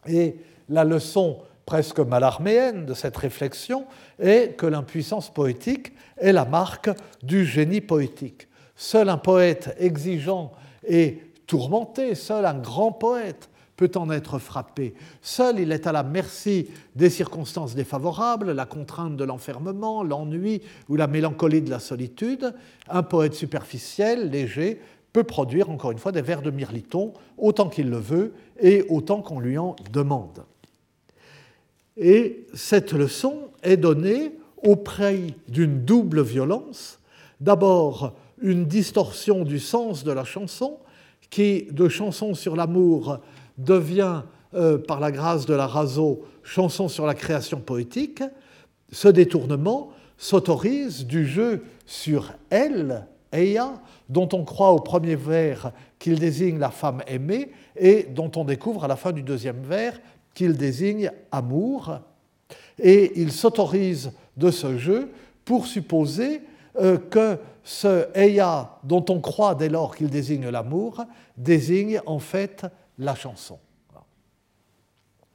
Et 0.08 0.38
la 0.70 0.84
leçon 0.84 1.40
presque 1.66 2.00
malarméenne 2.00 2.86
de 2.86 2.94
cette 2.94 3.18
réflexion 3.18 3.86
est 4.18 4.56
que 4.58 4.66
l'impuissance 4.66 5.32
poétique 5.32 5.94
est 6.18 6.34
la 6.34 6.46
marque 6.46 6.90
du 7.22 7.46
génie 7.46 7.82
poétique. 7.82 8.48
Seul 8.76 9.10
un 9.10 9.18
poète 9.18 9.76
exigeant 9.78 10.52
et 10.88 11.22
tourmenté, 11.46 12.16
seul 12.16 12.46
un 12.46 12.58
grand 12.58 12.92
poète 12.92 13.50
peut 13.80 13.92
en 13.96 14.12
être 14.12 14.40
frappé. 14.40 14.94
Seul, 15.22 15.60
il 15.60 15.72
est 15.72 15.88
à 15.88 15.94
la 15.94 16.04
merci 16.04 16.68
des 16.96 17.10
circonstances 17.10 17.76
défavorables, 17.76 18.52
la 18.52 18.66
contrainte 18.66 19.16
de 19.16 19.24
l'enfermement, 19.24 20.04
l'ennui 20.04 20.62
ou 20.90 20.98
la 20.98 21.08
mélancolie 21.08 21.62
de 21.62 21.70
la 21.70 21.80
solitude. 21.80 22.54
Un 22.90 23.04
poète 23.04 23.36
superficiel, 23.36 24.32
léger, 24.32 24.82
peut 25.14 25.24
produire 25.24 25.70
encore 25.70 25.92
une 25.92 25.98
fois 25.98 26.12
des 26.12 26.22
vers 26.22 26.42
de 26.42 26.52
mirliton 26.52 27.14
autant 27.38 27.70
qu'il 27.70 27.90
le 27.90 27.98
veut 27.98 28.34
et 28.60 28.86
autant 28.90 29.22
qu'on 29.22 29.40
lui 29.40 29.58
en 29.58 29.76
demande. 29.92 30.44
Et 31.98 32.46
cette 32.54 32.94
leçon 32.94 33.50
est 33.64 33.78
donnée 33.78 34.32
auprès 34.64 35.20
d'une 35.48 35.84
double 35.84 36.22
violence. 36.22 37.00
D'abord, 37.42 38.14
une 38.42 38.66
distorsion 38.66 39.44
du 39.44 39.60
sens 39.60 40.04
de 40.04 40.12
la 40.12 40.24
chanson, 40.24 40.78
qui, 41.30 41.68
de 41.72 41.90
chanson 41.90 42.34
sur 42.34 42.56
l'amour, 42.56 43.20
devient, 43.58 44.24
euh, 44.54 44.78
par 44.78 45.00
la 45.00 45.12
grâce 45.12 45.46
de 45.46 45.54
la 45.54 45.68
Raso, 45.68 46.24
chanson 46.44 46.88
sur 46.88 47.06
la 47.06 47.14
création 47.14 47.60
poétique, 47.60 48.24
ce 48.92 49.08
détournement 49.08 49.92
s'autorise 50.18 51.06
du 51.06 51.26
jeu 51.26 51.64
sur 51.86 52.34
elle, 52.50 53.06
Eia, 53.32 53.74
dont 54.08 54.30
on 54.34 54.44
croit 54.44 54.72
au 54.72 54.80
premier 54.80 55.16
vers 55.16 55.72
qu'il 56.00 56.20
désigne 56.20 56.58
la 56.58 56.72
femme 56.72 57.04
aimée 57.08 57.52
et 57.76 58.04
dont 58.04 58.32
on 58.36 58.44
découvre 58.44 58.86
à 58.86 58.88
la 58.88 58.96
fin 58.96 59.12
du 59.12 59.22
deuxième 59.22 59.62
vers 59.62 60.00
qu'il 60.34 60.58
désigne 60.58 61.12
amour. 61.32 62.00
Et 62.78 63.20
il 63.20 63.32
s'autorise 63.32 64.12
de 64.38 64.52
ce 64.52 64.78
jeu 64.78 65.12
pour 65.46 65.68
supposer 65.68 66.42
euh, 66.80 66.98
que 66.98 67.38
ce 67.64 68.08
Eya, 68.16 68.78
dont 68.84 69.06
on 69.10 69.20
croit 69.20 69.54
dès 69.54 69.70
lors 69.70 69.96
qu'il 69.96 70.10
désigne 70.10 70.50
l'amour, 70.50 71.04
désigne 71.38 72.02
en 72.06 72.20
fait 72.20 72.66
la 72.98 73.16
chanson. 73.16 73.60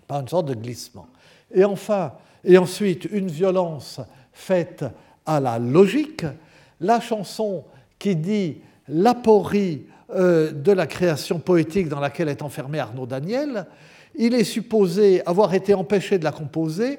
Par 0.07 0.21
une 0.21 0.29
sorte 0.29 0.47
de 0.47 0.55
glissement. 0.55 1.07
Et 1.53 1.65
enfin, 1.65 2.13
et 2.43 2.59
ensuite, 2.59 3.05
une 3.05 3.29
violence 3.29 4.01
faite 4.33 4.85
à 5.25 5.41
la 5.41 5.59
logique, 5.59 6.25
la 6.81 7.01
chanson 7.01 7.65
qui 8.05 8.17
dit 8.17 8.59
l'aporie 8.87 9.87
euh, 10.11 10.53
de 10.53 10.73
la 10.73 10.87
création 10.87 11.39
poétique 11.39 11.89
dans 11.89 12.01
laquelle 12.01 12.29
est 12.29 12.43
enfermé 12.43 12.79
Arnaud 12.79 13.07
Daniel, 13.07 13.65
il 14.15 14.35
est 14.35 14.45
supposé 14.45 15.25
avoir 15.25 15.55
été 15.55 15.73
empêché 15.73 16.19
de 16.19 16.25
la 16.25 16.31
composer 16.31 16.99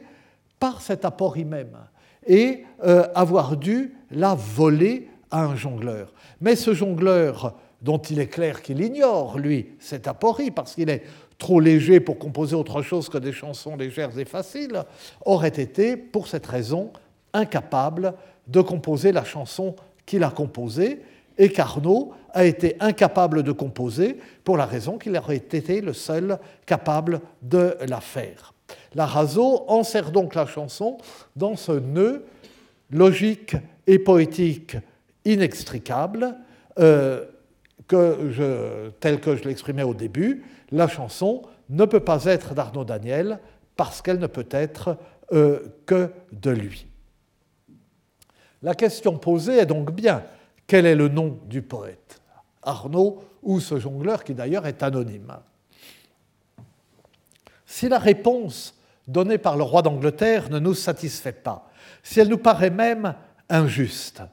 par 0.60 0.82
cet 0.82 1.06
aporie 1.06 1.46
même 1.46 1.78
et 2.26 2.64
euh, 2.84 3.06
avoir 3.14 3.56
dû 3.56 3.94
la 4.10 4.34
voler 4.34 5.08
à 5.30 5.46
un 5.46 5.56
jongleur. 5.56 6.12
Mais 6.42 6.56
ce 6.56 6.74
jongleur, 6.74 7.54
dont 7.84 8.00
il 8.00 8.20
est 8.20 8.26
clair 8.26 8.64
qu'il 8.64 8.82
ignore, 8.82 9.38
lui, 9.38 9.74
cette 9.78 10.08
aporie, 10.08 10.50
parce 10.50 10.74
qu'il 10.74 10.90
est 10.90 11.04
trop 11.38 11.60
léger 11.60 12.00
pour 12.00 12.18
composer 12.18 12.56
autre 12.56 12.82
chose 12.82 13.10
que 13.10 13.20
des 13.20 13.32
chansons 13.32 13.76
légères 13.76 14.18
et 14.18 14.26
faciles, 14.26 14.84
aurait 15.24 15.50
été, 15.50 15.98
pour 15.98 16.28
cette 16.28 16.48
raison, 16.48 16.92
incapable 17.32 18.16
de 18.48 18.62
composer 18.62 19.12
la 19.12 19.24
chanson 19.24 19.76
qu'il 20.06 20.24
a 20.24 20.30
composée, 20.30 21.02
et 21.38 21.50
qu'Arnaud 21.50 22.14
a 22.34 22.46
été 22.46 22.76
incapable 22.80 23.44
de 23.44 23.52
composer 23.52 24.18
pour 24.44 24.58
la 24.58 24.66
raison 24.66 24.98
qu'il 24.98 25.18
aurait 25.18 25.38
été 25.38 25.82
le 25.82 25.94
seul 25.94 26.40
capable 26.66 27.22
de 27.42 27.76
la 27.88 28.02
faire. 28.02 28.54
La 28.94 29.06
Razo 29.06 29.66
sert 29.84 30.12
donc 30.12 30.36
la 30.36 30.46
chanson 30.46 30.98
dans 31.36 31.56
ce 31.56 31.74
nœud 31.74 32.26
logique 32.92 33.56
et 33.88 34.00
poétique 34.00 34.78
inextricable 35.24 36.36
euh, 36.80 37.26
que 37.88 38.92
tel 39.00 39.20
que 39.20 39.36
je 39.36 39.44
l'exprimais 39.44 39.84
au 39.84 39.94
début, 39.94 40.44
la 40.72 40.88
chanson 40.88 41.44
ne 41.70 41.86
peut 41.86 42.00
pas 42.00 42.26
être 42.26 42.54
d'Arnaud 42.54 42.86
Daniel 42.86 43.40
parce 43.76 44.02
qu'elle 44.02 44.20
ne 44.20 44.28
peut 44.28 44.48
être 44.52 44.98
euh, 45.34 45.60
que 45.86 46.10
de 46.32 46.52
lui. 46.52 46.88
La 48.66 48.74
question 48.74 49.16
posée 49.20 49.60
est 49.60 49.68
donc 49.68 49.92
bien 49.92 50.24
quel 50.66 50.88
est 50.88 50.96
le 50.96 51.08
nom 51.08 51.38
du 51.46 51.62
poète 51.62 52.20
Arnaud 52.64 53.24
ou 53.44 53.60
ce 53.60 53.80
jongleur 53.80 54.24
qui 54.24 54.34
d'ailleurs 54.34 54.66
est 54.66 54.82
anonyme 54.82 55.38
Si 57.68 57.88
la 57.88 58.00
réponse 58.00 58.76
donnée 59.08 59.38
par 59.38 59.56
le 59.56 59.62
roi 59.62 59.84
d'Angleterre 59.84 60.50
ne 60.50 60.58
nous 60.58 60.74
satisfait 60.74 61.32
pas, 61.32 61.70
si 62.02 62.20
elle 62.20 62.28
nous 62.28 62.40
paraît 62.40 62.72
même 62.72 63.14
injuste, 63.50 64.24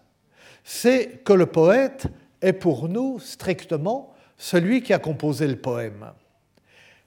c'est 0.64 1.22
que 1.24 1.34
le 1.34 1.44
poète 1.44 2.06
est 2.40 2.54
pour 2.54 2.88
nous 2.88 3.20
strictement 3.20 4.14
celui 4.38 4.82
qui 4.82 4.94
a 4.94 4.98
composé 4.98 5.46
le 5.46 5.56
poème. 5.56 6.10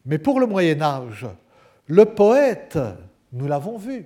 Mais 0.05 0.19
pour 0.19 0.39
le 0.39 0.45
Moyen 0.45 0.79
Âge, 0.79 1.25
le 1.87 2.05
poète, 2.05 2.77
nous 3.33 3.47
l'avons 3.47 3.79
vu, 3.79 4.05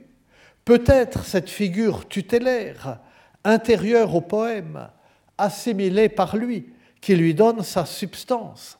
peut 0.63 0.86
être 0.88 1.26
cette 1.26 1.49
figure 1.49 2.07
tutélaire, 2.07 2.99
intérieure 3.43 4.13
au 4.15 4.21
poème, 4.21 4.87
assimilée 5.37 6.09
par 6.09 6.35
lui, 6.35 6.73
qui 7.01 7.15
lui 7.15 7.33
donne 7.33 7.63
sa 7.63 7.85
substance. 7.85 8.77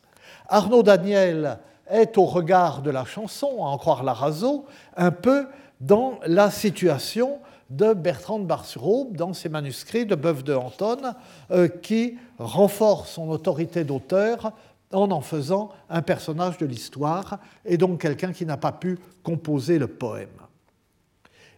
Arnaud 0.48 0.84
Daniel 0.84 1.60
est 1.90 2.18
au 2.18 2.26
regard 2.26 2.82
de 2.82 2.92
la 2.92 3.06
chanson, 3.06 3.64
à 3.64 3.68
en 3.68 3.78
croire 3.78 4.04
Larazo, 4.04 4.66
un 4.96 5.12
peu 5.12 5.48
dans 5.80 6.20
la 6.26 6.52
situation 6.52 7.40
de 7.70 7.94
Bertrand 7.94 8.40
de 8.40 9.16
dans 9.16 9.34
ses 9.34 9.50
manuscrits 9.50 10.06
de 10.06 10.16
Bœuf 10.16 10.44
de 10.44 10.54
Anton, 10.54 11.14
euh, 11.52 11.68
qui 11.68 12.18
renforce 12.38 13.12
son 13.12 13.30
autorité 13.30 13.84
d'auteur 13.84 14.54
en 14.92 15.12
en 15.12 15.22
faisant 15.22 15.70
un 15.90 16.02
personnage 16.02 16.58
de 16.58 16.66
l'histoire 16.66 17.40
et 17.64 17.78
donc 17.78 18.02
quelqu'un 18.02 18.34
qui 18.34 18.46
n'a 18.46 18.58
pas 18.58 18.72
pu 18.72 18.98
composer 19.22 19.78
le 19.78 19.88
poème. 19.88 20.30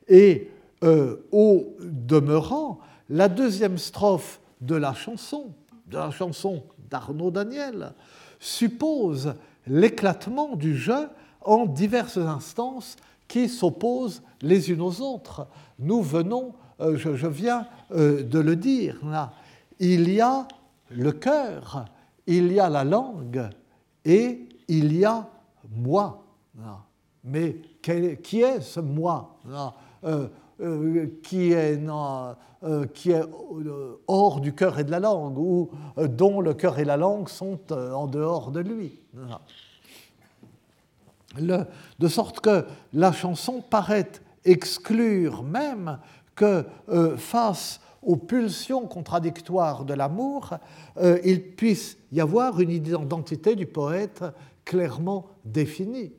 Et 0.07 0.51
euh, 0.83 1.27
au 1.31 1.75
demeurant, 1.79 2.79
la 3.11 3.27
deuxième 3.27 3.77
strophe 3.77 4.39
de 4.61 4.75
la 4.75 4.93
chanson, 4.93 5.53
de 5.87 5.97
la 5.97 6.11
chanson 6.11 6.63
d'Arnaud 6.89 7.29
Daniel, 7.29 7.93
suppose 8.39 9.35
l'éclatement 9.67 10.55
du 10.55 10.75
jeu 10.75 11.09
en 11.41 11.65
diverses 11.65 12.17
instances 12.17 12.95
qui 13.27 13.49
s'opposent 13.49 14.23
les 14.41 14.71
unes 14.71 14.81
aux 14.81 15.01
autres. 15.01 15.47
Nous 15.77 16.01
venons, 16.01 16.53
euh, 16.79 16.97
je, 16.97 17.27
viens 17.27 17.67
euh, 17.91 18.23
de 18.23 18.39
le 18.39 18.55
dire, 18.55 18.97
il 19.79 20.09
y 20.09 20.21
a 20.21 20.47
le 20.89 21.11
cœur, 21.11 21.85
il 22.27 22.51
y 22.51 22.59
a 22.61 22.69
la 22.69 22.85
langue 22.85 23.49
et 24.05 24.47
il 24.69 24.95
y 24.95 25.03
a 25.03 25.27
moi. 25.69 26.23
Mais 27.25 27.57
qui 27.81 28.41
est 28.41 28.61
ce 28.61 28.79
moi 28.79 29.37
euh, 30.03 30.27
qui 31.23 31.53
est, 31.53 31.79
qui 32.93 33.11
est 33.11 33.23
hors 34.07 34.41
du 34.41 34.53
cœur 34.53 34.79
et 34.79 34.83
de 34.83 34.91
la 34.91 34.99
langue, 34.99 35.37
ou 35.37 35.71
dont 35.97 36.41
le 36.41 36.53
cœur 36.53 36.79
et 36.79 36.85
la 36.85 36.97
langue 36.97 37.29
sont 37.29 37.59
en 37.71 38.07
dehors 38.07 38.51
de 38.51 38.59
lui 38.59 38.99
de 41.37 42.07
sorte 42.07 42.39
que 42.39 42.65
la 42.93 43.11
chanson 43.11 43.61
paraît 43.61 44.11
exclure 44.43 45.43
même 45.43 45.99
que 46.35 46.65
euh, 46.89 47.17
face 47.17 47.79
aux 48.01 48.15
pulsions 48.15 48.87
contradictoires 48.87 49.85
de 49.85 49.93
l'amour, 49.93 50.55
euh, 50.97 51.19
il 51.23 51.55
puisse 51.55 51.97
y 52.11 52.19
avoir 52.19 52.59
une 52.59 52.71
identité 52.71 53.55
du 53.55 53.67
poète 53.67 54.23
clairement 54.65 55.27
définie. 55.45 56.11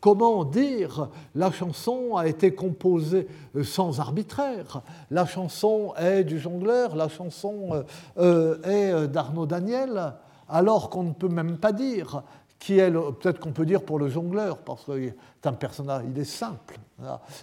Comment 0.00 0.44
dire 0.44 1.08
la 1.34 1.50
chanson 1.50 2.16
a 2.16 2.26
été 2.26 2.54
composée 2.54 3.28
euh, 3.54 3.64
sans 3.64 4.00
arbitraire 4.00 4.82
La 5.10 5.26
chanson 5.26 5.92
est 5.98 6.24
du 6.24 6.38
jongleur, 6.38 6.96
la 6.96 7.08
chanson 7.08 7.84
est 8.16 9.08
d'Arnaud 9.08 9.46
Daniel, 9.46 10.14
alors 10.48 10.90
qu'on 10.90 11.04
ne 11.04 11.12
peut 11.12 11.28
même 11.28 11.58
pas 11.58 11.72
dire 11.72 12.22
qui 12.60 12.78
est, 12.78 12.90
peut-être 12.90 13.40
qu'on 13.40 13.52
peut 13.52 13.64
dire 13.64 13.82
pour 13.82 13.98
le 13.98 14.08
jongleur, 14.08 14.58
parce 14.58 14.84
qu'il 14.84 15.04
est 15.04 15.46
un 15.46 15.54
personnage, 15.54 16.04
il 16.06 16.18
est 16.18 16.24
simple. 16.24 16.78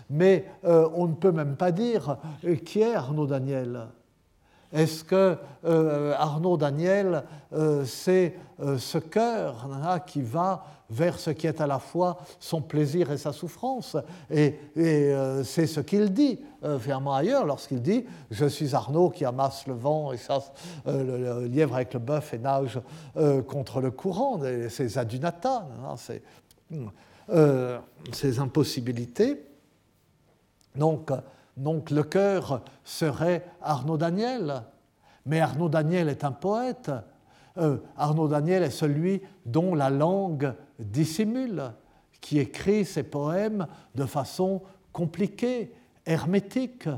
Mais 0.10 0.46
euh, 0.64 0.88
on 0.96 1.08
ne 1.08 1.16
peut 1.16 1.32
même 1.32 1.56
pas 1.56 1.72
dire 1.72 2.18
euh, 2.46 2.56
qui 2.56 2.82
est 2.82 2.94
Arnaud 2.94 3.26
Daniel. 3.26 3.88
Est-ce 4.72 5.04
que 5.04 5.38
euh, 5.66 6.14
Arnaud 6.18 6.58
Daniel, 6.58 7.24
c'est 7.86 8.36
ce 8.78 8.98
cœur 8.98 9.66
qui 10.06 10.22
va 10.22 10.66
vers 10.90 11.20
ce 11.20 11.32
qui 11.32 11.48
est 11.48 11.62
à 11.62 11.68
la 11.68 11.80
fois 11.80 12.18
son 12.40 12.62
plaisir 12.62 13.12
et 13.12 13.18
sa 13.18 13.34
souffrance. 13.34 13.98
Et, 14.32 14.60
euh, 14.78 15.44
c'est 15.44 15.68
ce 15.68 15.80
qu'il 15.82 16.14
dit, 16.14 16.40
euh, 16.64 16.80
ailleurs, 17.12 17.46
lorsqu'il 17.46 17.82
dit 17.82 18.06
Je 18.32 18.46
suis 18.46 18.74
Arnaud 18.74 19.10
qui 19.10 19.26
amasse 19.26 19.68
le 19.68 19.74
vent 19.74 20.12
et 20.12 20.18
chasse 20.18 20.52
euh, 20.88 21.42
le, 21.42 21.48
lièvre 21.48 21.76
avec 21.76 21.94
le 21.94 22.00
bœuf 22.00 22.34
et 22.34 22.40
nage 22.40 22.80
euh, 23.16 23.42
contre 23.42 23.80
le 23.80 23.92
courant. 23.92 24.40
C'est 24.70 24.98
adunata, 24.98 25.68
hein, 25.84 25.96
c'est 25.98 26.24
ces 28.12 28.40
impossibilités. 28.40 29.44
Donc, 30.76 31.12
donc 31.56 31.92
le 31.92 32.04
cœur 32.04 32.62
serait 32.84 33.46
Arnaud 33.62 33.98
Daniel. 33.98 34.64
Mais 35.26 35.42
Arnaud 35.42 35.70
Daniel 35.70 36.10
est 36.10 36.24
un 36.24 36.32
poète. 36.32 36.92
Arnaud 37.98 38.28
Daniel 38.28 38.64
est 38.64 38.70
celui 38.70 39.22
dont 39.46 39.76
la 39.76 39.90
langue 39.90 40.54
dissimule, 40.80 41.72
qui 42.22 42.40
écrit 42.40 42.86
ses 42.86 43.04
poèmes 43.04 43.68
de 43.96 44.06
façon 44.06 44.62
compliquée, 44.92 45.72
hermétique, 46.06 46.90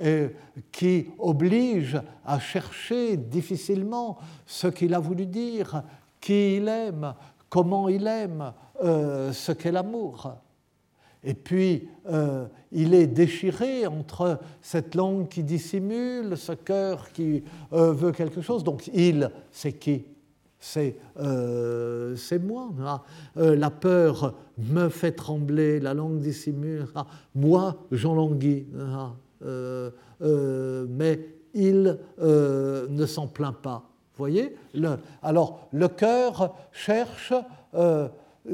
et 0.00 0.28
qui 0.72 1.06
oblige 1.18 1.98
à 2.24 2.38
chercher 2.38 3.16
difficilement 3.16 4.18
ce 4.44 4.66
qu'il 4.66 4.92
a 4.94 4.98
voulu 4.98 5.26
dire, 5.26 5.82
qui 6.20 6.56
il 6.56 6.68
aime, 6.68 7.14
comment 7.48 7.88
il 7.88 8.06
aime, 8.06 8.52
euh, 8.82 9.32
ce 9.32 9.52
qu'est 9.52 9.72
l'amour. 9.72 10.34
Et 11.24 11.34
puis, 11.34 11.88
euh, 12.08 12.46
il 12.70 12.94
est 12.94 13.06
déchiré 13.06 13.86
entre 13.86 14.38
cette 14.60 14.94
langue 14.94 15.28
qui 15.28 15.42
dissimule, 15.42 16.36
ce 16.36 16.52
cœur 16.52 17.10
qui 17.12 17.42
euh, 17.72 17.92
veut 17.92 18.12
quelque 18.12 18.42
chose. 18.42 18.62
Donc, 18.62 18.88
il, 18.92 19.30
c'est 19.50 19.72
qui? 19.72 20.04
Euh, 21.18 22.16
c'est 22.16 22.38
moi. 22.38 22.70
Euh, 23.36 23.56
la 23.56 23.70
peur 23.70 24.34
me 24.58 24.88
fait 24.88 25.12
trembler, 25.12 25.80
la 25.80 25.94
langue 25.94 26.18
dissimule. 26.18 26.86
moi, 27.34 27.76
Jean 27.92 28.14
Langui. 28.14 28.66
mais 30.20 31.28
il 31.54 31.98
ne 32.20 33.06
s'en 33.06 33.26
plaint 33.26 33.56
pas. 33.56 33.88
Voyez? 34.16 34.56
Alors, 35.22 35.68
le 35.72 35.88
cœur 35.88 36.54
cherche 36.72 37.34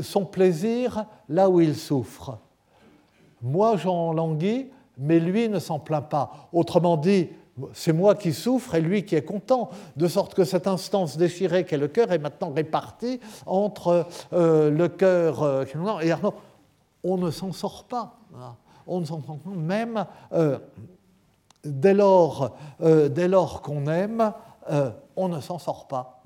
son 0.00 0.24
plaisir 0.24 1.05
là 1.28 1.48
où 1.48 1.61
il 1.61 1.76
souffre. 1.76 2.38
Moi, 3.42 3.76
j'en 3.76 4.12
languis, 4.12 4.70
mais 4.98 5.18
lui 5.18 5.48
ne 5.48 5.59
s'en 5.59 5.78
plaint 5.78 6.09
pas. 6.09 6.48
Autrement 6.53 6.96
dit, 6.96 7.28
c'est 7.74 7.92
moi 7.92 8.14
qui 8.14 8.32
souffre 8.32 8.74
et 8.74 8.80
lui 8.80 9.05
qui 9.05 9.14
est 9.14 9.24
content, 9.24 9.70
de 9.96 10.09
sorte 10.09 10.34
que 10.34 10.44
cette 10.44 10.66
instance 10.66 11.16
déchirée 11.16 11.64
qu'est 11.64 11.76
le 11.76 11.88
cœur 11.88 12.12
est 12.12 12.18
maintenant 12.18 12.50
répartie 12.50 13.20
entre 13.46 14.07
euh, 14.32 14.70
le 14.70 14.88
cœur 14.88 15.42
euh, 15.42 15.64
et 16.00 16.12
Arnaud. 16.12 16.34
On 17.05 17.18
ne 17.18 17.30
s'en 17.30 17.53
sort 17.53 17.84
pas. 17.84 18.16
On 18.86 19.00
ne 19.00 19.05
s'en 19.05 19.22
sort 19.22 19.38
pas. 19.38 19.50
Même 19.50 20.07
euh, 20.32 20.59
dès 21.64 21.94
lors, 21.94 22.57
dès 22.80 23.28
lors 23.28 23.61
qu'on 23.61 23.86
aime, 23.86 24.32
on 25.16 25.28
ne 25.28 25.40
s'en 25.40 25.59
sort 25.59 25.86
pas 25.88 26.22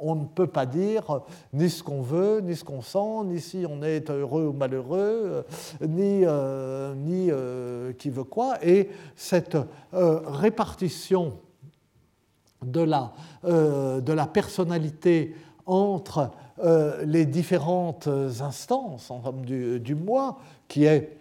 on 0.00 0.14
ne 0.14 0.24
peut 0.24 0.46
pas 0.46 0.66
dire 0.66 1.20
ni 1.52 1.70
ce 1.70 1.82
qu'on 1.82 2.02
veut, 2.02 2.40
ni 2.40 2.56
ce 2.56 2.64
qu'on 2.64 2.82
sent, 2.82 3.26
ni 3.26 3.40
si 3.40 3.64
on 3.68 3.82
est 3.82 4.10
heureux 4.10 4.46
ou 4.46 4.52
malheureux, 4.52 5.44
euh, 5.80 5.86
ni, 5.86 6.22
euh, 6.24 6.94
ni 6.94 7.30
euh, 7.30 7.92
qui 7.92 8.10
veut 8.10 8.24
quoi. 8.24 8.56
Et 8.64 8.90
cette 9.14 9.56
répartition 9.92 11.34
de 12.62 12.80
la, 12.80 13.12
de 13.44 14.12
la 14.12 14.26
personnalité 14.26 15.34
entre 15.66 16.30
les 17.04 17.24
différentes 17.24 18.08
instances 18.40 19.10
du, 19.44 19.80
du 19.80 19.94
moi, 19.94 20.38
qui 20.68 20.84
est 20.84 21.16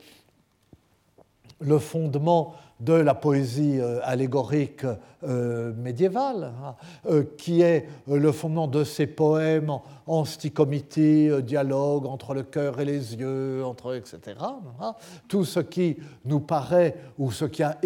le 1.61 1.80
fondement 1.80 2.55
de 2.80 2.93
la 2.93 3.13
poésie 3.13 3.80
euh, 3.80 3.99
allégorique 4.03 4.86
euh, 5.23 5.73
médiévale, 5.73 6.53
hein, 6.63 6.75
euh, 7.07 7.23
qui 7.38 7.61
est 7.61 7.88
le 8.07 8.32
fondement 8.32 8.67
de 8.67 8.84
ces 8.84 9.05
poèmes 9.05 9.71
en 10.07 10.23
stichomité, 10.23 11.41
dialogue 11.41 12.05
entre 12.05 12.34
le 12.34 12.43
cœur 12.43 12.80
et 12.80 12.86
les 12.86 13.15
yeux, 13.15 13.63
entre, 13.65 13.95
etc. 13.95 14.38
Hein. 14.80 14.95
Tout 15.27 15.43
ce 15.43 15.59
qui 15.59 15.97
nous 16.25 16.39
paraît, 16.39 16.95
ou 17.17 17.32
ce 17.32 17.45
qui 17.45 17.63
a 17.63 17.77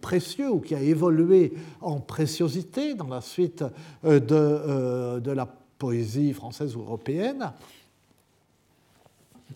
précieux, 0.00 0.50
ou 0.50 0.60
qui 0.60 0.74
a 0.74 0.80
évolué 0.80 1.54
en 1.80 1.98
préciosité 1.98 2.94
dans 2.94 3.08
la 3.08 3.20
suite 3.20 3.64
de, 4.04 5.18
de 5.18 5.30
la 5.32 5.48
poésie 5.78 6.32
française 6.32 6.76
ou 6.76 6.82
européenne, 6.82 7.52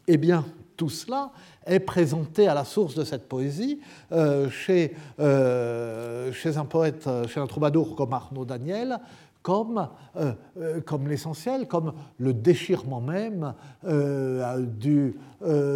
eh 0.08 0.16
bien, 0.16 0.44
tout 0.80 0.88
cela 0.88 1.30
est 1.66 1.78
présenté 1.78 2.48
à 2.48 2.54
la 2.54 2.64
source 2.64 2.94
de 2.94 3.04
cette 3.04 3.28
poésie 3.28 3.80
euh, 4.12 4.48
chez, 4.48 4.96
euh, 5.20 6.32
chez, 6.32 6.56
un 6.56 6.64
poète, 6.64 7.06
chez 7.28 7.38
un 7.38 7.46
troubadour 7.46 7.94
comme 7.94 8.14
Arnaud 8.14 8.46
Daniel, 8.46 8.98
comme, 9.42 9.88
euh, 10.16 10.32
l'essentiel, 11.06 11.68
comme 11.68 11.92
le 12.18 12.32
déchirement 12.32 13.02
même 13.02 13.52
du, 14.78 15.18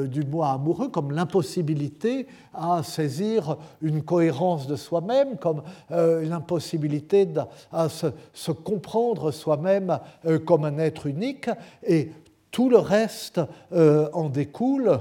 du 0.07 0.25
moi 0.25 0.53
amoureux, 0.53 0.89
comme 0.89 1.13
l'impossibilité 1.13 2.27
à 2.55 2.83
saisir 2.83 3.59
une 3.83 4.03
cohérence 4.03 4.67
de 4.67 4.77
soi-même, 4.77 5.37
comme 5.39 5.63
l'impossibilité 5.91 7.29
à 7.73 7.89
se, 7.91 8.07
se 8.33 8.53
comprendre 8.53 9.31
soi-même 9.31 9.99
comme 10.47 10.65
un 10.65 10.79
être 10.79 11.07
unique. 11.07 11.49
Et 11.87 12.11
tout 12.55 12.69
le 12.69 12.79
reste 12.79 13.41
euh, 13.73 14.09
en 14.13 14.29
découle. 14.29 15.01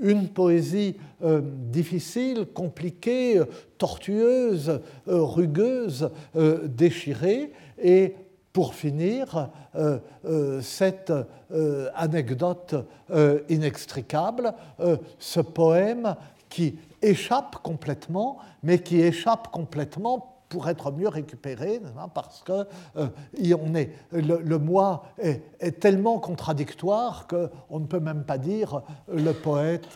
Une 0.00 0.26
poésie 0.26 0.96
euh, 1.22 1.40
difficile, 1.44 2.44
compliquée, 2.52 3.40
tortueuse, 3.78 4.80
euh, 5.06 5.22
rugueuse, 5.22 6.10
déchirée. 6.64 7.52
Et 7.80 8.16
pour 8.52 8.74
finir, 8.74 9.50
cette 10.60 11.12
anecdote 11.94 12.74
inextricable, 13.48 14.52
ce 15.20 15.38
poème 15.38 16.16
qui 16.48 16.76
échappe 17.00 17.62
complètement, 17.62 18.38
mais 18.64 18.80
qui 18.80 19.00
échappe 19.00 19.52
complètement 19.52 20.37
pour 20.48 20.68
être 20.68 20.90
mieux 20.92 21.08
récupéré, 21.08 21.80
parce 22.14 22.42
que 22.42 22.66
euh, 22.96 23.08
on 23.60 23.74
est, 23.74 23.90
le, 24.12 24.58
moi 24.58 25.04
est, 25.18 25.80
tellement 25.80 26.18
contradictoire 26.18 27.26
qu'on 27.26 27.80
ne 27.80 27.86
peut 27.86 28.00
même 28.00 28.24
pas 28.24 28.38
dire 28.38 28.82
le 29.12 29.32
poète 29.32 29.86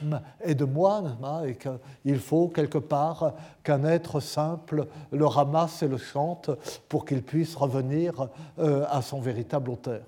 est 0.41 0.55
de 0.55 0.65
moi, 0.65 1.03
et 1.47 1.57
qu'il 1.57 2.19
faut 2.19 2.49
quelque 2.49 2.79
part 2.79 3.35
qu'un 3.63 3.85
être 3.85 4.21
simple 4.21 4.87
le 5.11 5.27
ramasse 5.27 5.83
et 5.83 5.89
le 5.89 5.99
chante 5.99 6.51
pour 6.89 7.05
qu'il 7.05 7.23
puisse 7.23 7.55
revenir 7.55 8.29
euh, 8.59 8.85
à 8.91 9.03
son 9.03 9.21
véritable 9.21 9.71
auteur. 9.71 10.03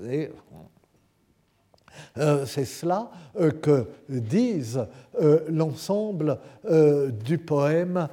Euh, 0.00 0.28
c'est 2.46 2.64
cela 2.64 3.10
euh, 3.40 3.50
que 3.50 3.88
disent 4.08 4.86
euh, 5.20 5.40
l'ensemble 5.48 6.38
du 7.24 7.38
poème 7.38 8.08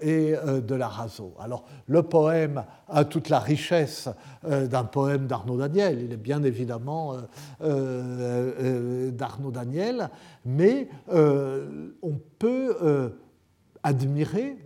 et 0.00 0.34
de 0.34 0.74
la 0.74 0.88
raso. 0.88 1.34
Alors, 1.38 1.64
le 1.86 2.02
poème 2.02 2.64
a 2.88 3.04
toute 3.04 3.28
la 3.28 3.38
richesse 3.38 4.08
d'un 4.42 4.84
poème 4.84 5.26
d'Arnaud 5.26 5.58
Daniel. 5.58 6.00
Il 6.02 6.12
est 6.12 6.16
bien 6.16 6.42
évidemment 6.42 7.14
d'Arnaud 7.60 9.50
Daniel, 9.50 10.08
mais 10.46 10.88
on 11.12 12.18
peut 12.38 13.12
admirer 13.82 14.56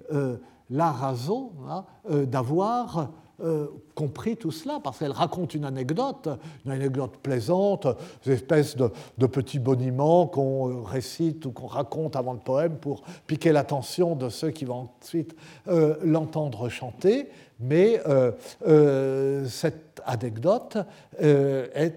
la 0.71 0.93
raso 0.93 1.53
hein, 1.69 1.85
d'avoir 2.09 3.11
euh, 3.41 3.69
compris 3.95 4.37
tout 4.37 4.51
cela, 4.51 4.81
parce 4.83 4.99
qu'elle 4.99 5.13
raconte 5.13 5.55
une 5.55 5.65
anecdote, 5.65 6.29
une 6.65 6.73
anecdote 6.73 7.19
plaisante, 7.23 7.87
une 8.27 8.33
espèce 8.33 8.77
de, 8.77 8.91
de 9.17 9.27
petit 9.27 9.61
boniment 9.61 10.27
qu'on 10.27 10.83
récite 10.83 11.47
ou 11.47 11.53
qu'on 11.53 11.69
raconte 11.69 12.17
avant 12.17 12.33
le 12.33 12.41
poème 12.41 12.79
pour 12.79 13.03
piquer 13.29 13.53
l'attention 13.53 14.17
de 14.17 14.29
ceux 14.29 14.51
qui 14.51 14.65
vont 14.65 14.89
ensuite 15.01 15.37
euh, 15.69 15.95
l'entendre 16.03 16.69
chanter. 16.69 17.29
Mais 17.61 18.01
euh, 18.07 19.47
cette 19.47 20.03
anecdote 20.05 20.79
est 21.21 21.95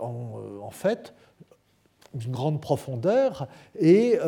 en, 0.00 0.70
fait 0.70 1.14
d'une 2.12 2.32
grande 2.32 2.60
profondeur 2.60 3.48
et 3.78 4.18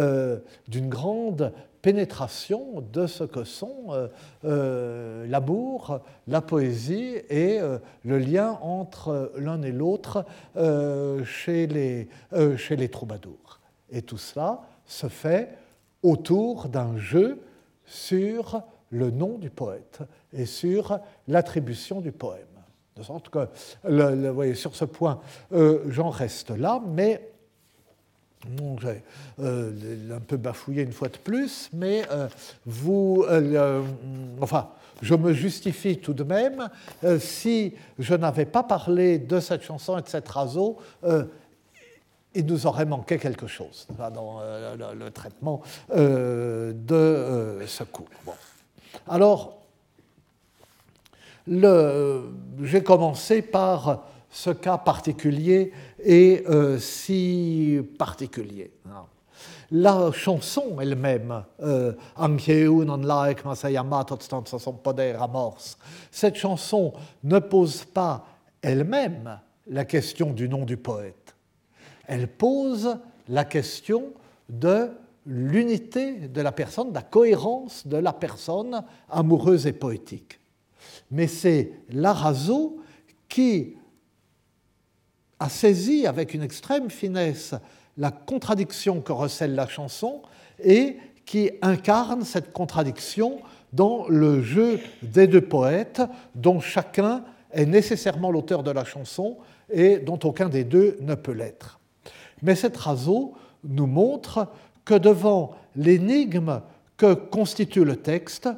d'une 0.68 0.88
grande 0.88 1.52
pénétration 1.87 2.82
de 2.93 3.07
ce 3.07 3.22
que 3.22 3.45
sont 3.45 3.91
euh, 3.91 4.09
euh, 4.45 5.24
l'amour, 5.28 6.01
la 6.26 6.41
poésie 6.41 7.14
et 7.30 7.61
euh, 7.61 7.78
le 8.05 8.18
lien 8.18 8.59
entre 8.61 9.30
l'un 9.37 9.62
et 9.62 9.70
l'autre 9.70 10.24
chez, 11.24 11.68
les, 11.68 12.09
chez 12.57 12.74
les 12.74 12.89
troubadours. 12.89 13.61
Et 13.89 14.03
tout 14.03 14.18
cela 14.18 14.62
se 14.84 15.07
fait 15.07 15.57
autour 16.03 16.68
d'un 16.68 16.97
jeu 16.97 17.41
sur 17.84 18.62
le 18.91 19.12
nom 19.12 19.39
du 19.39 19.51
poète 19.51 20.01
et 20.32 20.45
sur 20.45 20.99
l'attribution 21.28 22.01
du 22.01 22.11
poème. 22.11 22.49
De 22.97 23.05
sorte 23.05 23.28
que, 23.28 23.47
vous 23.84 24.34
voyez, 24.34 24.57
sur 24.57 24.74
ce 24.74 24.87
point, 24.87 25.20
j'en 25.53 26.11
reste 26.11 26.51
là, 26.51 26.82
mais 26.84 27.36
j'ai 28.80 29.03
euh, 29.40 30.16
un 30.16 30.20
peu 30.20 30.36
bafouillé 30.36 30.82
une 30.82 30.92
fois 30.92 31.09
de 31.09 31.16
plus, 31.16 31.70
mais 31.72 32.05
euh, 32.11 32.28
vous, 32.64 33.24
euh, 33.28 33.82
enfin, 34.40 34.68
je 35.03 35.14
me 35.14 35.32
justifie 35.32 35.99
tout 35.99 36.14
de 36.14 36.24
même. 36.24 36.68
si 37.18 37.74
je 37.99 38.14
n'avais 38.14 38.47
pas 38.47 38.62
parlé 38.62 39.18
de 39.18 39.40
cette 39.40 39.62
chanson 39.62 39.99
et 39.99 40.03
de 40.03 40.09
cette 40.09 40.28
raso, 40.28 40.78
il 42.34 42.47
nous 42.47 42.66
aurait 42.66 42.86
manqué 42.86 43.18
quelque 43.18 43.47
chose 43.47 43.86
dans 44.14 44.40
le, 44.94 45.11
traitement 45.11 45.61
de 45.94 47.59
ce 47.66 47.84
cours. 47.84 48.09
Alors, 49.07 49.59
j'ai 51.47 52.82
commencé 52.82 53.42
par 53.42 54.07
ce 54.31 54.51
cas 54.51 54.79
particulier 54.79 55.72
est 56.03 56.47
euh, 56.49 56.79
si 56.79 57.81
particulier. 57.99 58.72
La 59.70 60.12
chanson 60.12 60.77
elle-même, 60.81 61.43
euh, 61.61 61.93
cette 66.11 66.37
chanson 66.37 66.93
ne 67.24 67.39
pose 67.41 67.85
pas 67.85 68.27
elle-même 68.62 69.41
la 69.66 69.85
question 69.85 70.33
du 70.33 70.49
nom 70.49 70.64
du 70.64 70.77
poète. 70.77 71.35
Elle 72.07 72.29
pose 72.29 72.99
la 73.29 73.45
question 73.45 74.12
de 74.49 74.91
l'unité 75.27 76.29
de 76.29 76.41
la 76.41 76.53
personne, 76.53 76.91
de 76.91 76.95
la 76.95 77.03
cohérence 77.03 77.87
de 77.87 77.97
la 77.97 78.12
personne 78.12 78.85
amoureuse 79.11 79.66
et 79.66 79.72
poétique. 79.72 80.39
Mais 81.11 81.27
c'est 81.27 81.72
l'arazo 81.91 82.81
qui 83.29 83.77
a 85.39 85.49
saisi 85.49 86.07
avec 86.07 86.34
une 86.34 86.43
extrême 86.43 86.91
finesse 86.91 87.55
la 87.97 88.11
contradiction 88.11 89.01
que 89.01 89.12
recèle 89.12 89.55
la 89.55 89.66
chanson 89.66 90.22
et 90.62 90.97
qui 91.24 91.51
incarne 91.62 92.24
cette 92.24 92.53
contradiction 92.53 93.41
dans 93.72 94.07
le 94.09 94.43
jeu 94.43 94.80
des 95.03 95.26
deux 95.26 95.41
poètes, 95.41 96.03
dont 96.34 96.61
chacun 96.61 97.24
est 97.53 97.66
nécessairement 97.66 98.30
l'auteur 98.30 98.62
de 98.62 98.70
la 98.70 98.84
chanson 98.84 99.37
et 99.70 99.99
dont 99.99 100.18
aucun 100.22 100.49
des 100.49 100.64
deux 100.64 100.97
ne 101.01 101.14
peut 101.14 101.32
l'être. 101.32 101.80
Mais 102.43 102.55
cette 102.55 102.76
raso 102.76 103.34
nous 103.64 103.87
montre 103.87 104.49
que 104.84 104.95
devant 104.95 105.55
l'énigme 105.74 106.62
que 106.97 107.14
constitue 107.14 107.84
le 107.84 107.97
texte, 107.97 108.49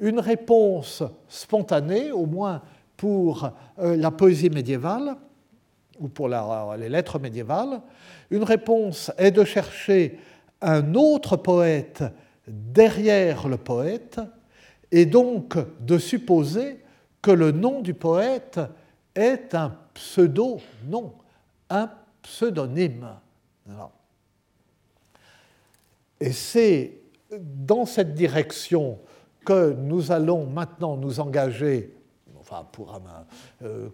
une 0.00 0.20
réponse 0.20 1.02
spontanée, 1.28 2.12
au 2.12 2.26
moins 2.26 2.62
pour 2.96 3.50
euh, 3.78 3.96
la 3.96 4.10
poésie 4.10 4.50
médiévale, 4.50 5.16
ou 5.98 6.08
pour 6.08 6.28
les 6.28 6.88
lettres 6.88 7.18
médiévales, 7.18 7.80
une 8.30 8.44
réponse 8.44 9.10
est 9.18 9.30
de 9.30 9.44
chercher 9.44 10.18
un 10.60 10.94
autre 10.94 11.36
poète 11.36 12.04
derrière 12.46 13.48
le 13.48 13.56
poète, 13.56 14.20
et 14.90 15.06
donc 15.06 15.56
de 15.80 15.98
supposer 15.98 16.80
que 17.20 17.30
le 17.30 17.52
nom 17.52 17.80
du 17.80 17.94
poète 17.94 18.60
est 19.14 19.54
un 19.54 19.76
pseudo-nom, 19.94 21.12
un 21.70 21.90
pseudonyme. 22.22 23.08
Et 26.20 26.32
c'est 26.32 26.98
dans 27.40 27.86
cette 27.86 28.14
direction 28.14 28.98
que 29.44 29.72
nous 29.72 30.12
allons 30.12 30.46
maintenant 30.46 30.96
nous 30.96 31.20
engager, 31.20 31.94
euh, 33.62 33.88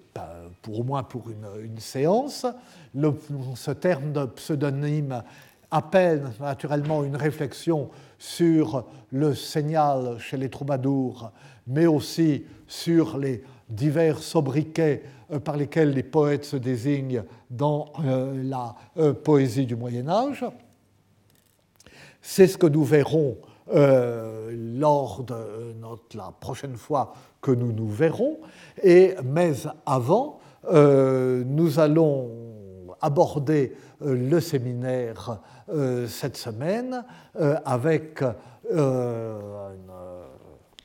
pour 0.62 0.80
au 0.80 0.82
moins 0.82 1.02
pour 1.02 1.30
une, 1.30 1.78
séance. 1.78 2.46
ce 3.54 3.70
terme 3.70 4.12
de 4.12 4.24
pseudonyme 4.26 5.22
appelle 5.70 6.24
naturellement 6.40 7.04
une 7.04 7.16
réflexion 7.16 7.90
sur 8.18 8.84
le 9.12 9.34
signal 9.34 10.18
chez 10.18 10.36
les 10.36 10.48
troubadours, 10.48 11.30
mais 11.66 11.86
aussi 11.86 12.44
sur 12.66 13.18
les 13.18 13.44
divers 13.68 14.18
sobriquets 14.18 15.02
euh, 15.30 15.38
par 15.38 15.56
lesquels 15.56 15.90
les 15.90 16.02
poètes 16.02 16.44
se 16.44 16.56
désignent 16.56 17.22
dans 17.50 17.92
euh, 18.04 18.42
la 18.44 18.74
poésie 19.24 19.66
du 19.66 19.76
Moyen 19.76 20.08
Âge. 20.08 20.44
C'est 22.20 22.46
ce 22.46 22.58
que 22.58 22.66
nous 22.66 22.84
verrons 22.84 23.36
euh, 23.72 24.50
lors 24.78 25.24
de 25.24 25.74
notre, 25.80 26.16
la 26.16 26.32
prochaine 26.40 26.76
fois 26.76 27.12
que 27.42 27.50
nous 27.50 27.72
nous 27.72 27.88
verrons. 27.88 28.38
Et, 28.82 29.14
mais 29.24 29.52
avant, 29.84 30.38
euh, 30.70 31.42
nous 31.46 31.78
allons 31.78 32.30
aborder 33.00 33.74
euh, 34.02 34.14
le 34.14 34.40
séminaire 34.40 35.40
cette 36.08 36.38
semaine 36.38 37.04
avec 37.66 38.22
une 38.22 38.80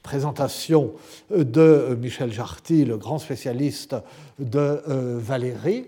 présentation 0.01 0.91
de 1.29 1.97
Michel 1.97 2.33
Jarty, 2.33 2.83
le 2.83 2.97
grand 2.97 3.17
spécialiste 3.17 3.95
de 4.39 4.81
Valérie. 5.19 5.87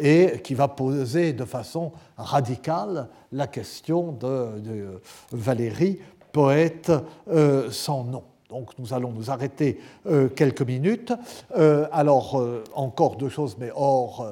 Et 0.00 0.40
qui 0.42 0.54
va 0.54 0.68
poser 0.68 1.34
de 1.34 1.44
façon 1.44 1.92
radicale 2.16 3.08
la 3.30 3.46
question 3.46 4.12
de, 4.12 5.00
Valérie, 5.32 6.00
poète 6.34 6.90
euh, 7.30 7.70
sans 7.70 8.04
nom. 8.04 8.24
Donc 8.50 8.78
nous 8.78 8.92
allons 8.92 9.10
nous 9.12 9.30
arrêter 9.30 9.80
euh, 10.06 10.28
quelques 10.28 10.62
minutes. 10.62 11.12
Euh, 11.56 11.86
alors 11.92 12.42
encore 12.74 13.16
deux 13.16 13.28
choses, 13.28 13.56
mais 13.58 13.70
hors, 13.74 14.26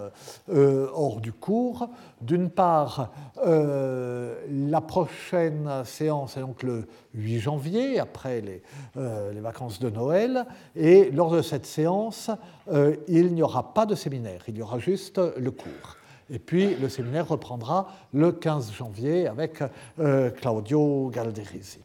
hors 0.50 1.20
du 1.20 1.32
cours. 1.32 1.88
D'une 2.20 2.50
part, 2.50 3.12
la 3.44 4.80
prochaine 4.80 5.68
séance 5.84 6.36
est 6.36 6.40
donc 6.40 6.62
le 6.62 6.86
8 7.14 7.38
janvier, 7.40 7.98
après 7.98 8.40
les, 8.40 8.62
les 8.96 9.40
vacances 9.40 9.80
de 9.80 9.90
Noël. 9.90 10.44
Et 10.76 11.10
lors 11.10 11.30
de 11.30 11.42
cette 11.42 11.66
séance, 11.66 12.30
il 13.08 13.34
n'y 13.34 13.42
aura 13.42 13.74
pas 13.74 13.86
de 13.86 13.94
séminaire, 13.94 14.42
il 14.46 14.56
y 14.56 14.62
aura 14.62 14.78
juste 14.78 15.20
le 15.36 15.50
cours. 15.50 15.96
Et 16.30 16.38
puis 16.38 16.76
le 16.76 16.88
séminaire 16.88 17.26
reprendra 17.26 17.88
le 18.12 18.30
15 18.30 18.72
janvier 18.72 19.26
avec 19.26 19.62
Claudio 20.40 21.10
Galderisi, 21.12 21.80